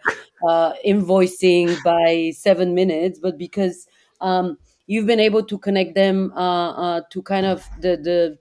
uh, 0.47 0.73
invoicing 0.87 1.77
by 1.83 2.33
seven 2.35 2.75
minutes, 2.75 3.19
but 3.19 3.39
because 3.39 3.87
um, 4.21 4.59
you've 4.87 5.07
been 5.07 5.21
able 5.21 5.43
to 5.45 5.59
connect 5.59 5.95
them 5.95 6.33
uh, 6.37 6.71
uh 6.71 7.01
to 7.11 7.23
kind 7.23 7.47
of 7.47 7.69
the 7.81 7.97
the 7.97 8.39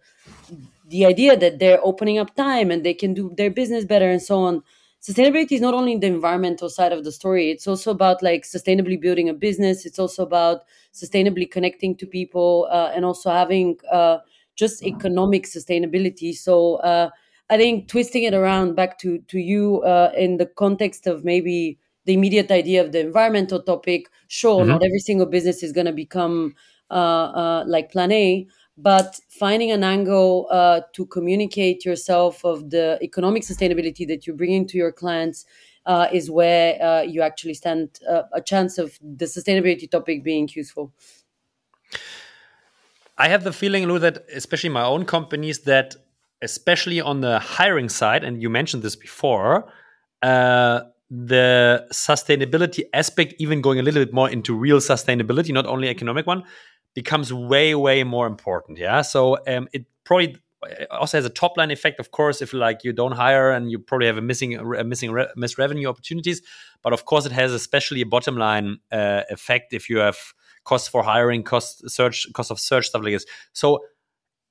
the 0.87 1.05
idea 1.05 1.35
that 1.35 1.59
they're 1.59 1.83
opening 1.83 2.17
up 2.17 2.35
time 2.35 2.71
and 2.71 2.83
they 2.83 2.93
can 2.93 3.13
do 3.13 3.33
their 3.37 3.49
business 3.49 3.85
better 3.85 4.09
and 4.09 4.21
so 4.21 4.39
on 4.43 4.61
sustainability 5.01 5.53
is 5.53 5.61
not 5.61 5.73
only 5.73 5.95
the 5.97 6.07
environmental 6.07 6.69
side 6.69 6.91
of 6.91 7.03
the 7.03 7.11
story 7.11 7.49
it's 7.49 7.67
also 7.67 7.91
about 7.91 8.21
like 8.21 8.43
sustainably 8.43 8.99
building 8.99 9.29
a 9.29 9.33
business 9.33 9.85
it's 9.85 9.99
also 9.99 10.23
about 10.23 10.61
sustainably 10.93 11.49
connecting 11.49 11.95
to 11.95 12.05
people 12.05 12.67
uh, 12.71 12.91
and 12.95 13.03
also 13.03 13.29
having 13.29 13.77
uh, 13.91 14.17
just 14.55 14.83
economic 14.83 15.45
sustainability 15.45 16.33
so 16.33 16.75
uh, 16.75 17.09
i 17.49 17.57
think 17.57 17.87
twisting 17.87 18.23
it 18.23 18.33
around 18.33 18.75
back 18.75 18.97
to 18.97 19.19
to 19.27 19.39
you 19.39 19.81
uh, 19.83 20.11
in 20.17 20.37
the 20.37 20.45
context 20.45 21.07
of 21.07 21.23
maybe 21.23 21.77
the 22.05 22.13
immediate 22.13 22.51
idea 22.51 22.83
of 22.83 22.91
the 22.91 22.99
environmental 22.99 23.61
topic 23.61 24.09
sure 24.27 24.61
mm-hmm. 24.61 24.69
not 24.69 24.83
every 24.83 24.99
single 24.99 25.25
business 25.25 25.63
is 25.63 25.71
going 25.71 25.87
to 25.87 25.93
become 25.93 26.53
uh, 26.91 26.93
uh, 26.93 27.63
like 27.67 27.91
plan 27.91 28.11
a 28.11 28.47
but 28.77 29.19
finding 29.29 29.71
an 29.71 29.83
angle 29.83 30.47
uh, 30.51 30.81
to 30.93 31.05
communicate 31.05 31.85
yourself 31.85 32.43
of 32.43 32.69
the 32.69 32.99
economic 33.01 33.43
sustainability 33.43 34.05
that 34.07 34.27
you 34.27 34.33
bring 34.33 34.51
into 34.51 34.77
your 34.77 34.91
clients 34.91 35.45
uh, 35.85 36.07
is 36.11 36.29
where 36.31 36.81
uh, 36.83 37.01
you 37.01 37.21
actually 37.21 37.53
stand 37.53 37.99
uh, 38.09 38.23
a 38.33 38.41
chance 38.41 38.77
of 38.77 38.97
the 39.01 39.25
sustainability 39.25 39.89
topic 39.89 40.23
being 40.23 40.49
useful. 40.53 40.91
I 43.17 43.29
have 43.29 43.43
the 43.43 43.53
feeling, 43.53 43.85
Lou, 43.87 43.99
that 43.99 44.25
especially 44.33 44.69
my 44.69 44.83
own 44.83 45.05
companies, 45.05 45.59
that 45.59 45.95
especially 46.41 46.99
on 47.01 47.21
the 47.21 47.39
hiring 47.39 47.89
side, 47.89 48.23
and 48.23 48.41
you 48.41 48.49
mentioned 48.49 48.83
this 48.83 48.95
before, 48.95 49.71
uh, 50.21 50.81
the 51.09 51.87
sustainability 51.93 52.83
aspect, 52.93 53.35
even 53.39 53.61
going 53.61 53.79
a 53.79 53.83
little 53.83 54.03
bit 54.03 54.13
more 54.13 54.29
into 54.29 54.55
real 54.55 54.79
sustainability, 54.79 55.53
not 55.53 55.65
only 55.65 55.87
economic 55.87 56.25
one, 56.27 56.43
becomes 56.93 57.31
way 57.31 57.75
way 57.75 58.03
more 58.03 58.25
important 58.25 58.79
yeah? 58.79 59.01
So 59.01 59.37
um, 59.47 59.67
it 59.73 59.85
probably 60.03 60.37
uh, 60.63 60.85
also 60.89 61.17
has 61.17 61.25
a 61.25 61.29
top 61.29 61.57
line 61.57 61.69
effect 61.69 61.99
of 61.99 62.11
course 62.11 62.41
if 62.41 62.53
like 62.53 62.83
you 62.83 62.93
don't 62.93 63.11
hire 63.11 63.51
and 63.51 63.69
you 63.69 63.77
probably 63.77 64.07
have 64.07 64.17
a 64.17 64.21
missing 64.21 64.55
a 64.55 64.83
missing 64.83 65.11
re- 65.11 65.27
missed 65.35 65.57
revenue 65.57 65.87
opportunities. 65.87 66.41
But 66.81 66.93
of 66.93 67.05
course 67.05 67.25
it 67.25 67.33
has 67.33 67.53
especially 67.53 68.01
a 68.01 68.05
bottom 68.05 68.37
line 68.37 68.79
uh, 68.91 69.21
effect 69.29 69.73
if 69.73 69.89
you 69.89 69.99
have 69.99 70.17
costs 70.65 70.87
for 70.87 71.01
hiring 71.03 71.43
cost 71.43 71.89
search 71.89 72.27
cost 72.33 72.51
of 72.51 72.59
search 72.59 72.87
stuff 72.87 73.03
like 73.03 73.13
this. 73.13 73.25
So 73.53 73.79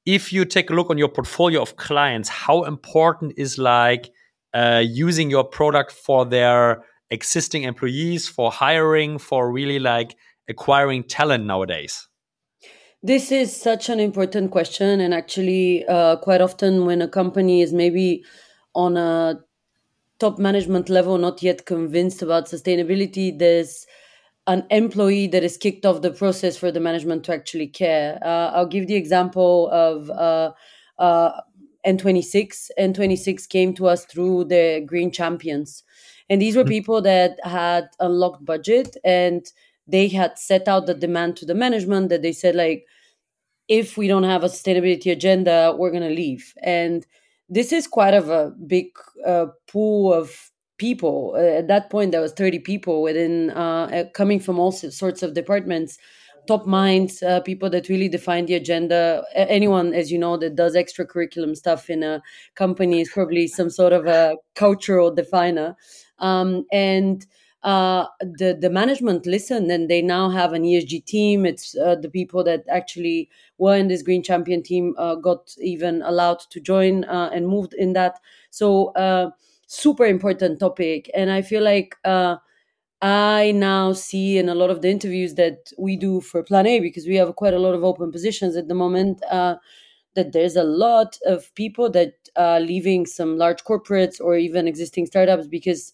if 0.06 0.32
you 0.32 0.44
take 0.44 0.70
a 0.70 0.74
look 0.74 0.90
on 0.90 0.98
your 0.98 1.08
portfolio 1.08 1.60
of 1.62 1.76
clients 1.76 2.28
how 2.28 2.64
important 2.64 3.34
is 3.36 3.58
like 3.58 4.10
uh, 4.54 4.82
using 4.84 5.30
your 5.30 5.44
product 5.44 5.92
for 5.92 6.24
their 6.24 6.82
existing 7.10 7.64
employees 7.64 8.28
for 8.28 8.50
hiring 8.50 9.18
for 9.18 9.50
really 9.52 9.78
like 9.78 10.16
acquiring 10.48 11.04
talent 11.04 11.44
nowadays? 11.44 12.08
This 13.02 13.30
is 13.30 13.54
such 13.54 13.90
an 13.90 14.00
important 14.00 14.50
question, 14.50 15.00
and 15.00 15.12
actually, 15.12 15.84
uh, 15.86 16.16
quite 16.16 16.40
often 16.40 16.86
when 16.86 17.02
a 17.02 17.08
company 17.08 17.60
is 17.60 17.72
maybe 17.72 18.24
on 18.74 18.96
a 18.96 19.40
top 20.18 20.38
management 20.38 20.88
level 20.88 21.18
not 21.18 21.42
yet 21.42 21.66
convinced 21.66 22.22
about 22.22 22.46
sustainability, 22.46 23.38
there's 23.38 23.86
an 24.46 24.66
employee 24.70 25.26
that 25.28 25.42
is 25.42 25.56
kicked 25.56 25.86
off 25.86 26.02
the 26.02 26.10
process 26.10 26.56
for 26.56 26.70
the 26.70 26.80
management 26.80 27.24
to 27.24 27.32
actually 27.32 27.66
care. 27.66 28.18
Uh, 28.22 28.50
I'll 28.52 28.66
give 28.66 28.86
the 28.86 28.94
example 28.94 29.70
of 29.70 30.10
uh, 30.10 30.52
uh, 30.98 31.40
N26. 31.86 32.70
N26 32.78 33.48
came 33.48 33.74
to 33.74 33.86
us 33.86 34.04
through 34.04 34.44
the 34.44 34.84
Green 34.86 35.10
Champions. 35.10 35.82
And 36.28 36.40
these 36.40 36.56
were 36.56 36.62
mm-hmm. 36.62 36.70
people 36.70 37.02
that 37.02 37.38
had 37.44 37.88
unlocked 38.00 38.44
budget 38.44 38.96
and 39.04 39.46
they 39.86 40.08
had 40.08 40.38
set 40.38 40.68
out 40.68 40.86
the 40.86 40.94
demand 40.94 41.36
to 41.36 41.46
the 41.46 41.54
management 41.54 42.08
that 42.08 42.22
they 42.22 42.32
said, 42.32 42.54
like, 42.54 42.86
if 43.68 43.96
we 43.96 44.08
don't 44.08 44.24
have 44.24 44.44
a 44.44 44.48
sustainability 44.48 45.10
agenda, 45.10 45.74
we're 45.76 45.90
going 45.90 46.02
to 46.02 46.14
leave. 46.14 46.54
And 46.62 47.06
this 47.48 47.72
is 47.72 47.86
quite 47.86 48.14
of 48.14 48.28
a 48.28 48.52
big 48.66 48.88
uh, 49.26 49.46
pool 49.66 50.12
of 50.12 50.50
people. 50.78 51.34
Uh, 51.36 51.58
at 51.58 51.68
that 51.68 51.90
point, 51.90 52.12
there 52.12 52.20
was 52.20 52.32
30 52.32 52.60
people 52.60 53.02
within, 53.02 53.50
uh, 53.50 54.04
coming 54.14 54.40
from 54.40 54.58
all 54.58 54.72
sorts 54.72 55.22
of 55.22 55.34
departments, 55.34 55.98
top 56.46 56.66
minds, 56.66 57.22
uh, 57.22 57.40
people 57.40 57.70
that 57.70 57.88
really 57.88 58.08
define 58.08 58.46
the 58.46 58.54
agenda. 58.54 59.24
Anyone, 59.34 59.94
as 59.94 60.12
you 60.12 60.18
know, 60.18 60.36
that 60.36 60.56
does 60.56 60.74
extracurriculum 60.74 61.56
stuff 61.56 61.88
in 61.88 62.02
a 62.02 62.22
company 62.54 63.00
is 63.00 63.10
probably 63.10 63.46
some 63.46 63.70
sort 63.70 63.92
of 63.92 64.06
a 64.06 64.36
cultural 64.54 65.14
definer. 65.14 65.76
Um, 66.18 66.64
and 66.72 67.26
uh, 67.64 68.06
the 68.20 68.56
the 68.60 68.68
management 68.68 69.24
listened 69.24 69.70
and 69.70 69.88
they 69.88 70.02
now 70.02 70.28
have 70.28 70.52
an 70.52 70.64
ESG 70.64 71.06
team. 71.06 71.46
It's 71.46 71.74
uh, 71.76 71.94
the 71.94 72.10
people 72.10 72.44
that 72.44 72.62
actually 72.68 73.30
were 73.56 73.74
in 73.74 73.88
this 73.88 74.02
Green 74.02 74.22
Champion 74.22 74.62
team 74.62 74.94
uh, 74.98 75.14
got 75.14 75.54
even 75.58 76.02
allowed 76.02 76.40
to 76.50 76.60
join 76.60 77.04
uh, 77.04 77.30
and 77.32 77.48
moved 77.48 77.72
in 77.72 77.94
that. 77.94 78.20
So 78.50 78.88
uh, 78.88 79.30
super 79.66 80.06
important 80.06 80.60
topic, 80.60 81.10
and 81.14 81.30
I 81.30 81.42
feel 81.42 81.62
like 81.62 81.96
uh, 82.04 82.36
I 83.02 83.52
now 83.52 83.92
see 83.92 84.38
in 84.38 84.48
a 84.48 84.54
lot 84.54 84.70
of 84.70 84.82
the 84.82 84.90
interviews 84.90 85.34
that 85.34 85.70
we 85.78 85.96
do 85.96 86.20
for 86.20 86.42
Plan 86.42 86.66
A, 86.66 86.80
because 86.80 87.06
we 87.06 87.16
have 87.16 87.36
quite 87.36 87.54
a 87.54 87.58
lot 87.58 87.74
of 87.74 87.84
open 87.84 88.10
positions 88.10 88.56
at 88.56 88.68
the 88.68 88.74
moment, 88.74 89.22
uh, 89.30 89.56
that 90.14 90.32
there's 90.32 90.56
a 90.56 90.64
lot 90.64 91.18
of 91.26 91.54
people 91.54 91.90
that 91.90 92.14
are 92.36 92.60
leaving 92.60 93.04
some 93.04 93.36
large 93.36 93.64
corporates 93.64 94.20
or 94.20 94.36
even 94.36 94.68
existing 94.68 95.06
startups 95.06 95.46
because 95.46 95.92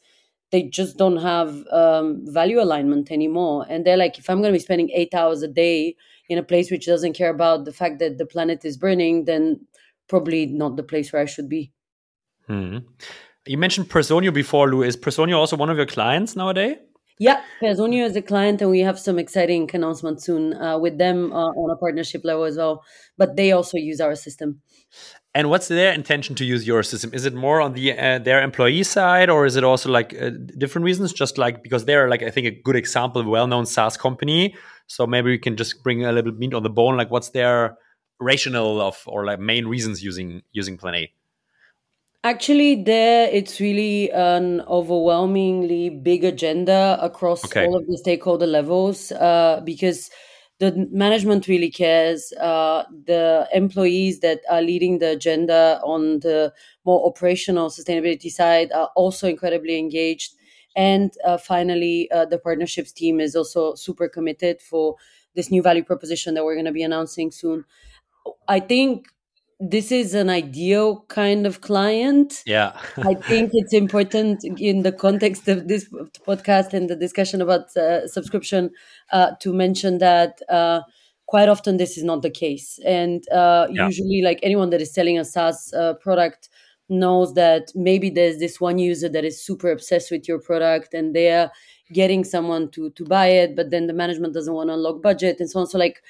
they 0.51 0.63
just 0.65 0.97
don't 0.97 1.19
have 1.19 1.65
um, 1.73 2.21
value 2.25 2.61
alignment 2.61 3.11
anymore. 3.11 3.65
And 3.69 3.85
they're 3.85 3.97
like, 3.97 4.19
if 4.19 4.29
I'm 4.29 4.41
going 4.41 4.53
to 4.53 4.59
be 4.59 4.63
spending 4.63 4.91
eight 4.91 5.15
hours 5.15 5.43
a 5.43 5.49
day 5.49 5.97
in 6.29 6.39
a 6.39 6.43
place 6.43 6.71
which 6.71 6.87
doesn't 6.87 7.15
care 7.15 7.31
about 7.31 7.65
the 7.65 7.73
fact 7.73 7.99
that 8.01 8.19
the 8.19 8.27
planet 8.27 8.65
is 8.65 8.77
burning, 8.77 9.25
then 9.25 9.67
probably 10.09 10.47
not 10.47 10.77
the 10.77 10.83
place 10.83 11.13
where 11.13 11.23
I 11.23 11.27
should 11.27 11.49
be. 11.49 11.73
Hmm. 12.47 12.79
You 13.47 13.59
mentioned 13.59 13.89
Personio 13.89 14.33
before, 14.33 14.69
Lou. 14.71 14.83
Is 14.83 14.97
Personio 14.97 15.37
also 15.37 15.57
one 15.57 15.71
of 15.71 15.77
your 15.77 15.87
clients 15.87 16.37
nowadays? 16.37 16.77
Yeah, 17.19 17.43
Personio 17.63 18.07
is 18.07 18.17
a 18.17 18.23
client, 18.23 18.63
and 18.63 18.71
we 18.71 18.81
have 18.81 18.99
some 18.99 19.19
exciting 19.19 19.69
announcements 19.75 20.25
soon 20.25 20.55
uh, 20.55 20.79
with 20.79 20.97
them 20.97 21.33
uh, 21.33 21.51
on 21.51 21.71
a 21.71 21.77
partnership 21.77 22.23
level 22.25 22.45
as 22.45 22.57
well. 22.57 22.83
But 23.19 23.37
they 23.37 23.53
also 23.53 23.77
use 23.77 24.01
our 24.01 24.15
system. 24.15 24.63
And 25.35 25.49
what's 25.49 25.69
their 25.69 25.93
intention 25.93 26.35
to 26.37 26.45
use 26.45 26.67
your 26.67 26.83
system? 26.83 27.13
Is 27.13 27.25
it 27.27 27.35
more 27.35 27.61
on 27.61 27.75
the 27.75 27.97
uh, 27.97 28.19
their 28.19 28.43
employee 28.43 28.83
side, 28.83 29.29
or 29.29 29.47
is 29.47 29.57
it 29.57 29.65
also 29.65 29.91
like 29.91 30.15
uh, 30.21 30.31
different 30.59 30.85
reasons? 30.87 31.13
Just 31.13 31.37
like 31.37 31.63
because 31.63 31.85
they're 31.85 32.09
like 32.09 32.23
I 32.23 32.31
think 32.31 32.47
a 32.47 32.63
good 32.63 32.77
example, 32.77 33.21
of 33.21 33.27
a 33.27 33.31
well-known 33.31 33.67
SaaS 33.67 33.97
company. 33.97 34.55
So 34.87 35.07
maybe 35.07 35.31
we 35.31 35.39
can 35.39 35.57
just 35.57 35.83
bring 35.85 36.05
a 36.05 36.13
little 36.13 36.33
meat 36.33 36.55
on 36.55 36.63
the 36.63 36.71
bone. 36.71 36.97
Like, 36.97 37.11
what's 37.11 37.31
their 37.31 37.77
rationale 38.19 38.81
of 38.81 39.01
or 39.07 39.25
like 39.25 39.39
main 39.39 39.67
reasons 39.67 40.03
using 40.03 40.43
using 40.53 40.77
Plan 40.77 40.95
A? 40.95 41.13
Actually, 42.23 42.83
there 42.83 43.31
it's 43.33 43.61
really 43.61 44.11
an 44.11 44.61
overwhelmingly 44.63 45.89
big 45.89 46.23
agenda 46.23 46.99
across 47.01 47.43
okay. 47.47 47.65
all 47.65 47.77
of 47.77 47.87
the 47.87 47.97
stakeholder 47.97 48.47
levels 48.47 49.11
uh, 49.13 49.63
because 49.65 50.11
the 50.59 50.87
management 50.93 51.49
really 51.49 51.71
cares. 51.71 52.33
Uh, 52.35 52.85
the 53.07 53.49
employees 53.55 54.21
that 54.21 54.41
are 54.51 54.61
leading 54.61 54.99
the 54.99 55.13
agenda 55.13 55.81
on 55.83 56.21
the 56.21 56.53
more 56.85 57.07
operational 57.09 57.71
sustainability 57.71 58.31
side 58.31 58.71
are 58.73 58.91
also 58.97 59.27
incredibly 59.27 59.79
engaged. 59.79 60.35
And 60.77 61.13
uh, 61.25 61.39
finally, 61.39 62.11
uh, 62.13 62.27
the 62.27 62.39
partnerships 62.39 62.93
team 62.93 63.19
is 63.19 63.35
also 63.35 63.75
super 63.75 64.11
committed 64.11 64.61
for 64.61 64.97
this 65.35 65.51
new 65.51 65.63
value 65.63 65.83
proposition 65.83 66.35
that 66.35 66.45
we're 66.45 66.55
going 66.55 66.67
to 66.67 66.73
be 66.73 66.83
announcing 66.83 67.31
soon. 67.31 67.65
I 68.47 68.61
think 68.61 69.07
this 69.61 69.93
is 69.93 70.15
an 70.15 70.31
ideal 70.31 71.05
kind 71.09 71.47
of 71.47 71.61
client. 71.61 72.43
Yeah. 72.47 72.73
I 72.97 73.15
think 73.15 73.51
it's 73.53 73.75
important 73.75 74.43
in 74.59 74.83
the 74.83 74.93
context 74.93 75.49
of 75.49 75.69
this 75.69 75.87
podcast 76.27 76.73
and 76.73 76.89
the 76.89 76.97
discussion 76.97 77.43
about 77.43 77.77
uh, 77.77 78.09
subscription 78.09 78.71
uh, 79.13 79.33
to 79.41 79.53
mention 79.53 79.99
that 79.99 80.41
uh, 80.49 80.81
quite 81.27 81.51
often 81.51 81.77
this 81.77 81.99
is 81.99 82.05
not 82.05 82.23
the 82.23 82.31
case. 82.31 82.79
And 82.87 83.23
uh, 83.31 83.67
yeah. 83.71 83.87
usually, 83.87 84.23
like 84.23 84.41
anyone 84.43 84.71
that 84.71 84.81
is 84.81 84.95
selling 84.95 85.19
a 85.19 85.27
SaaS 85.27 85.73
uh, 85.75 85.95
product 85.95 86.49
knows 86.89 87.35
that 87.35 87.71
maybe 87.75 88.09
there's 88.09 88.39
this 88.39 88.61
one 88.61 88.79
user 88.79 89.11
that 89.11 89.25
is 89.25 89.45
super 89.45 89.71
obsessed 89.71 90.11
with 90.11 90.27
your 90.27 90.41
product 90.41 90.93
and 90.93 91.15
they're 91.15 91.53
getting 91.93 92.25
someone 92.25 92.71
to 92.71 92.91
to 92.91 93.05
buy 93.05 93.27
it, 93.27 93.55
but 93.55 93.71
then 93.71 93.89
the 93.89 93.93
management 93.93 94.33
doesn't 94.33 94.55
want 94.55 94.71
to 94.71 94.75
unlock 94.75 95.03
budget 95.03 95.39
and 95.39 95.51
so 95.51 95.61
on. 95.61 95.67
So 95.67 95.77
like 95.77 96.03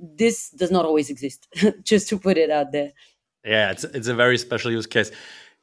this 0.00 0.50
does 0.50 0.70
not 0.70 0.84
always 0.84 1.10
exist 1.10 1.48
just 1.82 2.08
to 2.08 2.18
put 2.18 2.36
it 2.36 2.50
out 2.50 2.72
there 2.72 2.92
yeah 3.44 3.70
it's, 3.70 3.84
it's 3.84 4.08
a 4.08 4.14
very 4.14 4.38
special 4.38 4.70
use 4.70 4.86
case 4.86 5.10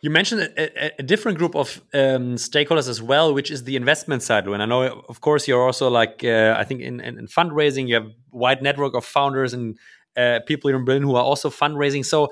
you 0.02 0.10
mentioned 0.10 0.42
a, 0.42 1.00
a, 1.00 1.04
different 1.04 1.38
group 1.38 1.56
of 1.56 1.82
um, 1.94 2.36
stakeholders 2.36 2.88
as 2.88 3.02
well, 3.02 3.34
which 3.34 3.52
is 3.52 3.66
the 3.66 3.76
investment 3.76 4.24
side. 4.24 4.48
And 4.48 4.64
I 4.64 4.66
know, 4.66 5.04
of 5.10 5.20
course, 5.20 5.48
you're 5.48 5.62
also 5.62 5.90
like 5.90 6.24
uh, 6.24 6.56
I 6.58 6.64
think 6.64 6.82
in, 6.82 7.02
in, 7.02 7.28
fundraising, 7.28 7.88
you 7.90 7.96
have 7.96 8.06
a 8.06 8.14
wide 8.32 8.62
network 8.62 8.94
of 8.96 9.04
founders 9.04 9.54
and 9.54 9.78
uh, 10.16 10.40
people 10.48 10.70
in 10.70 10.86
Berlin 10.86 11.04
who 11.04 11.16
are 11.16 11.24
also 11.24 11.50
fundraising. 11.50 12.06
So, 12.06 12.30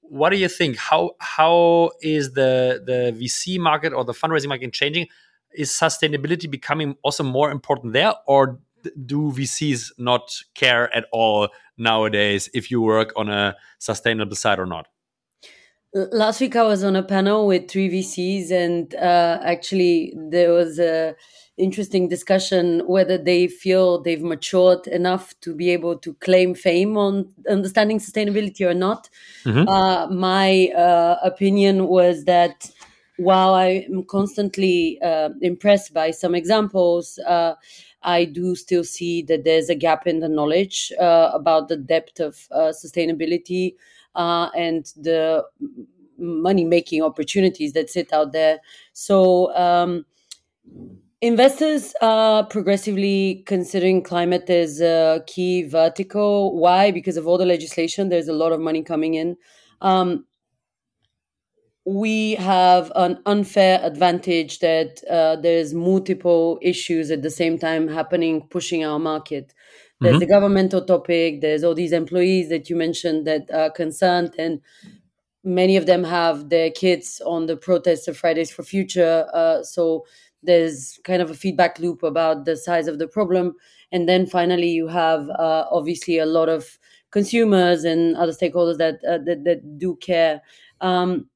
what 0.00 0.30
do 0.30 0.38
you 0.38 0.48
think? 0.48 0.78
How 0.78 1.10
how 1.20 1.90
is 2.00 2.32
the 2.32 2.82
the 2.84 3.14
VC 3.18 3.58
market 3.58 3.92
or 3.92 4.04
the 4.04 4.14
fundraising 4.14 4.48
market 4.48 4.72
changing? 4.72 5.06
Is 5.52 5.70
sustainability 5.70 6.50
becoming 6.50 6.96
also 7.02 7.22
more 7.22 7.50
important 7.50 7.92
there, 7.92 8.14
or 8.26 8.60
do 9.06 9.32
VCs 9.32 9.92
not 9.98 10.30
care 10.54 10.94
at 10.94 11.06
all 11.12 11.48
nowadays 11.76 12.48
if 12.54 12.70
you 12.70 12.80
work 12.80 13.12
on 13.16 13.28
a 13.28 13.56
sustainable 13.78 14.36
side 14.36 14.58
or 14.58 14.66
not? 14.66 14.88
Last 15.92 16.40
week 16.40 16.54
I 16.54 16.62
was 16.62 16.84
on 16.84 16.94
a 16.94 17.02
panel 17.02 17.48
with 17.48 17.68
three 17.68 17.90
VCs, 17.90 18.52
and 18.52 18.94
uh, 18.94 19.40
actually 19.42 20.14
there 20.16 20.52
was 20.52 20.78
a 20.78 21.16
interesting 21.56 22.08
discussion 22.08 22.82
whether 22.86 23.18
they 23.18 23.48
feel 23.48 24.00
they've 24.00 24.22
matured 24.22 24.86
enough 24.86 25.34
to 25.40 25.54
be 25.54 25.70
able 25.70 25.96
to 25.98 26.14
claim 26.14 26.54
fame 26.54 26.96
on 26.96 27.28
understanding 27.48 27.98
sustainability 27.98 28.66
or 28.66 28.72
not. 28.72 29.10
Mm-hmm. 29.44 29.68
Uh, 29.68 30.06
my 30.08 30.68
uh, 30.68 31.16
opinion 31.22 31.88
was 31.88 32.24
that 32.24 32.70
while 33.16 33.54
I'm 33.54 34.04
constantly 34.04 34.98
uh, 35.02 35.30
impressed 35.42 35.92
by 35.92 36.10
some 36.10 36.34
examples 36.34 37.18
uh, 37.26 37.54
I 38.02 38.24
do 38.24 38.54
still 38.54 38.84
see 38.84 39.22
that 39.22 39.44
there's 39.44 39.68
a 39.68 39.74
gap 39.74 40.06
in 40.06 40.20
the 40.20 40.28
knowledge 40.28 40.92
uh, 41.00 41.30
about 41.34 41.68
the 41.68 41.76
depth 41.76 42.20
of 42.20 42.48
uh, 42.50 42.72
sustainability 42.72 43.74
uh, 44.14 44.48
and 44.56 44.86
the 44.96 45.44
money 46.18 46.64
making 46.64 47.02
opportunities 47.02 47.72
that 47.72 47.90
sit 47.90 48.12
out 48.12 48.32
there. 48.32 48.60
So, 48.92 49.54
um, 49.56 50.06
investors 51.20 51.94
are 52.00 52.44
progressively 52.46 53.42
considering 53.46 54.02
climate 54.02 54.48
as 54.48 54.80
a 54.80 55.22
key 55.26 55.64
vertical. 55.64 56.58
Why? 56.58 56.90
Because 56.90 57.16
of 57.16 57.26
all 57.26 57.38
the 57.38 57.46
legislation, 57.46 58.08
there's 58.08 58.28
a 58.28 58.32
lot 58.32 58.52
of 58.52 58.60
money 58.60 58.82
coming 58.82 59.14
in. 59.14 59.36
Um, 59.82 60.26
we 61.90 62.34
have 62.36 62.92
an 62.94 63.18
unfair 63.26 63.80
advantage 63.82 64.60
that 64.60 65.02
uh, 65.10 65.36
there's 65.36 65.74
multiple 65.74 66.58
issues 66.62 67.10
at 67.10 67.22
the 67.22 67.30
same 67.30 67.58
time 67.58 67.88
happening 67.88 68.46
pushing 68.48 68.84
our 68.84 68.98
market. 68.98 69.52
There's 70.00 70.14
mm-hmm. 70.14 70.20
the 70.20 70.26
governmental 70.26 70.82
topic 70.82 71.40
there's 71.40 71.64
all 71.64 71.74
these 71.74 71.92
employees 71.92 72.48
that 72.48 72.70
you 72.70 72.76
mentioned 72.76 73.26
that 73.26 73.50
are 73.52 73.70
concerned 73.70 74.34
and 74.38 74.60
many 75.44 75.76
of 75.76 75.86
them 75.86 76.04
have 76.04 76.48
their 76.48 76.70
kids 76.70 77.20
on 77.26 77.46
the 77.46 77.56
protests 77.56 78.08
of 78.08 78.16
fridays 78.16 78.50
for 78.50 78.62
future 78.62 79.26
uh, 79.34 79.62
so 79.62 80.04
there's 80.42 80.98
kind 81.04 81.20
of 81.20 81.30
a 81.30 81.34
feedback 81.34 81.78
loop 81.78 82.02
about 82.02 82.44
the 82.44 82.56
size 82.56 82.88
of 82.88 82.98
the 82.98 83.08
problem. 83.08 83.54
And 83.92 84.08
then 84.08 84.26
finally 84.26 84.70
you 84.70 84.88
have 84.88 85.28
uh, 85.30 85.66
obviously 85.70 86.18
a 86.18 86.26
lot 86.26 86.48
of 86.48 86.78
consumers 87.10 87.84
and 87.84 88.16
other 88.16 88.32
stakeholders 88.32 88.78
that 88.78 89.00
uh, 89.08 89.18
that, 89.24 89.44
that 89.44 89.78
do 89.78 89.96
care. 89.96 90.42
Um, 90.80 91.28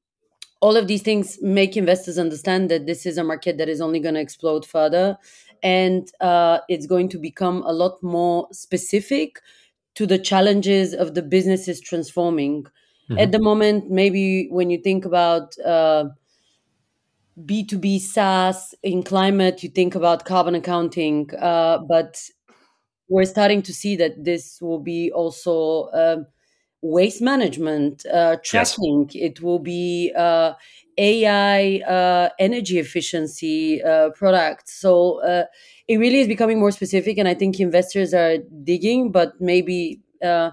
all 0.65 0.75
of 0.75 0.87
these 0.87 1.03
things 1.03 1.37
make 1.43 1.77
investors 1.77 2.17
understand 2.17 2.71
that 2.71 2.87
this 2.87 3.05
is 3.05 3.19
a 3.19 3.23
market 3.23 3.59
that 3.59 3.69
is 3.69 3.79
only 3.79 3.99
going 3.99 4.15
to 4.15 4.19
explode 4.19 4.65
further 4.65 5.15
and 5.61 6.11
uh, 6.21 6.57
it's 6.69 6.87
going 6.87 7.07
to 7.07 7.19
become 7.19 7.61
a 7.67 7.71
lot 7.71 8.01
more 8.01 8.47
specific 8.51 9.41
to 9.93 10.07
the 10.07 10.17
challenges 10.17 10.95
of 10.95 11.13
the 11.13 11.21
businesses 11.21 11.79
transforming 11.79 12.63
mm-hmm. 12.63 13.19
at 13.19 13.31
the 13.31 13.37
moment 13.39 13.91
maybe 13.91 14.47
when 14.49 14.71
you 14.71 14.79
think 14.79 15.05
about 15.05 15.53
uh, 15.63 16.05
b2b 17.45 17.99
saas 17.99 18.73
in 18.81 19.03
climate 19.03 19.61
you 19.61 19.69
think 19.69 19.93
about 19.93 20.25
carbon 20.25 20.55
accounting 20.55 21.29
uh, 21.41 21.77
but 21.77 22.27
we're 23.07 23.31
starting 23.35 23.61
to 23.61 23.71
see 23.71 23.95
that 23.95 24.23
this 24.23 24.59
will 24.61 24.79
be 24.79 25.11
also 25.11 25.91
um, 25.93 26.25
waste 26.85 27.21
management, 27.21 28.05
uh, 28.05 28.37
tracking. 28.43 29.09
Yes. 29.11 29.31
It 29.31 29.41
will 29.41 29.59
be 29.59 30.13
uh, 30.15 30.53
AI 30.97 31.79
uh, 31.79 32.29
energy 32.39 32.79
efficiency 32.79 33.83
uh, 33.83 34.11
products. 34.11 34.79
So 34.79 35.21
uh, 35.23 35.45
it 35.87 35.97
really 35.97 36.19
is 36.19 36.27
becoming 36.27 36.59
more 36.59 36.71
specific, 36.71 37.17
and 37.17 37.27
I 37.27 37.33
think 37.33 37.59
investors 37.59 38.13
are 38.13 38.37
digging, 38.63 39.11
but 39.11 39.39
maybe 39.39 40.01
uh, 40.23 40.51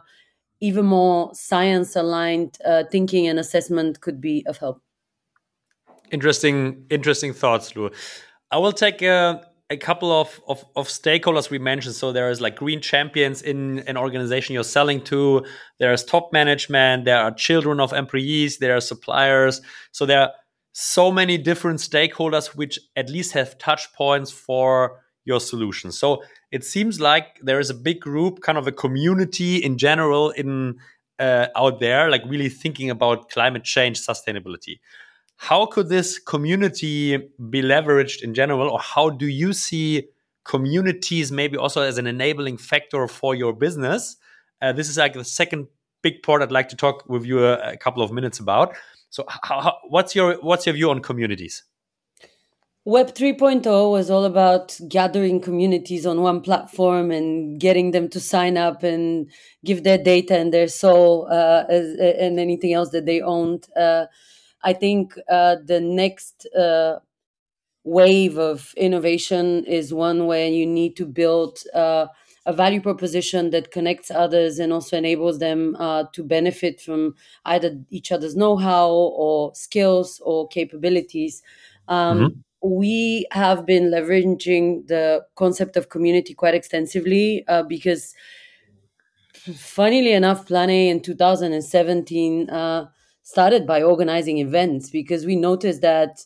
even 0.60 0.86
more 0.86 1.34
science 1.34 1.96
aligned 1.96 2.58
thinking 2.90 3.26
and 3.26 3.38
assessment 3.38 4.00
could 4.00 4.20
be 4.20 4.44
of 4.46 4.58
help. 4.58 4.80
Interesting, 6.10 6.84
interesting 6.90 7.32
thoughts, 7.32 7.74
Lou. 7.74 7.90
I 8.50 8.58
will 8.58 8.72
take 8.72 9.00
a 9.02 9.51
a 9.72 9.76
couple 9.78 10.12
of, 10.12 10.40
of, 10.46 10.64
of 10.76 10.86
stakeholders 10.86 11.48
we 11.48 11.58
mentioned. 11.58 11.94
So 11.94 12.12
there 12.12 12.30
is 12.30 12.40
like 12.40 12.56
green 12.56 12.82
champions 12.82 13.40
in 13.40 13.80
an 13.80 13.96
organization 13.96 14.52
you're 14.52 14.64
selling 14.64 15.02
to. 15.04 15.46
There's 15.80 16.04
top 16.04 16.30
management. 16.30 17.06
There 17.06 17.18
are 17.18 17.32
children 17.32 17.80
of 17.80 17.92
employees. 17.94 18.58
There 18.58 18.76
are 18.76 18.80
suppliers. 18.80 19.62
So 19.90 20.04
there 20.04 20.20
are 20.20 20.32
so 20.72 21.10
many 21.10 21.38
different 21.38 21.80
stakeholders 21.80 22.48
which 22.54 22.78
at 22.96 23.08
least 23.08 23.32
have 23.32 23.56
touch 23.56 23.92
points 23.94 24.30
for 24.30 25.00
your 25.24 25.40
solution. 25.40 25.90
So 25.90 26.22
it 26.50 26.64
seems 26.64 27.00
like 27.00 27.38
there 27.42 27.58
is 27.58 27.70
a 27.70 27.74
big 27.74 28.00
group, 28.00 28.42
kind 28.42 28.58
of 28.58 28.66
a 28.66 28.72
community 28.72 29.56
in 29.56 29.78
general 29.78 30.30
in 30.30 30.78
uh, 31.18 31.46
out 31.56 31.80
there, 31.80 32.10
like 32.10 32.22
really 32.26 32.50
thinking 32.50 32.90
about 32.90 33.30
climate 33.30 33.64
change 33.64 34.00
sustainability. 34.00 34.80
How 35.42 35.66
could 35.66 35.88
this 35.88 36.20
community 36.20 37.16
be 37.50 37.62
leveraged 37.62 38.22
in 38.22 38.32
general, 38.32 38.70
or 38.70 38.78
how 38.78 39.10
do 39.10 39.26
you 39.26 39.52
see 39.52 40.06
communities 40.44 41.32
maybe 41.32 41.56
also 41.56 41.82
as 41.82 41.98
an 41.98 42.06
enabling 42.06 42.56
factor 42.56 43.08
for 43.08 43.34
your 43.34 43.52
business? 43.52 44.16
Uh, 44.60 44.72
this 44.72 44.88
is 44.88 44.96
like 44.96 45.14
the 45.14 45.24
second 45.24 45.66
big 46.00 46.22
part 46.22 46.42
I'd 46.42 46.52
like 46.52 46.68
to 46.68 46.76
talk 46.76 47.08
with 47.08 47.24
you 47.24 47.44
a, 47.44 47.72
a 47.72 47.76
couple 47.76 48.04
of 48.04 48.12
minutes 48.12 48.38
about. 48.38 48.76
So, 49.10 49.24
how, 49.28 49.60
how, 49.60 49.78
what's 49.88 50.14
your 50.14 50.34
what's 50.34 50.64
your 50.64 50.76
view 50.76 50.90
on 50.90 51.00
communities? 51.00 51.64
Web 52.84 53.12
3.0 53.12 53.90
was 53.90 54.10
all 54.10 54.24
about 54.24 54.78
gathering 54.88 55.40
communities 55.40 56.06
on 56.06 56.20
one 56.20 56.40
platform 56.40 57.10
and 57.10 57.58
getting 57.60 57.90
them 57.90 58.08
to 58.10 58.20
sign 58.20 58.56
up 58.56 58.84
and 58.84 59.28
give 59.64 59.82
their 59.82 59.98
data 59.98 60.38
and 60.38 60.52
their 60.52 60.68
soul 60.68 61.26
uh, 61.28 61.64
as, 61.68 61.96
and 61.98 62.38
anything 62.38 62.72
else 62.72 62.90
that 62.90 63.06
they 63.06 63.20
owned. 63.20 63.66
Uh, 63.76 64.06
I 64.62 64.72
think 64.72 65.14
uh, 65.28 65.56
the 65.64 65.80
next 65.80 66.46
uh, 66.56 67.00
wave 67.84 68.38
of 68.38 68.72
innovation 68.76 69.64
is 69.64 69.92
one 69.92 70.26
where 70.26 70.48
you 70.48 70.66
need 70.66 70.96
to 70.96 71.06
build 71.06 71.58
uh, 71.74 72.06
a 72.46 72.52
value 72.52 72.80
proposition 72.80 73.50
that 73.50 73.70
connects 73.70 74.10
others 74.10 74.58
and 74.58 74.72
also 74.72 74.96
enables 74.96 75.38
them 75.38 75.76
uh, 75.78 76.04
to 76.12 76.22
benefit 76.24 76.80
from 76.80 77.14
either 77.44 77.78
each 77.90 78.10
other's 78.12 78.36
know-how 78.36 78.90
or 78.90 79.54
skills 79.54 80.20
or 80.24 80.48
capabilities. 80.48 81.42
Um, 81.88 82.18
mm-hmm 82.18 82.38
we 82.64 83.26
have 83.32 83.66
been 83.66 83.90
leveraging 83.90 84.86
the 84.86 85.26
concept 85.34 85.76
of 85.76 85.88
community 85.88 86.32
quite 86.32 86.54
extensively 86.54 87.44
uh, 87.48 87.64
because 87.64 88.14
funnily 89.56 90.12
enough 90.12 90.46
plan 90.46 90.70
a 90.70 90.88
in 90.88 91.00
2017 91.00 92.48
uh, 92.50 92.86
started 93.22 93.66
by 93.66 93.82
organizing 93.82 94.38
events 94.38 94.90
because 94.90 95.24
we 95.24 95.36
noticed 95.36 95.80
that 95.82 96.24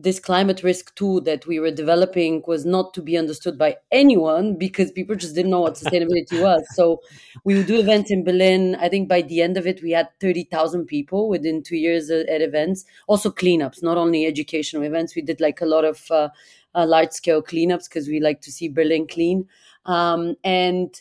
this 0.00 0.20
climate 0.20 0.62
risk 0.62 0.94
tool 0.94 1.20
that 1.20 1.44
we 1.46 1.58
were 1.58 1.72
developing 1.72 2.42
was 2.46 2.64
not 2.64 2.94
to 2.94 3.02
be 3.02 3.16
understood 3.16 3.58
by 3.58 3.76
anyone 3.90 4.54
because 4.54 4.92
people 4.92 5.16
just 5.16 5.34
didn't 5.34 5.50
know 5.50 5.60
what 5.60 5.74
sustainability 5.74 6.40
was. 6.40 6.64
So 6.74 7.00
we 7.44 7.56
would 7.56 7.66
do 7.66 7.80
events 7.80 8.10
in 8.12 8.22
Berlin. 8.22 8.76
I 8.76 8.88
think 8.88 9.08
by 9.08 9.22
the 9.22 9.42
end 9.42 9.56
of 9.56 9.66
it, 9.66 9.82
we 9.82 9.90
had 9.90 10.08
30,000 10.20 10.86
people 10.86 11.28
within 11.28 11.64
two 11.64 11.76
years 11.76 12.10
at, 12.10 12.26
events. 12.28 12.84
Also 13.08 13.30
cleanups, 13.30 13.82
not 13.82 13.96
only 13.96 14.24
educational 14.24 14.84
events. 14.84 15.16
We 15.16 15.22
did 15.22 15.40
like 15.40 15.60
a 15.60 15.66
lot 15.66 15.84
of 15.84 16.08
uh, 16.12 16.28
uh, 16.76 16.86
large 16.86 17.10
scale 17.10 17.42
cleanups 17.42 17.88
because 17.88 18.06
we 18.06 18.20
like 18.20 18.40
to 18.42 18.52
see 18.52 18.68
Berlin 18.68 19.08
clean. 19.08 19.48
Um, 19.84 20.36
and 20.44 20.94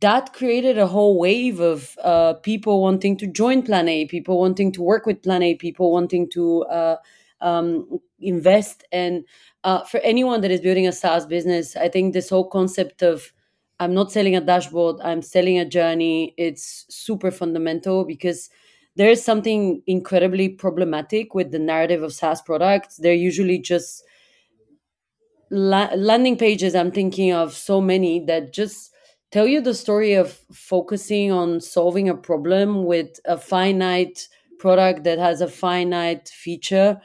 that 0.00 0.32
created 0.32 0.78
a 0.78 0.86
whole 0.86 1.18
wave 1.18 1.60
of 1.60 1.96
uh, 2.02 2.34
people 2.34 2.80
wanting 2.80 3.16
to 3.18 3.26
join 3.26 3.62
Plan 3.62 3.88
A, 3.88 4.06
people 4.06 4.38
wanting 4.38 4.72
to 4.72 4.82
work 4.82 5.06
with 5.06 5.22
Plan 5.22 5.42
A, 5.42 5.54
people 5.54 5.92
wanting 5.92 6.28
to 6.30 6.62
uh, 6.64 6.96
um, 7.40 8.00
invest. 8.20 8.84
And 8.92 9.24
uh, 9.64 9.84
for 9.84 9.98
anyone 10.00 10.40
that 10.40 10.50
is 10.50 10.60
building 10.60 10.86
a 10.86 10.92
SaaS 10.92 11.26
business, 11.26 11.76
I 11.76 11.88
think 11.88 12.12
this 12.12 12.30
whole 12.30 12.48
concept 12.48 13.02
of 13.02 13.32
I'm 13.78 13.94
not 13.94 14.12
selling 14.12 14.36
a 14.36 14.40
dashboard, 14.40 14.96
I'm 15.02 15.22
selling 15.22 15.58
a 15.58 15.64
journey, 15.64 16.34
it's 16.36 16.84
super 16.90 17.30
fundamental 17.30 18.04
because 18.04 18.50
there 18.96 19.08
is 19.10 19.24
something 19.24 19.82
incredibly 19.86 20.50
problematic 20.50 21.34
with 21.34 21.50
the 21.50 21.58
narrative 21.58 22.02
of 22.02 22.12
SaaS 22.12 22.42
products. 22.42 22.96
They're 22.96 23.14
usually 23.14 23.58
just 23.58 24.04
la- 25.50 25.94
landing 25.94 26.36
pages. 26.36 26.74
I'm 26.74 26.92
thinking 26.92 27.32
of 27.32 27.54
so 27.54 27.80
many 27.80 28.24
that 28.26 28.52
just 28.52 28.89
tell 29.30 29.46
you 29.46 29.60
the 29.60 29.74
story 29.74 30.14
of 30.14 30.32
focusing 30.52 31.30
on 31.30 31.60
solving 31.60 32.08
a 32.08 32.16
problem 32.16 32.84
with 32.84 33.20
a 33.24 33.38
finite 33.38 34.28
product 34.58 35.04
that 35.04 35.18
has 35.18 35.40
a 35.40 35.48
finite 35.48 36.28
feature 36.28 37.00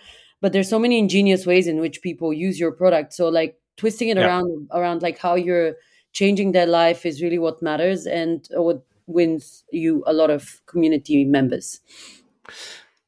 but 0.46 0.54
there's 0.54 0.70
so 0.70 0.78
many 0.78 1.00
ingenious 1.00 1.48
ways 1.48 1.66
in 1.66 1.80
which 1.80 2.04
people 2.04 2.32
use 2.32 2.60
your 2.60 2.72
product. 2.72 3.14
So 3.14 3.30
like 3.30 3.58
twisting 3.78 4.10
it 4.10 4.18
yeah. 4.18 4.28
around 4.28 4.68
around 4.72 5.02
like 5.02 5.18
how 5.18 5.34
you're 5.34 5.74
changing 6.14 6.52
their 6.52 6.68
life 6.68 7.04
is 7.04 7.20
really 7.20 7.40
what 7.40 7.64
matters 7.64 8.06
and 8.06 8.48
what 8.52 8.86
wins 9.08 9.64
you 9.72 10.04
a 10.06 10.14
lot 10.14 10.30
of 10.30 10.62
community 10.68 11.26
members. 11.26 11.82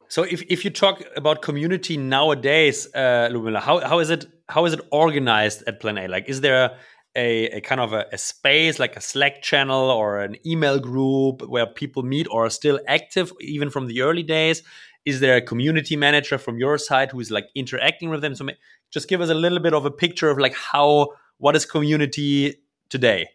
So 0.07 0.23
if, 0.23 0.41
if 0.49 0.65
you 0.65 0.71
talk 0.71 1.03
about 1.15 1.43
community 1.43 1.95
nowadays 1.95 2.87
uh 2.95 3.29
Lubomila, 3.31 3.59
how, 3.59 3.79
how 3.81 3.99
is 3.99 4.09
it 4.09 4.25
how 4.49 4.65
is 4.65 4.73
it 4.73 4.81
organized 4.91 5.63
at 5.67 5.79
plan 5.79 5.99
a? 5.99 6.07
Like 6.07 6.27
is 6.27 6.41
there 6.41 6.75
a, 7.17 7.45
a 7.57 7.61
kind 7.61 7.81
of 7.81 7.93
a, 7.93 8.05
a, 8.13 8.17
space 8.17 8.79
like 8.79 8.95
a 8.95 9.01
slack 9.01 9.41
channel 9.41 9.89
or 9.89 10.19
an 10.19 10.37
email 10.45 10.79
group 10.79 11.41
where 11.49 11.65
people 11.65 12.03
meet 12.03 12.27
or 12.29 12.45
are 12.45 12.49
still 12.49 12.79
active 12.87 13.33
even 13.41 13.69
from 13.69 13.87
the 13.87 14.01
early 14.01 14.23
days. 14.23 14.61
Is 15.05 15.19
there 15.19 15.35
a 15.35 15.41
community 15.41 15.95
manager 15.95 16.37
from 16.37 16.59
your 16.59 16.77
side 16.77 17.11
who 17.11 17.19
is 17.19 17.31
like 17.31 17.47
interacting 17.55 18.09
with 18.09 18.21
them? 18.21 18.35
So 18.35 18.47
just 18.91 19.09
give 19.09 19.19
us 19.19 19.29
a 19.29 19.33
little 19.33 19.59
bit 19.59 19.73
of 19.73 19.85
a 19.85 19.91
picture 19.91 20.29
of 20.29 20.37
like 20.37 20.53
how 20.53 21.09
what 21.39 21.55
is 21.55 21.65
community 21.65 22.61
today? 22.89 23.27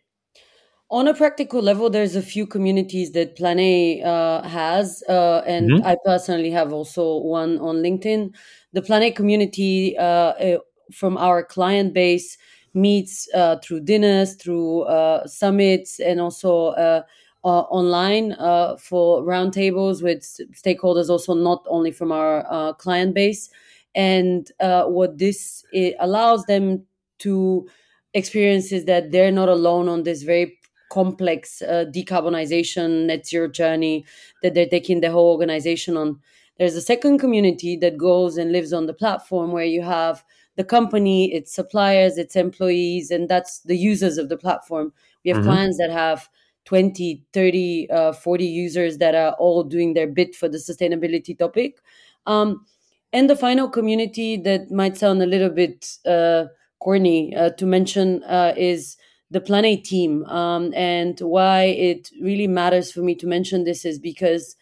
On 0.90 1.08
a 1.08 1.14
practical 1.14 1.60
level 1.60 1.90
there's 1.90 2.14
a 2.14 2.22
few 2.22 2.46
communities 2.46 3.12
that 3.12 3.36
plan 3.36 3.58
a 3.58 4.02
uh, 4.02 4.46
has 4.46 5.02
uh, 5.08 5.42
and 5.46 5.70
mm-hmm. 5.70 5.86
i 5.86 5.96
personally 6.04 6.50
have 6.50 6.72
also 6.72 7.18
one 7.18 7.58
on 7.58 7.76
linkedin. 7.76 8.34
The 8.74 8.82
plan 8.82 9.02
a 9.02 9.10
community 9.10 9.96
uh, 9.98 10.04
uh 10.04 10.58
from 10.92 11.16
our 11.16 11.42
client 11.42 11.94
base 11.94 12.36
meets 12.74 13.28
uh, 13.34 13.56
through 13.62 13.80
dinners 13.80 14.34
through 14.34 14.82
uh, 14.82 15.26
summits 15.26 16.00
and 16.00 16.20
also 16.20 16.68
uh, 16.68 17.02
online 17.44 18.32
uh, 18.32 18.76
for 18.76 19.22
roundtables 19.22 20.02
with 20.02 20.22
stakeholders, 20.54 21.08
also 21.08 21.34
not 21.34 21.64
only 21.68 21.90
from 21.90 22.12
our 22.12 22.46
uh, 22.48 22.72
client 22.74 23.14
base. 23.14 23.50
And 23.94 24.50
uh, 24.60 24.84
what 24.84 25.18
this 25.18 25.64
allows 26.00 26.44
them 26.44 26.84
to 27.18 27.68
experience 28.14 28.72
is 28.72 28.84
that 28.84 29.10
they're 29.10 29.32
not 29.32 29.48
alone 29.48 29.88
on 29.88 30.04
this 30.04 30.22
very 30.22 30.58
complex 30.90 31.62
uh, 31.62 31.86
decarbonization 31.92 33.06
net 33.06 33.26
zero 33.26 33.48
journey 33.48 34.04
that 34.42 34.54
they're 34.54 34.68
taking 34.68 35.00
the 35.00 35.10
whole 35.10 35.32
organization 35.32 35.96
on. 35.96 36.20
There's 36.58 36.76
a 36.76 36.82
second 36.82 37.18
community 37.18 37.76
that 37.78 37.96
goes 37.96 38.36
and 38.36 38.52
lives 38.52 38.72
on 38.72 38.86
the 38.86 38.92
platform 38.92 39.52
where 39.52 39.64
you 39.64 39.82
have 39.82 40.22
the 40.56 40.64
company, 40.64 41.32
its 41.32 41.54
suppliers, 41.54 42.18
its 42.18 42.36
employees, 42.36 43.10
and 43.10 43.28
that's 43.28 43.60
the 43.60 43.76
users 43.76 44.18
of 44.18 44.28
the 44.28 44.36
platform. 44.36 44.92
We 45.24 45.30
have 45.30 45.38
mm-hmm. 45.38 45.48
clients 45.48 45.78
that 45.78 45.90
have 45.90 46.28
20 46.64 47.24
30 47.32 47.90
uh, 47.90 48.12
40 48.12 48.44
users 48.44 48.98
that 48.98 49.14
are 49.14 49.32
all 49.32 49.64
doing 49.64 49.94
their 49.94 50.06
bit 50.06 50.34
for 50.34 50.48
the 50.48 50.58
sustainability 50.58 51.36
topic 51.36 51.80
um, 52.26 52.64
and 53.12 53.28
the 53.28 53.36
final 53.36 53.68
community 53.68 54.36
that 54.36 54.70
might 54.70 54.96
sound 54.96 55.20
a 55.22 55.26
little 55.26 55.50
bit 55.50 55.98
uh, 56.06 56.44
corny 56.78 57.34
uh, 57.34 57.50
to 57.50 57.66
mention 57.66 58.22
uh, 58.24 58.54
is 58.56 58.96
the 59.30 59.40
Plan 59.40 59.64
A 59.64 59.76
team 59.76 60.24
um, 60.26 60.72
and 60.74 61.18
why 61.20 61.64
it 61.64 62.10
really 62.20 62.46
matters 62.46 62.92
for 62.92 63.00
me 63.00 63.14
to 63.16 63.26
mention 63.26 63.64
this 63.64 63.84
is 63.84 63.98
because 63.98 64.56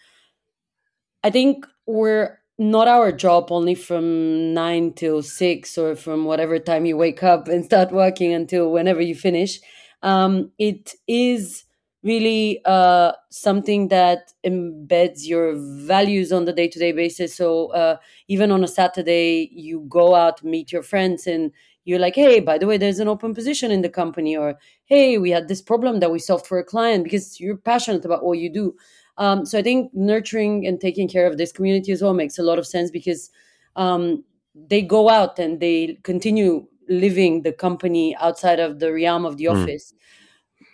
i 1.22 1.30
think 1.30 1.66
we're 1.86 2.39
not 2.60 2.86
our 2.86 3.10
job 3.10 3.50
only 3.50 3.74
from 3.74 4.54
nine 4.54 4.92
till 4.92 5.22
six 5.22 5.78
or 5.78 5.96
from 5.96 6.24
whatever 6.26 6.58
time 6.58 6.84
you 6.86 6.96
wake 6.96 7.22
up 7.22 7.48
and 7.48 7.64
start 7.64 7.90
working 7.90 8.32
until 8.32 8.70
whenever 8.70 9.00
you 9.00 9.14
finish 9.14 9.58
um, 10.02 10.50
it 10.58 10.94
is 11.08 11.64
really 12.02 12.60
uh, 12.64 13.12
something 13.30 13.88
that 13.88 14.32
embeds 14.46 15.26
your 15.26 15.54
values 15.56 16.32
on 16.32 16.44
the 16.44 16.52
day 16.52 16.68
to 16.68 16.78
day 16.78 16.92
basis. 16.92 17.36
So 17.36 17.68
uh, 17.72 17.96
even 18.28 18.50
on 18.50 18.64
a 18.64 18.68
Saturday, 18.68 19.50
you 19.52 19.84
go 19.88 20.14
out, 20.14 20.42
meet 20.42 20.72
your 20.72 20.82
friends, 20.82 21.26
and 21.26 21.52
you're 21.84 21.98
like, 21.98 22.14
hey, 22.14 22.40
by 22.40 22.56
the 22.56 22.66
way, 22.66 22.78
there's 22.78 23.00
an 23.00 23.08
open 23.08 23.34
position 23.34 23.70
in 23.70 23.82
the 23.82 23.88
company, 23.88 24.36
or 24.36 24.54
hey, 24.86 25.18
we 25.18 25.30
had 25.30 25.48
this 25.48 25.60
problem 25.62 26.00
that 26.00 26.10
we 26.10 26.18
solved 26.18 26.46
for 26.46 26.58
a 26.58 26.64
client 26.64 27.04
because 27.04 27.38
you're 27.38 27.56
passionate 27.56 28.04
about 28.04 28.24
what 28.24 28.38
you 28.38 28.50
do. 28.50 28.74
Um, 29.20 29.46
so 29.46 29.58
I 29.58 29.62
think 29.62 29.94
nurturing 29.94 30.66
and 30.66 30.80
taking 30.80 31.06
care 31.06 31.26
of 31.26 31.38
this 31.38 31.52
community 31.52 31.92
as 31.92 32.02
well 32.02 32.14
makes 32.14 32.38
a 32.38 32.42
lot 32.42 32.58
of 32.58 32.66
sense 32.66 32.90
because 32.90 33.30
um, 33.76 34.24
they 34.54 34.82
go 34.82 35.08
out 35.08 35.38
and 35.38 35.60
they 35.60 35.98
continue 36.02 36.66
living 36.88 37.42
the 37.42 37.52
company 37.52 38.16
outside 38.16 38.58
of 38.58 38.80
the 38.80 38.92
realm 38.92 39.24
of 39.24 39.36
the 39.36 39.44
mm. 39.44 39.62
office 39.62 39.94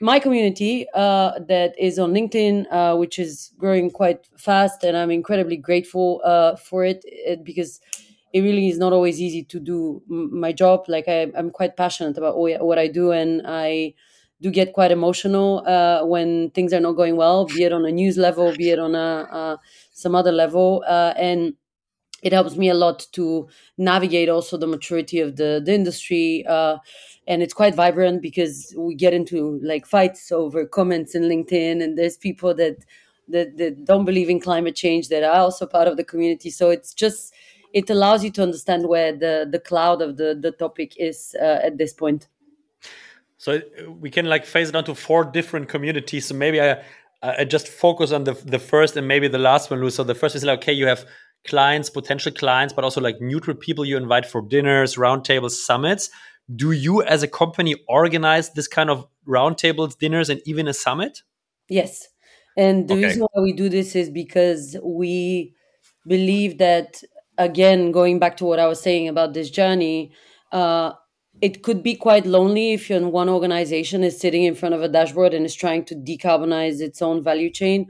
my 0.00 0.18
community 0.18 0.86
uh, 0.94 1.32
that 1.48 1.74
is 1.78 1.98
on 1.98 2.12
LinkedIn, 2.12 2.66
uh, 2.70 2.96
which 2.96 3.18
is 3.18 3.52
growing 3.58 3.90
quite 3.90 4.26
fast, 4.36 4.84
and 4.84 4.96
I'm 4.96 5.10
incredibly 5.10 5.56
grateful 5.56 6.20
uh, 6.24 6.56
for 6.56 6.84
it, 6.84 7.02
it, 7.04 7.44
because 7.44 7.80
it 8.32 8.42
really 8.42 8.68
is 8.68 8.78
not 8.78 8.92
always 8.92 9.20
easy 9.20 9.42
to 9.44 9.58
do 9.58 10.02
my 10.08 10.52
job. 10.52 10.84
Like 10.88 11.08
I, 11.08 11.30
am 11.34 11.50
quite 11.50 11.76
passionate 11.76 12.18
about 12.18 12.36
what 12.36 12.78
I 12.78 12.88
do, 12.88 13.12
and 13.12 13.42
I 13.46 13.94
do 14.40 14.50
get 14.50 14.72
quite 14.72 14.90
emotional 14.90 15.62
uh, 15.66 16.04
when 16.04 16.50
things 16.50 16.72
are 16.72 16.80
not 16.80 16.92
going 16.92 17.16
well, 17.16 17.46
be 17.46 17.64
it 17.64 17.72
on 17.72 17.86
a 17.86 17.92
news 17.92 18.16
level, 18.16 18.54
be 18.56 18.70
it 18.70 18.78
on 18.78 18.94
a 18.94 19.28
uh, 19.30 19.56
some 19.92 20.14
other 20.14 20.32
level, 20.32 20.84
uh, 20.86 21.14
and 21.16 21.54
it 22.22 22.32
helps 22.32 22.56
me 22.56 22.68
a 22.68 22.74
lot 22.74 23.06
to 23.12 23.48
navigate 23.78 24.28
also 24.28 24.56
the 24.56 24.66
maturity 24.66 25.20
of 25.20 25.36
the 25.36 25.62
the 25.64 25.74
industry 25.74 26.44
and 27.28 27.42
it's 27.42 27.54
quite 27.54 27.74
vibrant 27.74 28.22
because 28.22 28.74
we 28.76 28.94
get 28.94 29.12
into 29.12 29.58
like 29.62 29.86
fights 29.86 30.30
over 30.32 30.64
comments 30.64 31.14
in 31.14 31.22
linkedin 31.24 31.82
and 31.82 31.98
there's 31.98 32.16
people 32.16 32.54
that 32.54 32.76
that, 33.28 33.56
that 33.58 33.84
don't 33.84 34.04
believe 34.04 34.30
in 34.30 34.40
climate 34.40 34.76
change 34.76 35.08
that 35.08 35.24
are 35.24 35.40
also 35.40 35.66
part 35.66 35.88
of 35.88 35.96
the 35.96 36.04
community 36.04 36.50
so 36.50 36.70
it's 36.70 36.94
just 36.94 37.34
it 37.72 37.90
allows 37.90 38.24
you 38.24 38.30
to 38.30 38.42
understand 38.42 38.88
where 38.88 39.12
the 39.12 39.46
the 39.50 39.58
cloud 39.58 40.00
of 40.00 40.16
the 40.16 40.38
the 40.40 40.52
topic 40.52 40.94
is 40.98 41.36
uh, 41.40 41.60
at 41.62 41.76
this 41.76 41.92
point. 41.92 42.28
So 43.38 43.56
uh, 43.56 43.90
we 43.90 44.10
can 44.10 44.26
like 44.26 44.46
phase 44.46 44.70
it 44.70 44.72
down 44.72 44.84
to 44.84 44.94
four 44.94 45.24
different 45.24 45.68
communities. 45.68 46.26
So 46.26 46.34
maybe 46.34 46.60
I 46.60 46.82
I 47.22 47.44
just 47.44 47.68
focus 47.68 48.12
on 48.12 48.24
the 48.24 48.32
the 48.32 48.58
first 48.58 48.96
and 48.96 49.08
maybe 49.08 49.28
the 49.28 49.38
last 49.38 49.70
one, 49.70 49.80
Lou. 49.80 49.90
So 49.90 50.04
the 50.04 50.14
first 50.14 50.36
is 50.36 50.44
like 50.44 50.60
okay, 50.60 50.72
you 50.72 50.86
have 50.86 51.04
clients, 51.46 51.90
potential 51.90 52.32
clients, 52.32 52.74
but 52.74 52.84
also 52.84 53.00
like 53.00 53.20
neutral 53.20 53.56
people 53.56 53.84
you 53.84 53.96
invite 53.96 54.26
for 54.26 54.42
dinners, 54.42 54.96
roundtables, 54.96 55.52
summits. 55.52 56.10
Do 56.54 56.72
you 56.72 57.02
as 57.02 57.22
a 57.22 57.28
company 57.28 57.74
organize 57.88 58.52
this 58.52 58.68
kind 58.68 58.90
of 58.90 59.06
roundtables, 59.26 59.98
dinners, 59.98 60.30
and 60.30 60.40
even 60.44 60.68
a 60.68 60.74
summit? 60.74 61.22
Yes. 61.68 62.08
And 62.56 62.88
the 62.88 62.94
okay. 62.94 63.04
reason 63.04 63.22
why 63.22 63.42
we 63.42 63.52
do 63.52 63.68
this 63.68 63.96
is 63.96 64.10
because 64.10 64.76
we 64.82 65.54
believe 66.06 66.58
that, 66.58 67.02
again, 67.36 67.90
going 67.90 68.18
back 68.18 68.36
to 68.38 68.44
what 68.44 68.58
I 68.58 68.66
was 68.66 68.80
saying 68.80 69.08
about 69.08 69.34
this 69.34 69.50
journey, 69.50 70.12
uh, 70.52 70.92
it 71.40 71.62
could 71.62 71.82
be 71.82 71.94
quite 71.94 72.26
lonely 72.26 72.72
if 72.72 72.88
you're 72.88 72.98
in 72.98 73.12
one 73.12 73.28
organization 73.28 74.02
is 74.02 74.18
sitting 74.18 74.44
in 74.44 74.54
front 74.54 74.74
of 74.74 74.82
a 74.82 74.88
dashboard 74.88 75.34
and 75.34 75.44
is 75.44 75.54
trying 75.54 75.84
to 75.84 75.94
decarbonize 75.94 76.80
its 76.80 77.02
own 77.02 77.22
value 77.22 77.50
chain 77.50 77.86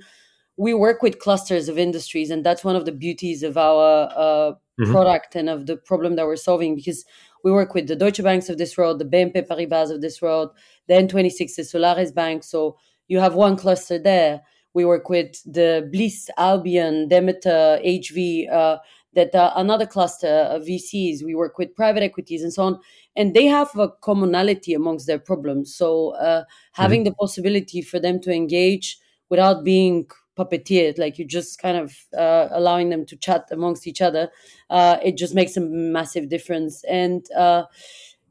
we 0.57 0.73
work 0.73 1.03
with 1.03 1.19
clusters 1.19 1.69
of 1.69 1.79
industries 1.79 2.31
and 2.31 2.45
that's 2.45 2.65
one 2.65 2.77
of 2.77 2.85
the 2.85 2.93
beauties 2.93 3.43
of 3.43 3.57
our 3.57 4.09
uh, 4.17 4.53
mm-hmm. 4.81 4.91
product 4.91 5.37
and 5.37 5.49
of 5.49 5.67
the 5.67 5.77
problem 5.77 6.17
that 6.17 6.27
we're 6.27 6.37
solving 6.37 6.75
because 6.75 7.05
we 7.45 7.53
work 7.53 7.75
with 7.75 7.87
the 7.87 7.97
Deutsche 7.97 8.23
Banks 8.23 8.49
of 8.49 8.59
this 8.59 8.77
world, 8.77 8.99
the 8.99 9.05
BNP 9.05 9.47
Paribas 9.47 9.91
of 9.91 10.01
this 10.01 10.21
world, 10.21 10.51
the 10.89 10.95
N26, 10.95 11.55
the 11.55 11.65
Solaris 11.65 12.11
Bank. 12.11 12.43
So 12.43 12.77
you 13.07 13.21
have 13.21 13.35
one 13.35 13.57
cluster 13.57 13.99
there. 13.99 14.41
We 14.75 14.85
work 14.85 15.09
with 15.09 15.41
the 15.45 15.89
Bliss, 15.93 16.29
Albion, 16.37 17.09
Demeter, 17.09 17.79
HV, 17.85 18.51
uh, 18.51 18.79
that 19.17 19.35
are 19.35 19.53
another 19.57 19.87
cluster 19.87 20.29
of 20.29 20.63
VCs. 20.63 21.25
We 21.25 21.35
work 21.35 21.59
with 21.59 21.75
private 21.75 22.03
equities 22.05 22.43
and 22.43 22.53
so 22.53 22.63
on. 22.63 22.81
And 23.17 23.35
they 23.35 23.47
have 23.47 23.75
a 23.77 23.89
commonality 23.89 24.75
amongst 24.75 25.07
their 25.07 25.19
problems. 25.19 25.75
So 25.75 26.11
uh, 26.11 26.45
having 26.73 27.01
mm-hmm. 27.01 27.09
the 27.09 27.15
possibility 27.15 27.83
for 27.83 27.99
them 27.99 28.21
to 28.21 28.33
engage 28.33 28.99
without 29.29 29.65
being 29.65 30.07
puppeteered 30.39 30.99
like 30.99 31.19
you 31.19 31.25
just 31.25 31.59
kind 31.59 31.79
of 31.79 31.97
uh, 32.17 32.49
allowing 32.51 32.91
them 32.91 33.07
to 33.07 33.17
chat 33.17 33.49
amongst 33.51 33.87
each 33.87 34.03
other 34.03 34.29
uh, 34.69 34.99
it 35.03 35.17
just 35.17 35.35
makes 35.35 35.57
a 35.57 35.61
massive 35.61 36.29
difference 36.29 36.85
and 36.85 37.31
uh, 37.33 37.65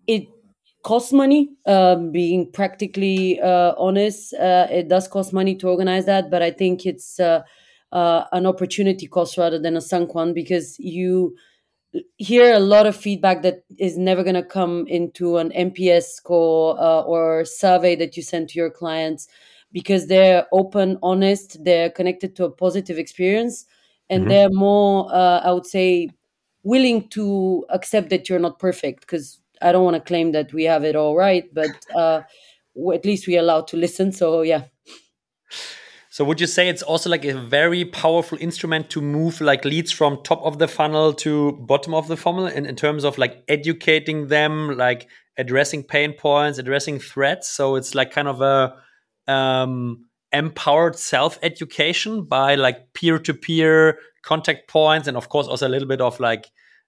it 0.05 0.27
costs 0.83 1.11
money 1.11 1.49
um, 1.65 2.11
being 2.11 2.51
practically 2.51 3.41
uh, 3.41 3.73
honest 3.77 4.35
uh, 4.35 4.67
it 4.69 4.87
does 4.87 5.07
cost 5.07 5.33
money 5.33 5.55
to 5.55 5.67
organize 5.67 6.05
that 6.05 6.29
but 6.29 6.43
i 6.43 6.51
think 6.51 6.85
it's 6.85 7.19
uh, 7.95 8.25
an 8.33 8.45
opportunity 8.45 9.07
cost 9.07 9.37
rather 9.37 9.57
than 9.57 9.77
a 9.77 9.81
sunk 9.81 10.13
one 10.13 10.33
because 10.33 10.77
you 10.79 11.33
hear 12.17 12.53
a 12.53 12.59
lot 12.59 12.85
of 12.85 12.93
feedback 12.93 13.41
that 13.41 13.63
is 13.77 13.97
never 13.97 14.21
going 14.21 14.35
to 14.35 14.43
come 14.43 14.85
into 14.87 15.37
an 15.37 15.49
NPS 15.51 16.03
score 16.03 16.77
or 16.77 17.45
survey 17.45 17.95
that 17.95 18.17
you 18.17 18.21
send 18.21 18.49
to 18.49 18.59
your 18.59 18.69
clients 18.69 19.29
because 19.71 20.07
they're 20.07 20.45
open, 20.51 20.97
honest, 21.01 21.63
they're 21.63 21.89
connected 21.89 22.35
to 22.35 22.43
a 22.43 22.51
positive 22.51 22.97
experience, 22.97 23.65
and 24.09 24.23
mm-hmm. 24.23 24.29
they're 24.29 24.49
more, 24.49 25.09
uh, 25.13 25.39
I 25.39 25.51
would 25.53 25.65
say, 25.65 26.09
willing 26.63 27.07
to 27.09 27.65
accept 27.69 28.09
that 28.09 28.27
you're 28.27 28.39
not 28.39 28.59
perfect. 28.59 29.01
Because 29.01 29.39
I 29.61 29.71
don't 29.71 29.85
want 29.85 29.95
to 29.95 30.01
claim 30.01 30.33
that 30.33 30.51
we 30.51 30.65
have 30.65 30.83
it 30.83 30.97
all 30.97 31.15
right, 31.15 31.45
but 31.53 31.71
uh, 31.95 32.23
at 32.93 33.05
least 33.05 33.25
we're 33.25 33.39
allowed 33.39 33.67
to 33.69 33.77
listen. 33.77 34.11
So 34.11 34.41
yeah. 34.41 34.63
So 36.15 36.23
would 36.23 36.39
you 36.39 36.47
say 36.47 36.69
it's 36.69 36.81
also 36.81 37.09
like 37.09 37.25
a 37.25 37.37
very 37.37 37.83
powerful 37.83 38.37
instrument 38.39 38.89
to 38.91 39.01
move 39.01 39.41
like 39.41 39.65
leads 39.65 39.91
from 39.91 40.23
top 40.23 40.41
of 40.43 40.59
the 40.59 40.67
funnel 40.69 41.11
to 41.15 41.51
bottom 41.67 41.93
of 41.93 42.07
the 42.07 42.15
funnel 42.15 42.47
in, 42.47 42.65
in 42.65 42.77
terms 42.77 43.03
of 43.03 43.17
like 43.17 43.43
educating 43.49 44.27
them, 44.27 44.77
like 44.77 45.09
addressing 45.37 45.83
pain 45.83 46.13
points, 46.13 46.57
addressing 46.57 46.99
threats. 46.99 47.49
So 47.49 47.75
it's 47.75 47.93
like 47.95 48.11
kind 48.11 48.29
of 48.29 48.39
a 48.39 48.75
um, 49.29 50.05
empowered 50.31 50.95
self 50.95 51.37
education 51.43 52.23
by 52.23 52.55
like 52.55 52.93
peer 52.93 53.19
to 53.19 53.33
peer 53.33 53.99
contact 54.21 54.69
points, 54.69 55.09
and 55.09 55.17
of 55.17 55.27
course 55.27 55.47
also 55.47 55.67
a 55.67 55.73
little 55.75 55.89
bit 55.89 55.99
of 55.99 56.17
like 56.21 56.45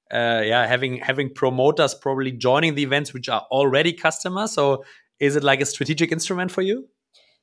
uh, 0.10 0.42
yeah 0.46 0.66
having 0.66 1.00
having 1.00 1.34
promoters 1.34 1.94
probably 1.94 2.32
joining 2.32 2.76
the 2.76 2.84
events 2.84 3.14
which 3.14 3.28
are 3.28 3.46
already 3.52 3.92
customers. 3.92 4.54
So 4.54 4.86
is 5.20 5.36
it 5.36 5.44
like 5.44 5.60
a 5.60 5.66
strategic 5.66 6.14
instrument 6.14 6.50
for 6.50 6.62
you? 6.62 6.88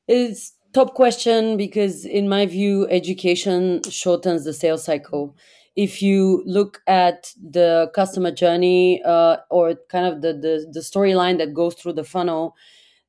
It's 0.08 0.53
top 0.74 0.94
question 0.94 1.56
because 1.56 2.04
in 2.04 2.28
my 2.28 2.44
view 2.44 2.86
education 2.88 3.80
shortens 3.88 4.44
the 4.44 4.52
sales 4.52 4.84
cycle 4.84 5.36
if 5.76 6.02
you 6.02 6.42
look 6.46 6.82
at 6.86 7.32
the 7.42 7.90
customer 7.94 8.30
journey 8.30 9.02
uh, 9.04 9.36
or 9.50 9.74
kind 9.88 10.06
of 10.06 10.22
the, 10.22 10.32
the, 10.32 10.66
the 10.72 10.80
storyline 10.80 11.38
that 11.38 11.54
goes 11.54 11.74
through 11.74 11.92
the 11.92 12.04
funnel 12.04 12.54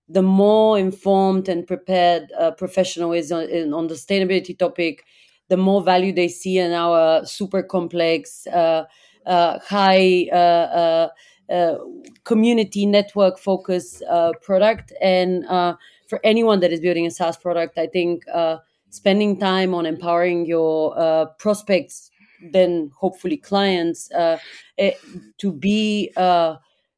the 0.07 0.21
more 0.21 0.77
informed 0.77 1.49
and 1.49 1.65
prepared 1.65 2.31
a 2.37 2.51
professional 2.51 3.11
is 3.13 3.31
on, 3.31 3.73
on, 3.73 3.87
the 3.87 3.95
sustainability 3.95 4.57
topic, 4.57 5.03
the 5.49 5.57
more 5.57 5.83
value 5.83 6.13
they 6.13 6.27
see 6.27 6.59
in 6.59 6.71
our 6.73 7.25
super 7.25 7.63
complex, 7.63 8.45
uh, 8.47 8.83
uh, 9.25 9.59
high 9.59 10.27
uh, 10.31 10.35
uh, 10.35 11.09
uh 11.49 11.77
community 12.23 12.85
network 12.85 13.39
focus 13.39 14.01
uh, 14.09 14.31
product. 14.41 14.93
And 15.01 15.45
for 16.07 16.19
anyone 16.23 16.59
that 16.59 16.71
is 16.71 16.79
building 16.79 17.05
a 17.05 17.11
SaaS 17.11 17.37
product, 17.37 17.77
I 17.77 17.87
think 17.87 18.23
spending 18.89 19.39
time 19.39 19.73
on 19.73 19.85
empowering 19.85 20.45
your 20.45 21.27
prospects, 21.39 22.11
then 22.51 22.91
hopefully 22.95 23.37
clients, 23.37 24.09
eh, 24.11 24.91
to 25.37 25.51
be 25.51 26.11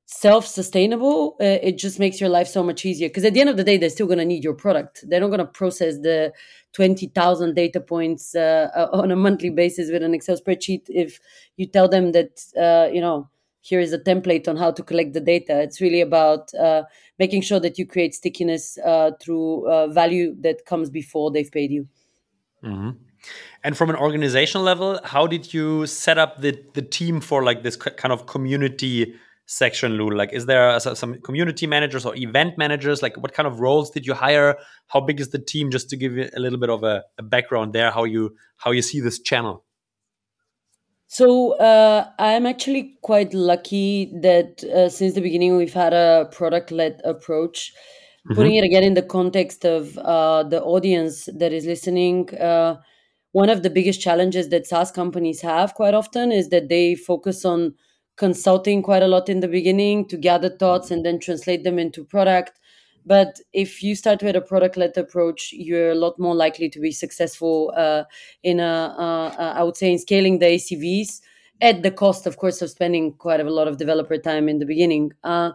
self-sustainable 0.07 1.35
uh, 1.41 1.59
it 1.61 1.77
just 1.77 1.99
makes 1.99 2.21
your 2.21 2.29
life 2.29 2.47
so 2.47 2.63
much 2.63 2.85
easier. 2.85 3.09
Because 3.09 3.25
at 3.25 3.33
the 3.33 3.41
end 3.41 3.49
of 3.49 3.57
the 3.57 3.63
day 3.63 3.77
they're 3.77 3.89
still 3.89 4.07
going 4.07 4.19
to 4.19 4.25
need 4.25 4.43
your 4.43 4.53
product. 4.53 5.03
They're 5.07 5.19
not 5.19 5.27
going 5.27 5.39
to 5.39 5.45
process 5.45 5.97
the 5.99 6.33
20,000 6.73 7.55
data 7.55 7.81
points 7.81 8.33
uh, 8.33 8.69
uh, 8.73 8.87
on 8.93 9.11
a 9.11 9.17
monthly 9.17 9.49
basis 9.49 9.91
with 9.91 10.01
an 10.01 10.13
excel 10.13 10.37
spreadsheet 10.37 10.83
if 10.87 11.19
you 11.57 11.67
tell 11.67 11.89
them 11.89 12.13
that 12.13 12.41
uh, 12.57 12.89
you 12.91 13.01
know 13.01 13.29
here 13.67 13.79
is 13.79 13.93
a 13.93 13.99
template 13.99 14.47
on 14.47 14.57
how 14.57 14.71
to 14.71 14.83
collect 14.83 15.13
the 15.13 15.19
data 15.19 15.61
it's 15.61 15.81
really 15.81 16.01
about 16.01 16.53
uh, 16.55 16.83
making 17.19 17.41
sure 17.41 17.59
that 17.59 17.77
you 17.77 17.85
create 17.85 18.13
stickiness 18.13 18.77
uh, 18.85 19.11
through 19.21 19.49
value 19.93 20.35
that 20.41 20.65
comes 20.65 20.89
before 20.89 21.31
they've 21.31 21.51
paid 21.51 21.71
you 21.71 21.87
mm-hmm. 22.63 22.91
And 23.63 23.77
from 23.77 23.89
an 23.89 23.95
organizational 23.95 24.63
level, 24.63 24.99
how 25.03 25.27
did 25.27 25.53
you 25.53 25.87
set 25.87 26.17
up 26.17 26.41
the 26.41 26.57
the 26.73 26.81
team 26.81 27.19
for 27.19 27.43
like 27.43 27.63
this 27.63 27.75
kind 27.75 28.11
of 28.11 28.25
community 28.25 29.15
section, 29.45 29.93
Lou? 29.93 30.09
Like, 30.09 30.33
is 30.33 30.45
there 30.45 30.79
some 30.79 31.19
community 31.21 31.67
managers 31.67 32.05
or 32.05 32.15
event 32.15 32.57
managers? 32.57 33.01
Like, 33.01 33.17
what 33.17 33.33
kind 33.33 33.47
of 33.47 33.59
roles 33.59 33.89
did 33.89 34.05
you 34.05 34.13
hire? 34.13 34.57
How 34.87 35.01
big 35.01 35.19
is 35.19 35.29
the 35.29 35.39
team? 35.39 35.71
Just 35.71 35.89
to 35.89 35.97
give 35.97 36.15
you 36.15 36.29
a 36.35 36.39
little 36.39 36.59
bit 36.59 36.69
of 36.69 36.83
a, 36.83 37.03
a 37.17 37.23
background 37.23 37.73
there, 37.73 37.91
how 37.91 38.03
you 38.03 38.35
how 38.57 38.71
you 38.71 38.81
see 38.81 38.99
this 38.99 39.19
channel. 39.19 39.63
So 41.07 41.53
uh, 41.53 42.09
I'm 42.19 42.45
actually 42.45 42.97
quite 43.01 43.33
lucky 43.33 44.11
that 44.21 44.63
uh, 44.65 44.89
since 44.89 45.15
the 45.15 45.21
beginning 45.21 45.55
we've 45.55 45.73
had 45.73 45.93
a 45.93 46.27
product-led 46.31 47.01
approach. 47.05 47.73
Mm-hmm. 48.25 48.35
Putting 48.35 48.55
it 48.55 48.65
again 48.65 48.83
in 48.83 48.93
the 48.93 49.01
context 49.01 49.65
of 49.65 49.97
uh, 49.99 50.43
the 50.43 50.61
audience 50.61 51.29
that 51.33 51.53
is 51.53 51.65
listening, 51.65 52.29
uh, 52.35 52.75
one 53.31 53.49
of 53.49 53.63
the 53.63 53.69
biggest 53.69 54.01
challenges 54.01 54.49
that 54.49 54.67
SaaS 54.67 54.91
companies 54.91 55.41
have 55.41 55.75
quite 55.75 55.93
often 55.93 56.31
is 56.33 56.49
that 56.49 56.67
they 56.67 56.95
focus 56.95 57.45
on 57.45 57.75
consulting 58.17 58.81
quite 58.81 59.03
a 59.03 59.07
lot 59.07 59.29
in 59.29 59.39
the 59.39 59.47
beginning 59.47 60.07
to 60.09 60.17
gather 60.17 60.49
thoughts 60.49 60.91
and 60.91 61.05
then 61.05 61.19
translate 61.19 61.63
them 61.63 61.79
into 61.79 62.03
product. 62.03 62.59
But 63.07 63.39
if 63.53 63.81
you 63.81 63.95
start 63.95 64.21
with 64.21 64.35
a 64.35 64.41
product 64.41 64.75
led 64.75 64.97
approach, 64.97 65.53
you're 65.53 65.91
a 65.91 65.95
lot 65.95 66.19
more 66.19 66.35
likely 66.35 66.67
to 66.67 66.79
be 66.79 66.91
successful 66.91 67.73
uh, 67.75 68.03
in 68.43 68.59
a, 68.59 68.93
uh, 68.99 69.41
uh, 69.41 69.53
I 69.55 69.63
would 69.63 69.77
say, 69.77 69.89
in 69.93 69.97
scaling 69.97 70.39
the 70.39 70.47
ACVs 70.47 71.21
at 71.61 71.83
the 71.83 71.91
cost, 71.91 72.27
of 72.27 72.35
course, 72.35 72.61
of 72.61 72.69
spending 72.69 73.13
quite 73.13 73.39
a 73.39 73.49
lot 73.49 73.69
of 73.69 73.77
developer 73.77 74.17
time 74.17 74.49
in 74.49 74.59
the 74.59 74.65
beginning. 74.65 75.13
Uh, 75.23 75.51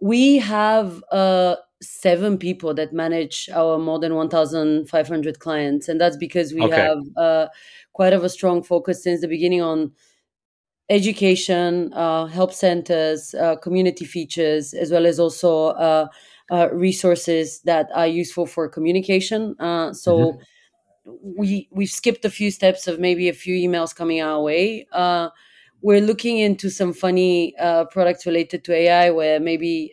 we 0.00 0.38
have 0.38 1.04
uh, 1.12 1.56
seven 1.82 2.38
people 2.38 2.72
that 2.72 2.94
manage 2.94 3.50
our 3.52 3.78
more 3.78 3.98
than 3.98 4.14
1,500 4.14 5.38
clients, 5.40 5.86
and 5.86 6.00
that's 6.00 6.16
because 6.16 6.54
we 6.54 6.62
okay. 6.62 6.76
have 6.76 6.98
uh, 7.18 7.46
quite 7.92 8.14
of 8.14 8.24
a 8.24 8.30
strong 8.30 8.62
focus 8.62 9.02
since 9.02 9.20
the 9.20 9.28
beginning 9.28 9.60
on 9.60 9.92
education, 10.88 11.92
uh, 11.92 12.24
help 12.24 12.54
centers, 12.54 13.34
uh, 13.34 13.56
community 13.56 14.06
features, 14.06 14.72
as 14.72 14.90
well 14.90 15.04
as 15.04 15.20
also 15.20 16.08
uh, 16.50 16.54
uh 16.54 16.68
resources 16.72 17.60
that 17.62 17.88
are 17.94 18.06
useful 18.06 18.46
for 18.46 18.68
communication. 18.68 19.54
Uh, 19.58 19.92
so 19.92 20.18
mm-hmm. 21.06 21.16
we 21.36 21.68
we've 21.70 21.90
skipped 21.90 22.24
a 22.24 22.30
few 22.30 22.50
steps 22.50 22.86
of 22.86 22.98
maybe 22.98 23.28
a 23.28 23.34
few 23.34 23.54
emails 23.68 23.94
coming 23.94 24.20
our 24.20 24.42
way. 24.42 24.86
Uh, 24.92 25.28
we're 25.82 26.00
looking 26.00 26.38
into 26.38 26.70
some 26.70 26.94
funny 26.94 27.54
products 27.90 28.24
related 28.24 28.64
to 28.64 28.72
AI, 28.72 29.10
where 29.10 29.38
maybe 29.38 29.92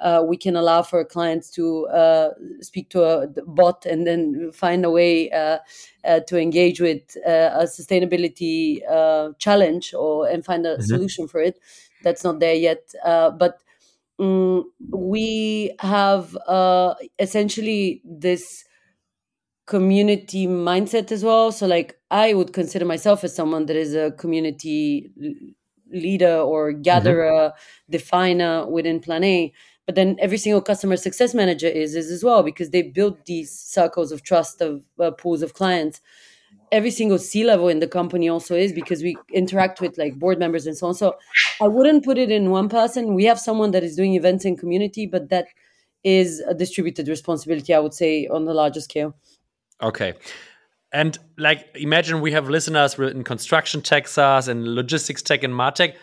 uh, 0.00 0.22
we 0.26 0.36
can 0.36 0.56
allow 0.56 0.82
for 0.82 1.04
clients 1.04 1.50
to 1.50 1.86
uh, 1.88 2.30
speak 2.60 2.88
to 2.90 3.02
a 3.02 3.26
bot 3.46 3.84
and 3.86 4.06
then 4.06 4.50
find 4.52 4.84
a 4.84 4.90
way 4.90 5.30
uh, 5.30 5.58
uh 6.04 6.20
to 6.20 6.38
engage 6.38 6.80
with 6.80 7.02
uh, 7.26 7.50
a 7.54 7.64
sustainability 7.64 8.80
uh, 8.90 9.30
challenge 9.38 9.92
or 9.94 10.26
and 10.26 10.44
find 10.44 10.66
a 10.66 10.74
mm-hmm. 10.74 10.82
solution 10.82 11.28
for 11.28 11.40
it. 11.40 11.58
That's 12.02 12.24
not 12.24 12.40
there 12.40 12.54
yet, 12.54 12.92
but 13.04 13.60
um, 14.20 14.70
we 14.90 15.74
have 15.80 16.36
essentially 17.18 18.02
this 18.04 18.64
community 19.66 20.46
mindset 20.46 21.10
as 21.10 21.24
well. 21.24 21.52
So, 21.52 21.66
like, 21.66 21.98
I 22.10 22.34
would 22.34 22.52
consider 22.52 22.84
myself 22.84 23.24
as 23.24 23.34
someone 23.34 23.66
that 23.66 23.76
is 23.76 23.94
a 23.94 24.12
community 24.12 25.10
leader 25.90 26.36
or 26.38 26.72
mm-hmm. 26.72 26.82
gatherer, 26.82 27.50
mm-hmm. 27.50 27.92
definer 27.92 28.66
within 28.68 29.00
Plan 29.00 29.24
A 29.24 29.52
but 29.90 29.96
then 29.96 30.14
every 30.20 30.38
single 30.38 30.60
customer 30.60 30.96
success 30.96 31.34
manager 31.34 31.66
is 31.66 31.96
is 31.96 32.12
as 32.12 32.22
well 32.22 32.44
because 32.44 32.70
they 32.70 32.82
build 32.82 33.16
these 33.26 33.50
circles 33.50 34.12
of 34.12 34.22
trust 34.22 34.60
of 34.60 34.84
uh, 35.00 35.10
pools 35.10 35.42
of 35.42 35.54
clients 35.54 36.00
every 36.72 36.90
single 36.90 37.18
c 37.18 37.44
level 37.44 37.68
in 37.68 37.80
the 37.80 37.88
company 37.88 38.28
also 38.28 38.54
is 38.54 38.72
because 38.72 39.02
we 39.02 39.16
interact 39.32 39.80
with 39.80 39.98
like 39.98 40.18
board 40.18 40.38
members 40.38 40.66
and 40.66 40.76
so 40.76 40.88
on. 40.88 40.94
So 40.94 41.16
i 41.60 41.68
wouldn't 41.68 42.04
put 42.04 42.18
it 42.18 42.30
in 42.30 42.50
one 42.50 42.68
person. 42.68 43.14
We 43.14 43.24
have 43.24 43.38
someone 43.38 43.72
that 43.72 43.82
is 43.82 43.96
doing 43.96 44.14
events 44.14 44.44
in 44.44 44.56
community 44.56 45.06
but 45.06 45.28
that 45.30 45.46
is 46.02 46.40
a 46.40 46.54
distributed 46.54 47.08
responsibility 47.08 47.74
i 47.74 47.78
would 47.78 47.94
say 47.94 48.26
on 48.28 48.44
the 48.44 48.54
larger 48.54 48.80
scale. 48.80 49.14
Okay. 49.82 50.14
And 50.92 51.18
like 51.38 51.66
imagine 51.74 52.20
we 52.20 52.32
have 52.32 52.48
listeners 52.48 52.98
in 52.98 53.24
construction 53.24 53.80
tech 53.80 54.08
SaaS 54.08 54.48
and 54.48 54.74
logistics 54.74 55.22
tech 55.22 55.42
and 55.42 55.54
martech. 55.54 55.94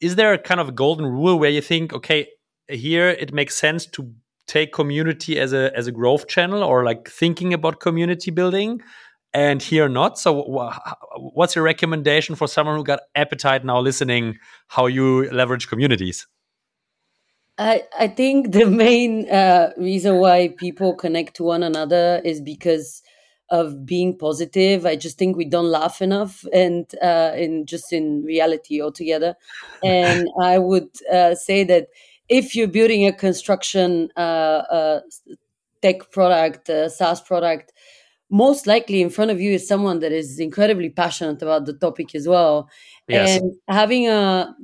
Is 0.00 0.16
there 0.16 0.32
a 0.32 0.38
kind 0.38 0.60
of 0.60 0.68
a 0.68 0.72
golden 0.72 1.06
rule 1.06 1.38
where 1.38 1.50
you 1.50 1.60
think 1.60 1.92
okay 1.92 2.28
here 2.68 3.08
it 3.08 3.32
makes 3.32 3.54
sense 3.54 3.86
to 3.86 4.12
take 4.46 4.72
community 4.72 5.38
as 5.38 5.52
a 5.52 5.76
as 5.76 5.86
a 5.86 5.92
growth 5.92 6.28
channel 6.28 6.62
or 6.62 6.84
like 6.84 7.08
thinking 7.08 7.52
about 7.52 7.80
community 7.80 8.30
building 8.30 8.80
and 9.36 9.62
here 9.62 9.86
not 9.88 10.18
so 10.18 10.32
what's 11.34 11.54
your 11.54 11.62
recommendation 11.64 12.34
for 12.34 12.48
someone 12.48 12.76
who 12.76 12.82
got 12.82 13.00
appetite 13.14 13.64
now 13.64 13.78
listening 13.78 14.38
how 14.68 14.86
you 14.86 15.30
leverage 15.30 15.68
communities 15.68 16.26
I, 17.58 17.84
I 17.98 18.08
think 18.08 18.52
the 18.52 18.66
main 18.66 19.30
uh, 19.30 19.72
reason 19.78 20.16
why 20.16 20.54
people 20.58 20.94
connect 20.94 21.36
to 21.36 21.44
one 21.44 21.62
another 21.62 22.20
is 22.22 22.42
because 22.42 23.02
of 23.50 23.86
being 23.86 24.18
positive. 24.18 24.84
I 24.84 24.96
just 24.96 25.16
think 25.16 25.36
we 25.38 25.46
don't 25.46 25.70
laugh 25.70 26.02
enough, 26.02 26.44
and 26.52 26.84
uh, 27.00 27.32
in 27.34 27.64
just 27.64 27.94
in 27.94 28.24
reality 28.24 28.82
altogether. 28.82 29.36
And 29.82 30.28
I 30.42 30.58
would 30.58 30.90
uh, 31.10 31.34
say 31.34 31.64
that 31.64 31.88
if 32.28 32.54
you're 32.54 32.68
building 32.68 33.06
a 33.06 33.12
construction 33.12 34.10
uh, 34.18 34.62
uh, 34.78 35.00
tech 35.80 36.10
product, 36.10 36.68
a 36.68 36.90
SaaS 36.90 37.22
product, 37.22 37.72
most 38.30 38.66
likely 38.66 39.00
in 39.02 39.10
front 39.10 39.30
of 39.30 39.40
you 39.40 39.52
is 39.52 39.68
someone 39.68 40.00
that 40.00 40.12
is 40.12 40.38
incredibly 40.40 40.90
passionate 40.90 41.42
about 41.42 41.66
the 41.66 41.72
topic 41.74 42.14
as 42.14 42.26
well. 42.26 42.68
Yes. 43.08 43.38
And 43.38 43.54
having 43.68 44.08
a 44.08 44.54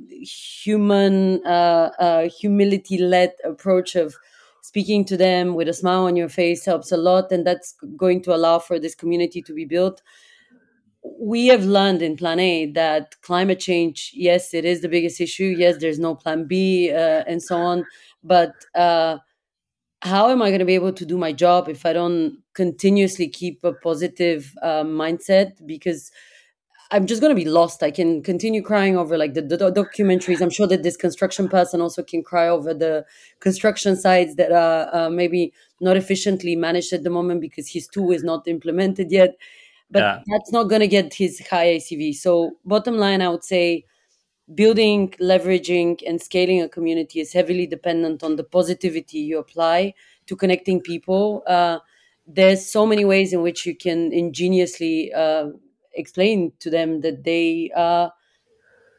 human, 0.63 1.45
uh, 1.45 1.91
uh, 1.99 2.29
humility 2.29 2.97
led 2.97 3.31
approach 3.45 3.95
of 3.95 4.15
speaking 4.61 5.05
to 5.05 5.17
them 5.17 5.55
with 5.55 5.69
a 5.69 5.73
smile 5.73 6.05
on 6.05 6.15
your 6.15 6.29
face 6.29 6.65
helps 6.65 6.91
a 6.91 6.97
lot. 6.97 7.31
And 7.31 7.45
that's 7.47 7.73
going 7.95 8.21
to 8.23 8.35
allow 8.35 8.59
for 8.59 8.79
this 8.79 8.95
community 8.95 9.41
to 9.41 9.53
be 9.53 9.65
built 9.65 10.01
we 11.19 11.47
have 11.47 11.63
learned 11.65 12.01
in 12.01 12.15
plan 12.15 12.39
a 12.39 12.65
that 12.71 13.19
climate 13.21 13.59
change 13.59 14.11
yes 14.13 14.53
it 14.53 14.65
is 14.65 14.81
the 14.81 14.87
biggest 14.89 15.19
issue 15.19 15.53
yes 15.57 15.75
there's 15.79 15.99
no 15.99 16.15
plan 16.15 16.45
b 16.45 16.91
uh, 16.91 17.23
and 17.27 17.41
so 17.43 17.57
on 17.57 17.85
but 18.23 18.53
uh, 18.75 19.17
how 20.03 20.29
am 20.29 20.41
i 20.41 20.49
going 20.49 20.59
to 20.59 20.65
be 20.65 20.75
able 20.75 20.93
to 20.93 21.05
do 21.05 21.17
my 21.17 21.31
job 21.31 21.69
if 21.69 21.85
i 21.85 21.93
don't 21.93 22.37
continuously 22.53 23.27
keep 23.27 23.63
a 23.63 23.73
positive 23.73 24.53
uh, 24.61 24.83
mindset 24.83 25.53
because 25.65 26.11
i'm 26.91 27.07
just 27.07 27.21
going 27.21 27.35
to 27.35 27.41
be 27.41 27.49
lost 27.49 27.81
i 27.81 27.89
can 27.89 28.21
continue 28.21 28.61
crying 28.61 28.97
over 28.97 29.17
like 29.17 29.33
the, 29.33 29.41
the, 29.41 29.57
documentaries 29.71 30.41
i'm 30.41 30.49
sure 30.49 30.67
that 30.67 30.83
this 30.83 30.97
construction 30.97 31.47
person 31.47 31.79
also 31.79 32.03
can 32.03 32.21
cry 32.21 32.47
over 32.47 32.73
the 32.73 33.05
construction 33.39 33.95
sites 33.95 34.35
that 34.35 34.51
are 34.51 34.93
uh, 34.93 35.09
maybe 35.09 35.53
not 35.79 35.95
efficiently 35.95 36.55
managed 36.55 36.91
at 36.91 37.03
the 37.03 37.09
moment 37.09 37.39
because 37.39 37.69
his 37.69 37.87
tool 37.87 38.11
is 38.11 38.23
not 38.23 38.47
implemented 38.47 39.11
yet 39.11 39.35
but 39.93 39.99
yeah. 39.99 40.19
that's 40.27 40.51
not 40.51 40.69
going 40.69 40.81
to 40.81 40.87
get 40.87 41.13
his 41.13 41.39
high 41.47 41.77
ACV. 41.77 42.15
So, 42.15 42.57
bottom 42.65 42.97
line, 42.97 43.21
I 43.21 43.29
would 43.29 43.43
say 43.43 43.85
building, 44.53 45.09
leveraging, 45.21 46.01
and 46.05 46.21
scaling 46.21 46.61
a 46.61 46.69
community 46.69 47.19
is 47.19 47.33
heavily 47.33 47.67
dependent 47.67 48.23
on 48.23 48.35
the 48.35 48.43
positivity 48.43 49.19
you 49.19 49.39
apply 49.39 49.93
to 50.27 50.35
connecting 50.35 50.81
people. 50.81 51.43
Uh, 51.47 51.79
there's 52.27 52.65
so 52.65 52.85
many 52.85 53.05
ways 53.05 53.33
in 53.33 53.41
which 53.41 53.65
you 53.65 53.75
can 53.75 54.11
ingeniously 54.13 55.13
uh, 55.13 55.47
explain 55.93 56.51
to 56.59 56.69
them 56.69 57.01
that 57.01 57.23
they 57.23 57.71
are 57.75 58.11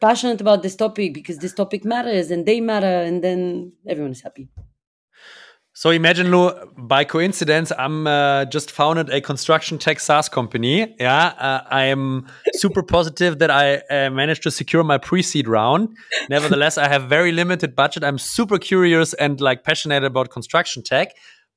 passionate 0.01 0.41
about 0.41 0.63
this 0.63 0.77
topic 0.77 1.15
because 1.15 1.39
this 1.39 1.55
topic 1.55 1.85
matters 1.85 2.31
and 2.31 2.47
they 2.47 2.61
matter, 2.61 2.87
and 2.87 3.23
then 3.25 3.73
everyone 3.87 4.13
is 4.13 4.23
happy. 4.23 4.49
So 5.77 5.91
imagine, 5.91 6.31
Lou, 6.31 6.53
by 6.77 7.03
coincidence, 7.03 7.73
I'm 7.77 8.07
uh, 8.07 8.45
just 8.45 8.71
founded 8.71 9.11
a 9.11 9.21
construction 9.21 9.77
tech 9.77 9.99
SaaS 9.99 10.29
company. 10.29 10.95
Yeah, 11.01 11.27
uh, 11.37 11.63
I 11.69 11.87
am 11.87 12.29
super 12.55 12.81
positive 12.85 13.41
that 13.41 13.51
I 13.51 13.79
uh, 13.91 14.09
managed 14.11 14.45
to 14.45 14.53
secure 14.53 14.85
my 14.85 14.99
pre-seed 14.99 15.49
round. 15.49 15.97
Nevertheless, 16.31 16.79
I 16.79 16.87
have 16.87 17.09
very 17.09 17.33
limited 17.33 17.75
budget. 17.75 18.05
I'm 18.05 18.19
super 18.19 18.57
curious 18.57 19.15
and 19.15 19.41
like 19.41 19.65
passionate 19.65 20.05
about 20.05 20.31
construction 20.31 20.85
tech, 20.85 21.09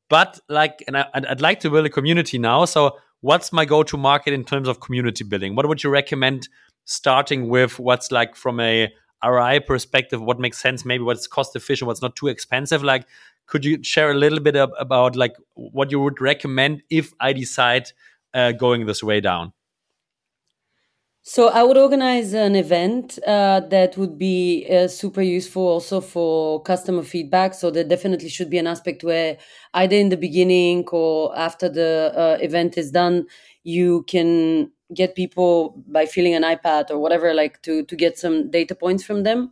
but 0.10 0.40
like, 0.50 0.84
and 0.88 0.98
I, 0.98 1.06
I'd 1.14 1.42
like 1.42 1.60
to 1.60 1.70
build 1.70 1.86
a 1.86 1.90
community 1.92 2.40
now. 2.40 2.66
So, 2.66 2.98
what's 3.22 3.54
my 3.54 3.66
go-to 3.66 3.98
market 3.98 4.34
in 4.34 4.44
terms 4.44 4.68
of 4.68 4.80
community 4.80 5.26
building? 5.26 5.56
What 5.56 5.68
would 5.68 5.84
you 5.84 5.92
recommend 5.92 6.50
starting 6.86 7.50
with? 7.50 7.78
What's 7.78 8.12
like 8.12 8.36
from 8.36 8.60
a 8.62 8.92
ROI 9.24 9.60
perspective? 9.60 10.20
What 10.24 10.40
makes 10.40 10.58
sense? 10.58 10.86
Maybe 10.86 11.04
what's 11.04 11.28
cost 11.28 11.56
efficient? 11.56 11.86
What's 11.86 12.02
not 12.02 12.16
too 12.16 12.30
expensive? 12.30 12.84
Like 12.84 13.06
could 13.48 13.66
you 13.66 13.82
share 13.84 14.12
a 14.12 14.14
little 14.14 14.40
bit 14.40 14.56
about 14.56 15.16
like 15.16 15.36
what 15.56 15.92
you 15.92 16.00
would 16.00 16.22
recommend 16.22 16.84
if 16.90 17.14
I 17.20 17.34
decide 17.34 17.92
uh, 18.34 18.52
going 18.52 18.86
this 18.86 19.02
way 19.02 19.22
down? 19.22 19.54
So 21.24 21.50
I 21.50 21.62
would 21.64 21.78
organize 21.78 22.34
an 22.34 22.56
event 22.56 23.20
uh, 23.28 23.60
that 23.70 23.98
would 23.98 24.18
be 24.18 24.66
uh, 24.72 24.88
super 24.88 25.22
useful 25.22 25.68
also 25.68 26.00
for 26.00 26.62
customer 26.62 27.04
feedback. 27.04 27.54
So 27.54 27.70
there 27.70 27.84
definitely 27.84 28.30
should 28.30 28.50
be 28.50 28.58
an 28.58 28.68
aspect 28.68 29.04
where 29.04 29.38
either 29.74 29.98
in 29.98 30.08
the 30.08 30.16
beginning 30.16 30.88
or 30.88 31.38
after 31.38 31.68
the 31.68 32.14
uh, 32.16 32.38
event 32.42 32.78
is 32.78 32.92
done, 32.92 33.26
you 33.66 34.04
can 34.04 34.72
get 34.94 35.16
people 35.16 35.84
by 35.88 36.06
filling 36.06 36.34
an 36.34 36.44
iPad 36.44 36.90
or 36.90 36.98
whatever, 36.98 37.34
like 37.34 37.62
to 37.64 37.84
to 37.84 37.96
get 37.98 38.18
some 38.18 38.50
data 38.50 38.74
points 38.74 39.04
from 39.04 39.24
them 39.24 39.52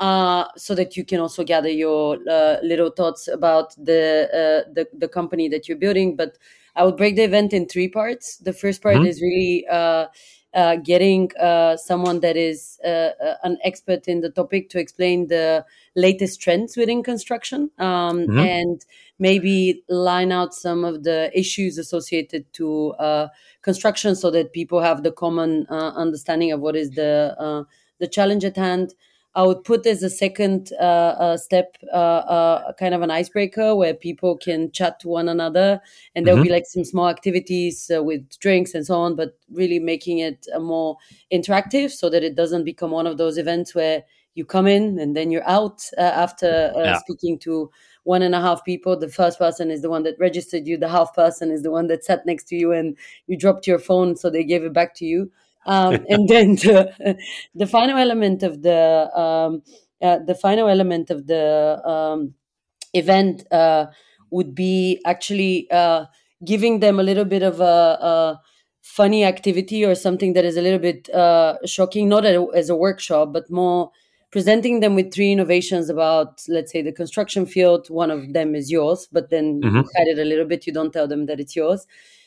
uh, 0.00 0.46
so 0.56 0.74
that 0.74 0.96
you 0.96 1.04
can 1.04 1.20
also 1.20 1.44
gather 1.44 1.68
your 1.68 2.18
uh, 2.28 2.56
little 2.62 2.90
thoughts 2.90 3.28
about 3.28 3.74
the, 3.76 4.28
uh, 4.32 4.72
the, 4.72 4.86
the 4.96 5.08
company 5.08 5.48
that 5.48 5.68
you're 5.68 5.78
building. 5.78 6.16
But 6.16 6.36
I 6.76 6.84
would 6.84 6.96
break 6.96 7.16
the 7.16 7.22
event 7.22 7.52
in 7.52 7.66
three 7.66 7.88
parts. 7.88 8.38
The 8.38 8.52
first 8.52 8.82
part 8.82 8.96
mm-hmm. 8.96 9.06
is 9.06 9.22
really 9.22 9.66
uh, 9.70 10.06
uh, 10.52 10.76
getting 10.76 11.30
uh, 11.40 11.76
someone 11.76 12.20
that 12.20 12.36
is 12.36 12.78
an 12.84 13.58
expert 13.62 14.08
in 14.08 14.20
the 14.20 14.30
topic 14.30 14.68
to 14.70 14.78
explain 14.78 15.28
the 15.28 15.64
latest 15.94 16.40
trends 16.40 16.76
within 16.76 17.02
construction 17.02 17.70
um, 17.78 18.20
mm-hmm. 18.20 18.38
and 18.38 18.84
maybe 19.20 19.84
line 19.88 20.32
out 20.32 20.52
some 20.52 20.84
of 20.84 21.04
the 21.04 21.30
issues 21.38 21.78
associated 21.78 22.52
to 22.52 22.90
uh 22.98 23.28
construction 23.62 24.16
so 24.16 24.28
that 24.28 24.52
people 24.52 24.80
have 24.80 25.04
the 25.04 25.12
common 25.12 25.64
understanding 25.68 26.50
of 26.50 26.60
what 26.60 26.74
is 26.74 26.90
the 26.90 27.32
uh 27.38 27.62
the 28.00 28.08
challenge 28.08 28.44
at 28.44 28.56
hand 28.56 28.92
I 29.36 29.42
would 29.42 29.64
put 29.64 29.84
as 29.86 30.02
a 30.02 30.10
second 30.10 30.72
uh, 30.80 31.14
uh, 31.18 31.36
step 31.36 31.76
uh, 31.92 31.96
uh, 31.96 32.72
kind 32.74 32.94
of 32.94 33.02
an 33.02 33.10
icebreaker 33.10 33.74
where 33.74 33.92
people 33.92 34.36
can 34.36 34.70
chat 34.70 35.00
to 35.00 35.08
one 35.08 35.28
another, 35.28 35.80
and 36.14 36.24
there'll 36.24 36.38
mm-hmm. 36.38 36.44
be 36.44 36.52
like 36.52 36.66
some 36.66 36.84
small 36.84 37.08
activities 37.08 37.90
uh, 37.94 38.02
with 38.02 38.38
drinks 38.38 38.74
and 38.74 38.86
so 38.86 38.94
on, 38.94 39.16
but 39.16 39.36
really 39.50 39.80
making 39.80 40.18
it 40.18 40.46
more 40.60 40.96
interactive 41.32 41.90
so 41.90 42.08
that 42.10 42.22
it 42.22 42.36
doesn't 42.36 42.64
become 42.64 42.92
one 42.92 43.08
of 43.08 43.18
those 43.18 43.36
events 43.36 43.74
where 43.74 44.04
you 44.34 44.44
come 44.44 44.66
in 44.66 44.98
and 44.98 45.16
then 45.16 45.30
you're 45.30 45.48
out 45.48 45.82
uh, 45.98 46.00
after 46.00 46.72
yeah. 46.76 46.98
speaking 46.98 47.38
to 47.38 47.70
one 48.04 48.22
and 48.22 48.34
a 48.34 48.40
half 48.40 48.64
people. 48.64 48.96
The 48.96 49.08
first 49.08 49.38
person 49.38 49.70
is 49.70 49.82
the 49.82 49.90
one 49.90 50.02
that 50.04 50.18
registered 50.18 50.66
you. 50.66 50.76
The 50.76 50.88
half 50.88 51.14
person 51.14 51.50
is 51.50 51.62
the 51.62 51.70
one 51.70 51.88
that 51.88 52.04
sat 52.04 52.26
next 52.26 52.44
to 52.48 52.56
you 52.56 52.72
and 52.72 52.96
you 53.26 53.36
dropped 53.36 53.66
your 53.66 53.78
phone, 53.78 54.16
so 54.16 54.30
they 54.30 54.44
gave 54.44 54.62
it 54.62 54.72
back 54.72 54.94
to 54.96 55.04
you 55.04 55.30
um, 55.66 55.94
and 56.08 56.28
then 56.28 56.56
the, 56.56 57.18
the 57.54 57.66
final 57.66 57.98
element 57.98 58.42
of 58.42 58.62
the 58.62 59.10
um, 59.18 59.62
uh, 60.02 60.18
the 60.18 60.34
final 60.34 60.68
element 60.68 61.10
of 61.10 61.26
the 61.26 61.80
um, 61.88 62.34
event 62.92 63.44
uh, 63.50 63.86
would 64.30 64.54
be 64.54 65.00
actually 65.06 65.70
uh, 65.70 66.04
giving 66.44 66.80
them 66.80 66.98
a 66.98 67.02
little 67.02 67.24
bit 67.24 67.42
of 67.42 67.60
a, 67.60 67.64
a, 67.64 68.40
funny 68.82 69.24
activity 69.24 69.82
or 69.82 69.94
something 69.94 70.34
that 70.34 70.44
is 70.44 70.58
a 70.58 70.60
little 70.60 70.78
bit 70.78 71.08
uh, 71.14 71.56
shocking, 71.64 72.06
not 72.06 72.26
as 72.26 72.68
a 72.68 72.76
workshop, 72.76 73.32
but 73.32 73.50
more 73.50 73.90
presenting 74.30 74.80
them 74.80 74.94
with 74.94 75.12
three 75.12 75.32
innovations 75.32 75.88
about, 75.88 76.42
let's 76.48 76.70
say, 76.70 76.82
the 76.82 76.92
construction 76.92 77.46
field. 77.46 77.88
One 77.88 78.10
of 78.10 78.34
them 78.34 78.54
is 78.54 78.70
yours, 78.70 79.08
but 79.10 79.30
then 79.30 79.62
mm-hmm. 79.62 79.76
you 79.76 79.82
hide 79.96 80.08
it 80.08 80.18
a 80.18 80.24
little 80.24 80.44
bit. 80.44 80.66
You 80.66 80.72
don't 80.74 80.92
tell 80.92 81.08
them 81.08 81.26
that 81.26 81.40
it's 81.40 81.56
yours. 81.56 81.86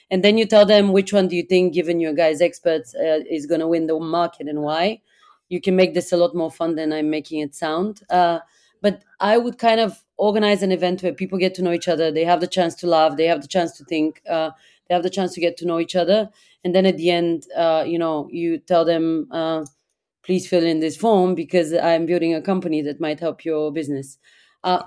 And 0.09 0.23
then 0.23 0.37
you 0.37 0.45
tell 0.45 0.65
them 0.65 0.93
which 0.93 1.11
one 1.11 1.27
do 1.27 1.35
you 1.35 1.43
think, 1.43 1.73
given 1.73 1.99
your 1.99 2.13
guys' 2.13 2.41
experts, 2.41 2.95
uh, 2.95 3.19
is 3.29 3.45
going 3.45 3.59
to 3.59 3.67
win 3.67 3.87
the 3.87 3.99
market 3.99 4.47
and 4.47 4.61
why. 4.61 5.01
You 5.49 5.61
can 5.61 5.75
make 5.75 5.93
this 5.93 6.11
a 6.11 6.17
lot 6.17 6.35
more 6.35 6.51
fun 6.51 6.75
than 6.75 6.93
I'm 6.93 7.09
making 7.09 7.39
it 7.39 7.55
sound. 7.55 8.01
Uh, 8.09 8.39
but 8.81 9.03
I 9.19 9.37
would 9.37 9.57
kind 9.57 9.79
of 9.79 10.03
organize 10.17 10.63
an 10.63 10.71
event 10.71 11.03
where 11.03 11.13
people 11.13 11.37
get 11.37 11.55
to 11.55 11.61
know 11.61 11.71
each 11.71 11.87
other. 11.87 12.11
They 12.11 12.25
have 12.25 12.41
the 12.41 12.47
chance 12.47 12.75
to 12.75 12.87
laugh. 12.87 13.17
They 13.17 13.25
have 13.27 13.41
the 13.41 13.47
chance 13.47 13.71
to 13.77 13.85
think. 13.85 14.21
Uh, 14.29 14.51
they 14.87 14.95
have 14.95 15.03
the 15.03 15.09
chance 15.09 15.33
to 15.33 15.41
get 15.41 15.57
to 15.57 15.65
know 15.65 15.79
each 15.79 15.95
other. 15.95 16.29
And 16.63 16.73
then 16.73 16.85
at 16.85 16.97
the 16.97 17.11
end, 17.11 17.47
uh, 17.55 17.83
you 17.87 17.99
know, 17.99 18.29
you 18.31 18.59
tell 18.59 18.85
them, 18.85 19.27
uh, 19.31 19.65
please 20.23 20.47
fill 20.47 20.63
in 20.63 20.79
this 20.79 20.97
form 20.97 21.35
because 21.35 21.73
I'm 21.73 22.05
building 22.05 22.33
a 22.33 22.41
company 22.41 22.81
that 22.81 22.99
might 22.99 23.19
help 23.19 23.45
your 23.45 23.71
business. 23.71 24.17
Uh, 24.63 24.83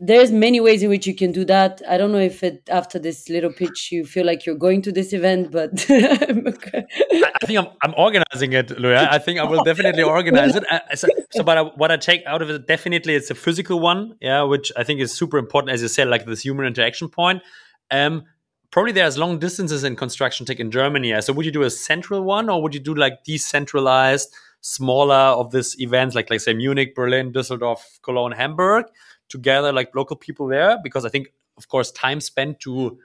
there's 0.00 0.32
many 0.32 0.60
ways 0.60 0.82
in 0.82 0.90
which 0.90 1.06
you 1.06 1.14
can 1.14 1.30
do 1.30 1.44
that. 1.44 1.80
I 1.88 1.96
don't 1.96 2.10
know 2.10 2.18
if 2.18 2.42
it, 2.42 2.68
after 2.68 2.98
this 2.98 3.28
little 3.28 3.52
pitch 3.52 3.90
you 3.92 4.04
feel 4.04 4.26
like 4.26 4.44
you're 4.44 4.56
going 4.56 4.82
to 4.82 4.92
this 4.92 5.12
event, 5.12 5.52
but 5.52 5.70
I 5.88 7.46
think 7.46 7.58
I'm, 7.58 7.68
I'm 7.82 7.94
organizing 7.96 8.52
it, 8.54 8.68
Luia. 8.68 9.08
I 9.10 9.18
think 9.18 9.38
I 9.38 9.44
will 9.44 9.62
definitely 9.62 10.02
organize 10.02 10.56
it. 10.56 10.64
Uh, 10.74 10.96
so, 10.96 11.06
so, 11.30 11.42
but 11.44 11.58
I, 11.58 11.62
what 11.62 11.92
I 11.92 11.96
take 11.96 12.24
out 12.26 12.42
of 12.42 12.50
it 12.50 12.66
definitely 12.66 13.14
it's 13.14 13.30
a 13.30 13.34
physical 13.34 13.78
one, 13.78 14.16
yeah, 14.20 14.42
which 14.42 14.72
I 14.76 14.82
think 14.82 15.00
is 15.00 15.12
super 15.12 15.38
important, 15.38 15.72
as 15.72 15.82
you 15.82 15.88
said, 15.88 16.08
like 16.08 16.26
this 16.26 16.40
human 16.40 16.66
interaction 16.66 17.08
point. 17.08 17.42
Um, 17.90 18.24
probably 18.72 18.90
there's 18.90 19.16
long 19.16 19.38
distances 19.38 19.84
in 19.84 19.94
construction 19.94 20.46
tech 20.46 20.58
in 20.58 20.70
Germany. 20.72 21.10
Yeah? 21.10 21.20
So 21.20 21.32
would 21.32 21.46
you 21.46 21.52
do 21.52 21.62
a 21.62 21.70
central 21.70 22.24
one, 22.24 22.48
or 22.48 22.60
would 22.60 22.74
you 22.74 22.80
do 22.80 22.94
like 22.94 23.22
decentralized, 23.24 24.34
smaller 24.62 25.14
of 25.14 25.52
this 25.52 25.78
events, 25.78 26.16
like 26.16 26.28
like 26.30 26.40
say 26.40 26.54
Munich, 26.54 26.94
Berlin, 26.96 27.32
Düsseldorf, 27.32 27.78
Cologne, 28.02 28.32
Hamburg? 28.32 28.86
Together 29.34 29.72
like 29.72 29.90
local 30.00 30.16
people 30.16 30.46
there 30.46 30.78
because 30.86 31.04
I 31.04 31.08
think, 31.08 31.26
of 31.58 31.64
course, 31.68 31.90
time 31.90 32.20
spent 32.20 32.60
to 32.60 32.96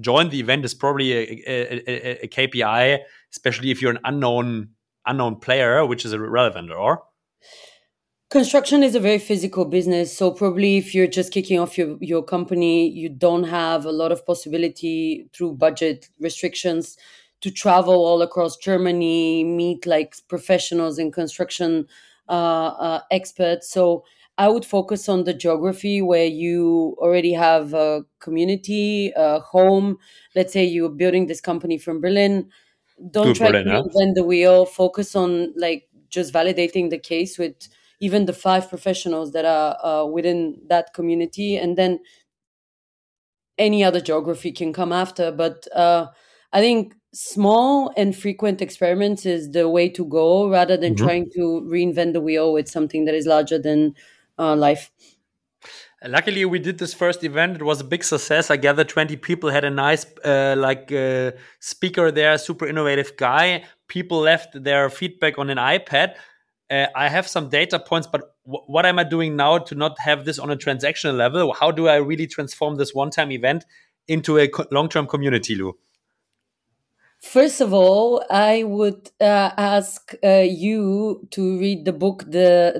join 0.00 0.28
the 0.28 0.38
event 0.38 0.64
is 0.66 0.74
probably 0.74 1.12
a, 1.12 1.22
a, 1.54 1.56
a, 1.92 2.24
a 2.24 2.28
KPI, 2.28 2.98
especially 3.32 3.70
if 3.70 3.80
you're 3.80 3.96
an 3.98 4.04
unknown 4.04 4.68
unknown 5.06 5.36
player, 5.36 5.86
which 5.86 6.04
is 6.04 6.12
irrelevant, 6.12 6.70
or? 6.70 7.02
Construction 8.30 8.82
is 8.82 8.94
a 8.94 9.00
very 9.00 9.18
physical 9.18 9.64
business 9.64 10.14
so 10.14 10.30
probably 10.30 10.76
if 10.76 10.94
you're 10.94 11.12
just 11.18 11.32
kicking 11.32 11.58
off 11.58 11.78
your, 11.78 11.96
your 12.12 12.22
company 12.22 12.86
you 13.02 13.08
don't 13.08 13.44
have 13.44 13.86
a 13.86 13.96
lot 14.00 14.12
of 14.12 14.26
possibility 14.26 15.30
through 15.32 15.54
budget 15.54 16.10
restrictions 16.20 16.98
to 17.40 17.50
travel 17.50 17.94
all 18.08 18.20
across 18.20 18.58
germany 18.58 19.44
meet 19.44 19.86
like 19.86 20.14
professionals 20.28 20.98
in 20.98 21.10
construction 21.10 21.86
uh, 22.28 22.74
uh, 22.78 23.00
experts. 23.10 23.70
So 23.70 24.04
I 24.38 24.48
would 24.48 24.64
focus 24.64 25.08
on 25.08 25.24
the 25.24 25.34
geography 25.34 26.00
where 26.00 26.24
you 26.24 26.96
already 26.98 27.32
have 27.32 27.74
a 27.74 28.04
community, 28.20 29.12
a 29.16 29.40
home. 29.40 29.98
Let's 30.36 30.52
say 30.52 30.64
you're 30.64 30.88
building 30.88 31.26
this 31.26 31.40
company 31.40 31.76
from 31.76 32.00
Berlin. 32.00 32.48
Don't 33.10 33.34
try 33.34 33.50
Berlin, 33.50 33.66
to 33.66 33.70
reinvent 33.72 34.14
the 34.14 34.24
wheel. 34.24 34.64
Focus 34.64 35.16
on 35.16 35.52
like 35.56 35.88
just 36.08 36.32
validating 36.32 36.88
the 36.88 36.98
case 36.98 37.36
with 37.36 37.68
even 38.00 38.26
the 38.26 38.32
five 38.32 38.68
professionals 38.68 39.32
that 39.32 39.44
are 39.44 39.76
uh, 39.84 40.06
within 40.06 40.60
that 40.68 40.94
community, 40.94 41.56
and 41.56 41.76
then 41.76 41.98
any 43.58 43.82
other 43.82 44.00
geography 44.00 44.52
can 44.52 44.72
come 44.72 44.92
after. 44.92 45.32
But 45.32 45.66
uh, 45.74 46.06
I 46.52 46.60
think 46.60 46.94
small 47.12 47.92
and 47.96 48.14
frequent 48.14 48.62
experiments 48.62 49.26
is 49.26 49.50
the 49.50 49.68
way 49.68 49.88
to 49.88 50.04
go 50.04 50.48
rather 50.48 50.76
than 50.76 50.94
mm-hmm. 50.94 51.04
trying 51.04 51.30
to 51.34 51.66
reinvent 51.68 52.12
the 52.12 52.20
wheel 52.20 52.52
with 52.52 52.68
something 52.68 53.04
that 53.06 53.16
is 53.16 53.26
larger 53.26 53.58
than 53.58 53.94
uh, 54.38 54.56
life. 54.56 54.90
Luckily, 56.06 56.44
we 56.44 56.60
did 56.60 56.78
this 56.78 56.94
first 56.94 57.24
event. 57.24 57.56
It 57.56 57.64
was 57.64 57.80
a 57.80 57.84
big 57.84 58.04
success. 58.04 58.52
I 58.52 58.56
gathered 58.56 58.88
20 58.88 59.16
people, 59.16 59.50
had 59.50 59.64
a 59.64 59.70
nice 59.70 60.06
uh, 60.24 60.54
like 60.56 60.92
uh, 60.92 61.32
speaker 61.58 62.12
there, 62.12 62.38
super 62.38 62.66
innovative 62.68 63.16
guy. 63.16 63.64
People 63.88 64.20
left 64.20 64.62
their 64.62 64.90
feedback 64.90 65.38
on 65.38 65.50
an 65.50 65.58
iPad. 65.58 66.14
Uh, 66.70 66.86
I 66.94 67.08
have 67.08 67.26
some 67.26 67.48
data 67.48 67.80
points, 67.80 68.06
but 68.06 68.34
what 68.44 68.86
am 68.86 68.98
I 68.98 69.04
doing 69.04 69.34
now 69.34 69.58
to 69.58 69.74
not 69.74 69.98
have 69.98 70.24
this 70.24 70.38
on 70.38 70.50
a 70.50 70.56
transactional 70.56 71.16
level? 71.16 71.52
How 71.52 71.72
do 71.72 71.88
I 71.88 71.96
really 71.96 72.26
transform 72.26 72.76
this 72.76 72.94
one 72.94 73.10
time 73.10 73.32
event 73.32 73.64
into 74.06 74.38
a 74.38 74.46
co 74.46 74.66
long 74.70 74.88
term 74.88 75.06
community, 75.06 75.56
Lou? 75.56 75.74
First 77.20 77.60
of 77.60 77.72
all, 77.74 78.24
I 78.30 78.62
would 78.62 79.10
uh, 79.20 79.50
ask 79.56 80.14
uh, 80.22 80.44
you 80.48 81.26
to 81.32 81.58
read 81.58 81.84
the 81.84 81.92
book, 81.92 82.24
the, 82.28 82.72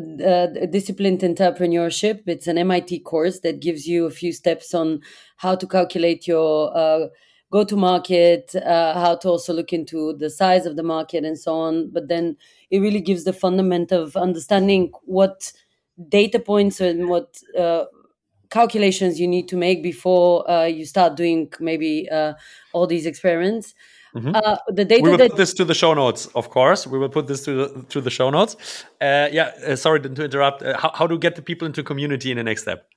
uh, 0.63 0.67
Disciplined 0.67 1.21
Entrepreneurship. 1.21 2.23
It's 2.27 2.47
an 2.47 2.57
MIT 2.57 3.01
course 3.01 3.41
that 3.41 3.61
gives 3.61 3.89
you 3.89 4.07
a 4.07 4.11
few 4.11 4.33
steps 4.33 4.75
on 4.75 5.01
how 5.39 5.57
to 5.57 5.67
calculate 5.67 6.29
your 6.29 6.77
uh, 6.77 7.09
go 7.51 7.65
to 7.65 7.77
market, 7.77 8.55
uh, 8.55 8.95
how 8.95 9.17
to 9.17 9.29
also 9.29 9.53
look 9.53 9.73
into 9.73 10.13
the 10.13 10.31
size 10.31 10.67
of 10.67 10.77
the 10.77 10.85
market, 10.85 11.25
and 11.25 11.37
so 11.39 11.55
on. 11.55 11.91
But 11.91 12.07
then 12.07 12.37
it 12.71 12.79
really 12.79 13.01
gives 13.01 13.25
the 13.25 13.33
fundament 13.33 13.91
of 13.91 14.17
understanding 14.17 14.93
what 15.03 15.53
data 16.09 16.39
points 16.39 16.81
and 16.81 17.09
what 17.09 17.39
uh, 17.59 17.87
calculations 18.51 19.19
you 19.19 19.27
need 19.27 19.49
to 19.49 19.57
make 19.57 19.83
before 19.83 20.45
you 20.69 20.85
start 20.87 21.17
doing 21.17 21.53
maybe 21.59 22.09
all 22.73 22.87
these 22.87 23.05
experiments. 23.05 23.75
Mm-hmm. 24.19 24.35
Uh, 24.35 24.57
the 24.69 24.85
data 24.85 25.03
we 25.03 25.11
will 25.11 25.19
that- 25.19 25.31
put 25.31 25.37
this 25.37 25.55
to 25.55 25.65
the 25.65 25.75
show 25.75 25.95
notes, 25.95 26.27
of 26.35 26.51
course. 26.51 26.87
We 26.87 26.99
will 26.99 27.09
put 27.09 27.27
this 27.27 27.45
to 27.45 27.55
the, 27.55 27.83
to 27.85 28.01
the 28.01 28.11
show 28.11 28.31
notes. 28.31 28.57
Uh, 29.01 29.29
yeah, 29.31 29.53
uh, 29.67 29.77
sorry 29.77 30.01
to 30.01 30.09
interrupt. 30.09 30.63
Uh, 30.63 30.77
how, 30.79 30.91
how 30.95 31.07
to 31.07 31.19
get 31.19 31.37
the 31.37 31.43
people 31.43 31.67
into 31.67 31.83
community 31.83 32.31
in 32.31 32.37
the 32.37 32.43
next 32.43 32.63
step? 32.63 32.89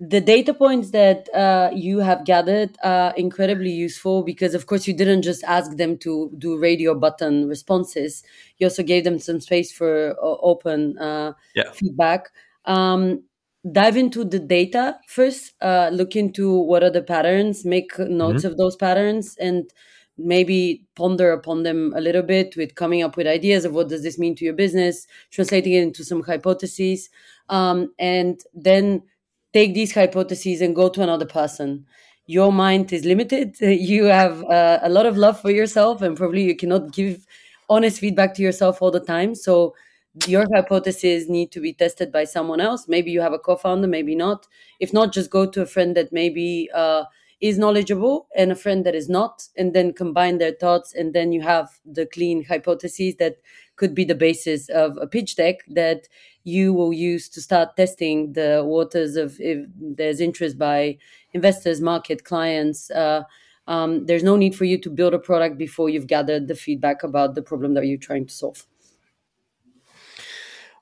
The 0.00 0.20
data 0.20 0.54
points 0.54 0.90
that 0.90 1.32
uh, 1.32 1.70
you 1.72 2.00
have 2.00 2.24
gathered 2.24 2.76
are 2.82 3.14
incredibly 3.16 3.70
useful 3.70 4.24
because, 4.24 4.54
of 4.54 4.66
course, 4.66 4.88
you 4.88 4.94
didn't 4.94 5.22
just 5.22 5.44
ask 5.44 5.76
them 5.76 5.98
to 5.98 6.32
do 6.36 6.58
radio 6.58 6.94
button 6.94 7.48
responses. 7.48 8.24
You 8.58 8.66
also 8.66 8.82
gave 8.82 9.04
them 9.04 9.18
some 9.20 9.40
space 9.40 9.70
for 9.70 10.16
uh, 10.20 10.36
open 10.42 10.96
yeah. 11.54 11.70
feedback. 11.72 12.30
Um, 12.64 13.22
dive 13.70 13.96
into 13.96 14.24
the 14.24 14.40
data 14.40 14.98
first. 15.06 15.54
look 15.62 16.16
into 16.16 16.58
what 16.58 16.82
are 16.82 16.90
the 16.90 17.02
patterns. 17.02 17.64
Make 17.64 17.96
notes 17.98 18.42
mm-hmm. 18.42 18.48
of 18.48 18.56
those 18.56 18.74
patterns 18.74 19.36
and 19.38 19.70
maybe 20.16 20.84
ponder 20.94 21.32
upon 21.32 21.62
them 21.62 21.92
a 21.96 22.00
little 22.00 22.22
bit 22.22 22.56
with 22.56 22.74
coming 22.74 23.02
up 23.02 23.16
with 23.16 23.26
ideas 23.26 23.64
of 23.64 23.72
what 23.72 23.88
does 23.88 24.02
this 24.02 24.18
mean 24.18 24.34
to 24.36 24.44
your 24.44 24.54
business 24.54 25.06
translating 25.30 25.72
it 25.72 25.82
into 25.82 26.04
some 26.04 26.22
hypotheses 26.22 27.10
um, 27.48 27.92
and 27.98 28.42
then 28.54 29.02
take 29.52 29.74
these 29.74 29.92
hypotheses 29.94 30.60
and 30.60 30.74
go 30.74 30.88
to 30.88 31.02
another 31.02 31.26
person. 31.26 31.86
Your 32.26 32.52
mind 32.52 32.92
is 32.92 33.04
limited. 33.04 33.56
You 33.60 34.04
have 34.04 34.42
uh, 34.44 34.80
a 34.82 34.88
lot 34.88 35.06
of 35.06 35.16
love 35.16 35.40
for 35.40 35.50
yourself 35.50 36.02
and 36.02 36.16
probably 36.16 36.42
you 36.44 36.56
cannot 36.56 36.92
give 36.92 37.26
honest 37.68 37.98
feedback 37.98 38.34
to 38.34 38.42
yourself 38.42 38.80
all 38.82 38.90
the 38.90 39.00
time. 39.00 39.34
So 39.34 39.74
your 40.26 40.46
hypotheses 40.54 41.28
need 41.28 41.50
to 41.52 41.60
be 41.60 41.72
tested 41.72 42.12
by 42.12 42.24
someone 42.24 42.60
else. 42.60 42.86
Maybe 42.88 43.10
you 43.10 43.20
have 43.20 43.32
a 43.32 43.38
co-founder 43.38 43.88
maybe 43.88 44.14
not. 44.14 44.46
If 44.80 44.92
not 44.92 45.12
just 45.12 45.30
go 45.30 45.46
to 45.46 45.62
a 45.62 45.66
friend 45.66 45.96
that 45.96 46.12
maybe 46.12 46.70
uh, 46.74 47.04
is 47.44 47.58
knowledgeable 47.58 48.26
and 48.34 48.50
a 48.50 48.54
friend 48.54 48.86
that 48.86 48.94
is 48.94 49.06
not 49.06 49.46
and 49.58 49.74
then 49.74 49.92
combine 49.92 50.38
their 50.38 50.52
thoughts 50.52 50.94
and 50.94 51.12
then 51.12 51.30
you 51.30 51.42
have 51.42 51.68
the 51.84 52.06
clean 52.06 52.42
hypotheses 52.42 53.16
that 53.16 53.36
could 53.76 53.94
be 53.94 54.02
the 54.02 54.14
basis 54.14 54.70
of 54.70 54.96
a 54.96 55.06
pitch 55.06 55.36
deck 55.36 55.56
that 55.68 56.08
you 56.44 56.72
will 56.72 56.90
use 56.90 57.28
to 57.28 57.42
start 57.42 57.76
testing 57.76 58.32
the 58.32 58.62
waters 58.64 59.14
of 59.14 59.38
if 59.40 59.58
there's 59.78 60.20
interest 60.20 60.56
by 60.56 60.96
investors 61.34 61.82
market 61.82 62.24
clients 62.24 62.90
uh, 62.92 63.22
um, 63.66 64.06
there's 64.06 64.22
no 64.22 64.36
need 64.36 64.56
for 64.56 64.64
you 64.64 64.78
to 64.78 64.88
build 64.88 65.12
a 65.12 65.18
product 65.18 65.58
before 65.58 65.90
you've 65.90 66.06
gathered 66.06 66.48
the 66.48 66.54
feedback 66.54 67.02
about 67.02 67.34
the 67.34 67.42
problem 67.42 67.74
that 67.74 67.86
you're 67.86 67.98
trying 67.98 68.24
to 68.24 68.32
solve 68.32 68.66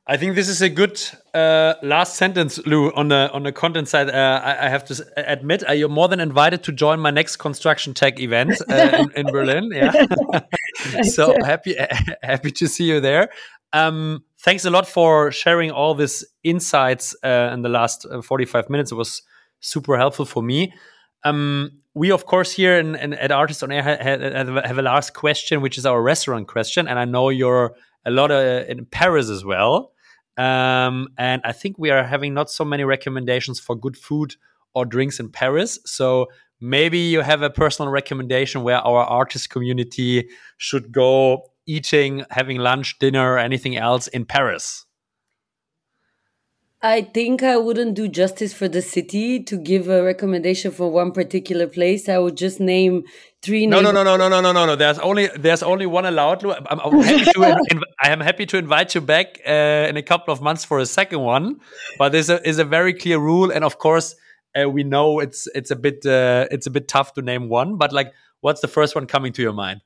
I 0.06 0.16
think 0.16 0.34
this 0.34 0.48
is 0.48 0.60
a 0.60 0.68
good 0.68 1.00
uh, 1.32 1.74
last 1.80 2.16
sentence, 2.16 2.58
Lou, 2.66 2.90
on 2.92 3.08
the 3.08 3.30
on 3.32 3.44
the 3.44 3.52
content 3.52 3.86
side. 3.86 4.10
Uh, 4.10 4.40
I, 4.42 4.66
I, 4.66 4.68
have 4.68 4.84
to 4.86 5.04
admit, 5.16 5.62
uh, 5.68 5.72
you're 5.72 5.88
more 5.88 6.08
than 6.08 6.18
invited 6.18 6.64
to 6.64 6.72
join 6.72 6.98
my 6.98 7.12
next 7.12 7.36
construction 7.36 7.94
tech 7.94 8.18
event 8.18 8.60
uh, 8.68 8.74
in, 8.74 9.12
in, 9.26 9.26
Berlin. 9.26 9.70
Yeah, 9.72 9.92
so 11.04 11.36
happy 11.44 11.76
happy 12.22 12.50
to 12.50 12.66
see 12.66 12.84
you 12.84 13.00
there. 13.00 13.28
Um, 13.72 14.24
thanks 14.40 14.64
a 14.64 14.70
lot 14.70 14.88
for 14.88 15.30
sharing 15.30 15.70
all 15.70 15.94
these 15.94 16.24
insights 16.42 17.14
uh, 17.22 17.50
in 17.52 17.62
the 17.62 17.68
last 17.68 18.04
uh, 18.10 18.22
45 18.22 18.70
minutes. 18.70 18.90
It 18.90 18.96
was 18.96 19.22
super 19.60 19.96
helpful 19.96 20.24
for 20.24 20.42
me. 20.42 20.72
Um, 21.24 21.70
we, 21.94 22.10
of 22.10 22.26
course, 22.26 22.52
here 22.52 22.76
in, 22.76 22.96
in, 22.96 23.14
at 23.14 23.30
ARRtist 23.30 23.62
on 23.62 23.70
Air 23.70 23.82
have, 23.82 24.64
have 24.64 24.78
a 24.78 24.82
last 24.82 25.14
question, 25.14 25.60
which 25.60 25.78
is 25.78 25.86
our 25.86 26.02
restaurant 26.02 26.48
question, 26.48 26.88
and 26.88 26.98
I 26.98 27.04
know 27.04 27.28
you're 27.28 27.76
a 28.04 28.10
lot 28.10 28.30
in 28.30 28.84
Paris 28.86 29.28
as 29.28 29.44
well. 29.44 29.92
Um, 30.36 31.08
and 31.18 31.42
I 31.44 31.52
think 31.52 31.78
we 31.78 31.90
are 31.90 32.04
having 32.04 32.34
not 32.34 32.50
so 32.50 32.64
many 32.64 32.84
recommendations 32.84 33.60
for 33.60 33.76
good 33.76 33.96
food 33.96 34.36
or 34.74 34.86
drinks 34.86 35.20
in 35.20 35.28
Paris. 35.28 35.78
So 35.84 36.28
maybe 36.60 36.98
you 36.98 37.20
have 37.20 37.42
a 37.42 37.50
personal 37.50 37.90
recommendation 37.90 38.62
where 38.62 38.78
our 38.78 39.06
ARRtist 39.06 39.50
community 39.50 40.28
should 40.56 40.90
go 40.90 41.44
eating, 41.66 42.24
having 42.30 42.58
lunch, 42.58 42.98
dinner, 42.98 43.38
anything 43.38 43.76
else 43.76 44.08
in 44.08 44.24
Paris. 44.24 44.86
I 46.84 47.02
think 47.02 47.44
I 47.44 47.56
wouldn't 47.58 47.94
do 47.94 48.08
justice 48.08 48.52
for 48.52 48.66
the 48.66 48.82
city 48.82 49.40
to 49.44 49.56
give 49.56 49.88
a 49.88 50.02
recommendation 50.02 50.72
for 50.72 50.90
one 50.90 51.12
particular 51.12 51.68
place. 51.68 52.08
I 52.08 52.18
would 52.18 52.36
just 52.36 52.58
name 52.58 53.04
three. 53.40 53.68
No, 53.68 53.80
no, 53.80 53.92
no, 53.92 54.02
no, 54.02 54.16
no, 54.16 54.28
no, 54.28 54.40
no, 54.40 54.50
no, 54.50 54.66
no. 54.66 54.74
There's 54.74 54.98
only 54.98 55.28
there's 55.28 55.62
only 55.62 55.86
one 55.86 56.06
allowed. 56.06 56.44
I'm, 56.44 56.80
I'm 56.80 57.00
happy 57.00 57.24
to 57.24 57.56
I 58.02 58.10
am 58.10 58.18
happy 58.18 58.46
to 58.46 58.56
invite 58.56 58.96
you 58.96 59.00
back 59.00 59.38
uh, 59.46 59.86
in 59.88 59.96
a 59.96 60.02
couple 60.02 60.34
of 60.34 60.42
months 60.42 60.64
for 60.64 60.80
a 60.80 60.86
second 60.86 61.20
one. 61.20 61.60
But 61.98 62.10
this 62.10 62.28
is 62.28 62.58
a 62.58 62.64
very 62.64 62.94
clear 62.94 63.20
rule, 63.20 63.52
and 63.52 63.62
of 63.62 63.78
course, 63.78 64.16
uh, 64.60 64.68
we 64.68 64.82
know 64.82 65.20
it's 65.20 65.46
it's 65.54 65.70
a 65.70 65.76
bit 65.76 66.04
uh, 66.04 66.48
it's 66.50 66.66
a 66.66 66.70
bit 66.70 66.88
tough 66.88 67.14
to 67.14 67.22
name 67.22 67.48
one. 67.48 67.76
But 67.76 67.92
like, 67.92 68.12
what's 68.40 68.60
the 68.60 68.68
first 68.68 68.96
one 68.96 69.06
coming 69.06 69.32
to 69.34 69.42
your 69.42 69.52
mind? 69.52 69.82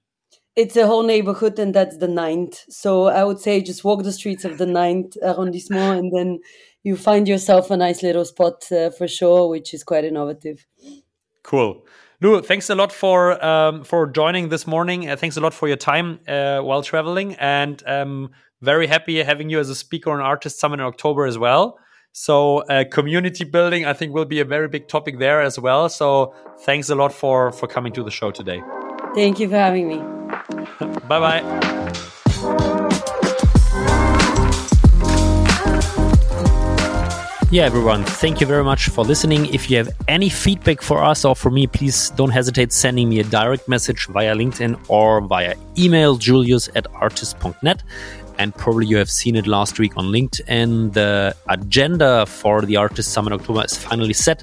It's 0.57 0.77
a 0.77 0.87
whole 0.87 1.03
neighborhood, 1.03 1.59
and 1.59 1.75
that's 1.75 1.99
the 1.99 2.09
ninth. 2.09 2.65
So 2.71 3.09
I 3.09 3.25
would 3.25 3.39
say 3.39 3.61
just 3.61 3.85
walk 3.85 4.03
the 4.03 4.13
streets 4.13 4.47
of 4.47 4.57
the 4.57 4.65
ninth 4.65 5.15
arrondissement, 5.23 5.99
and 5.99 6.11
then 6.17 6.39
you 6.87 6.97
find 6.97 7.27
yourself 7.27 7.73
a 7.73 7.77
nice 7.77 8.01
little 8.05 8.25
spot 8.25 8.71
uh, 8.71 8.91
for 8.91 9.09
sure, 9.09 9.49
which 9.49 9.75
is 9.75 9.83
quite 9.83 10.05
innovative. 10.05 10.65
Cool. 11.43 11.85
Lou, 12.21 12.41
thanks 12.41 12.71
a 12.71 12.77
lot 12.77 12.93
for 12.93 13.45
um, 13.45 13.83
for 13.83 14.07
joining 14.07 14.51
this 14.51 14.69
morning. 14.69 15.11
Uh, 15.11 15.17
thanks 15.17 15.37
a 15.37 15.41
lot 15.41 15.53
for 15.53 15.67
your 15.67 15.77
time 15.77 16.21
uh, 16.29 16.61
while 16.61 16.83
traveling, 16.83 17.35
and 17.41 17.83
um, 17.87 18.31
very 18.63 18.87
happy 18.87 19.21
having 19.23 19.51
you 19.51 19.59
as 19.59 19.69
a 19.69 19.75
speaker 19.75 20.13
on 20.13 20.21
ARRtist 20.21 20.59
Summit 20.59 20.79
in 20.79 20.87
October 20.87 21.27
as 21.27 21.37
well. 21.37 21.77
So, 22.13 22.59
uh, 22.59 22.85
community 22.91 23.45
building, 23.45 23.85
I 23.85 23.93
think, 23.93 24.15
will 24.15 24.25
be 24.25 24.39
a 24.39 24.45
very 24.45 24.69
big 24.69 24.87
topic 24.87 25.19
there 25.19 25.43
as 25.43 25.59
well. 25.59 25.89
So, 25.89 26.35
thanks 26.61 26.89
a 26.89 26.95
lot 26.95 27.13
for 27.13 27.51
for 27.51 27.67
coming 27.67 27.93
to 27.95 28.05
the 28.05 28.13
show 28.13 28.31
today. 28.31 28.63
Thank 29.17 29.41
you 29.41 29.49
for 29.49 29.57
having 29.57 29.89
me. 29.89 29.99
bye 31.09 31.21
bye. 31.21 31.76
Yeah, 37.49 37.63
everyone, 37.63 38.03
thank 38.03 38.41
you 38.41 38.47
very 38.47 38.65
much 38.65 38.89
for 38.89 39.05
listening. 39.05 39.47
If 39.55 39.71
you 39.71 39.77
have 39.77 39.89
any 40.09 40.29
feedback 40.29 40.83
for 40.83 41.05
us 41.05 41.25
or 41.25 41.37
for 41.37 41.49
me, 41.49 41.69
please 41.69 42.11
don't 42.11 42.31
hesitate 42.31 42.73
sending 42.73 43.09
me 43.09 43.21
a 43.21 43.25
direct 43.25 43.69
message 43.69 44.09
via 44.09 44.35
LinkedIn 44.35 44.77
or 44.89 45.21
via 45.21 45.55
email, 45.79 46.17
julius 46.17 46.69
at 46.75 46.89
artist.net. 46.95 47.85
And 48.39 48.53
probably 48.53 48.87
you 48.87 48.97
have 48.97 49.09
seen 49.09 49.37
it 49.37 49.47
last 49.47 49.79
week 49.79 49.97
on 49.97 50.07
LinkedIn. 50.07 50.93
The 50.93 51.37
agenda 51.49 52.27
for 52.27 52.63
the 52.63 52.75
ARRtist 52.75 53.05
Summit 53.05 53.33
October 53.33 53.65
is 53.65 53.77
finally 53.77 54.13
set. 54.13 54.43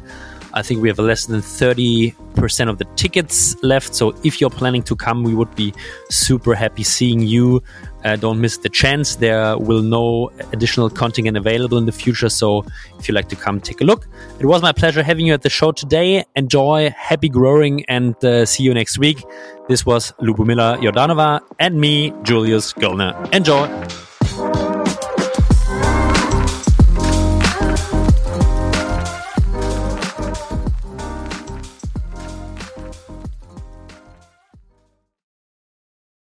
I 0.54 0.62
think 0.62 0.82
we 0.82 0.88
have 0.88 0.99
less 0.99 1.26
than 1.26 1.41
30% 1.41 2.70
of 2.70 2.78
the 2.78 2.86
tickets 2.95 3.62
left. 3.64 3.95
So 3.95 4.16
if 4.24 4.39
you're 4.39 4.49
planning 4.49 4.84
to 4.84 4.95
come, 4.95 5.24
we 5.24 5.36
would 5.36 5.54
be 5.56 5.74
super 6.10 6.56
happy 6.56 6.84
seeing 6.84 7.20
you. 7.20 7.62
Uh, 8.04 8.16
don't 8.16 8.39
miss 8.41 8.58
the 8.58 8.70
chance. 8.70 9.16
There 9.16 9.58
will 9.58 9.82
no 9.82 10.32
additional 10.51 10.89
content 10.89 11.38
available 11.38 11.78
in 11.78 11.86
the 11.86 11.91
future. 11.91 12.30
So 12.30 12.66
if 12.99 13.08
you 13.08 13.14
like 13.14 13.30
to 13.30 13.36
come, 13.36 13.60
take 13.60 13.82
a 13.82 13.84
look. 13.84 14.08
It 14.39 14.45
was 14.45 14.62
my 14.62 14.72
pleasure 14.72 15.04
having 15.04 15.26
you 15.26 15.34
at 15.34 15.41
the 15.41 15.49
show 15.49 15.72
today. 15.72 16.26
Enjoy, 16.36 16.89
happy 16.91 17.30
growing, 17.30 17.86
and 17.86 18.16
uh, 18.24 18.45
see 18.45 18.64
you 18.64 18.74
next 18.74 18.97
week. 18.97 19.24
This 19.70 19.86
was 19.86 20.12
Lubomila 20.20 20.78
Jordanova 20.80 21.41
and 21.60 21.80
me, 21.80 22.14
Julius 22.24 22.74
Göllner. 22.74 23.34
Enjoy. 23.34 24.12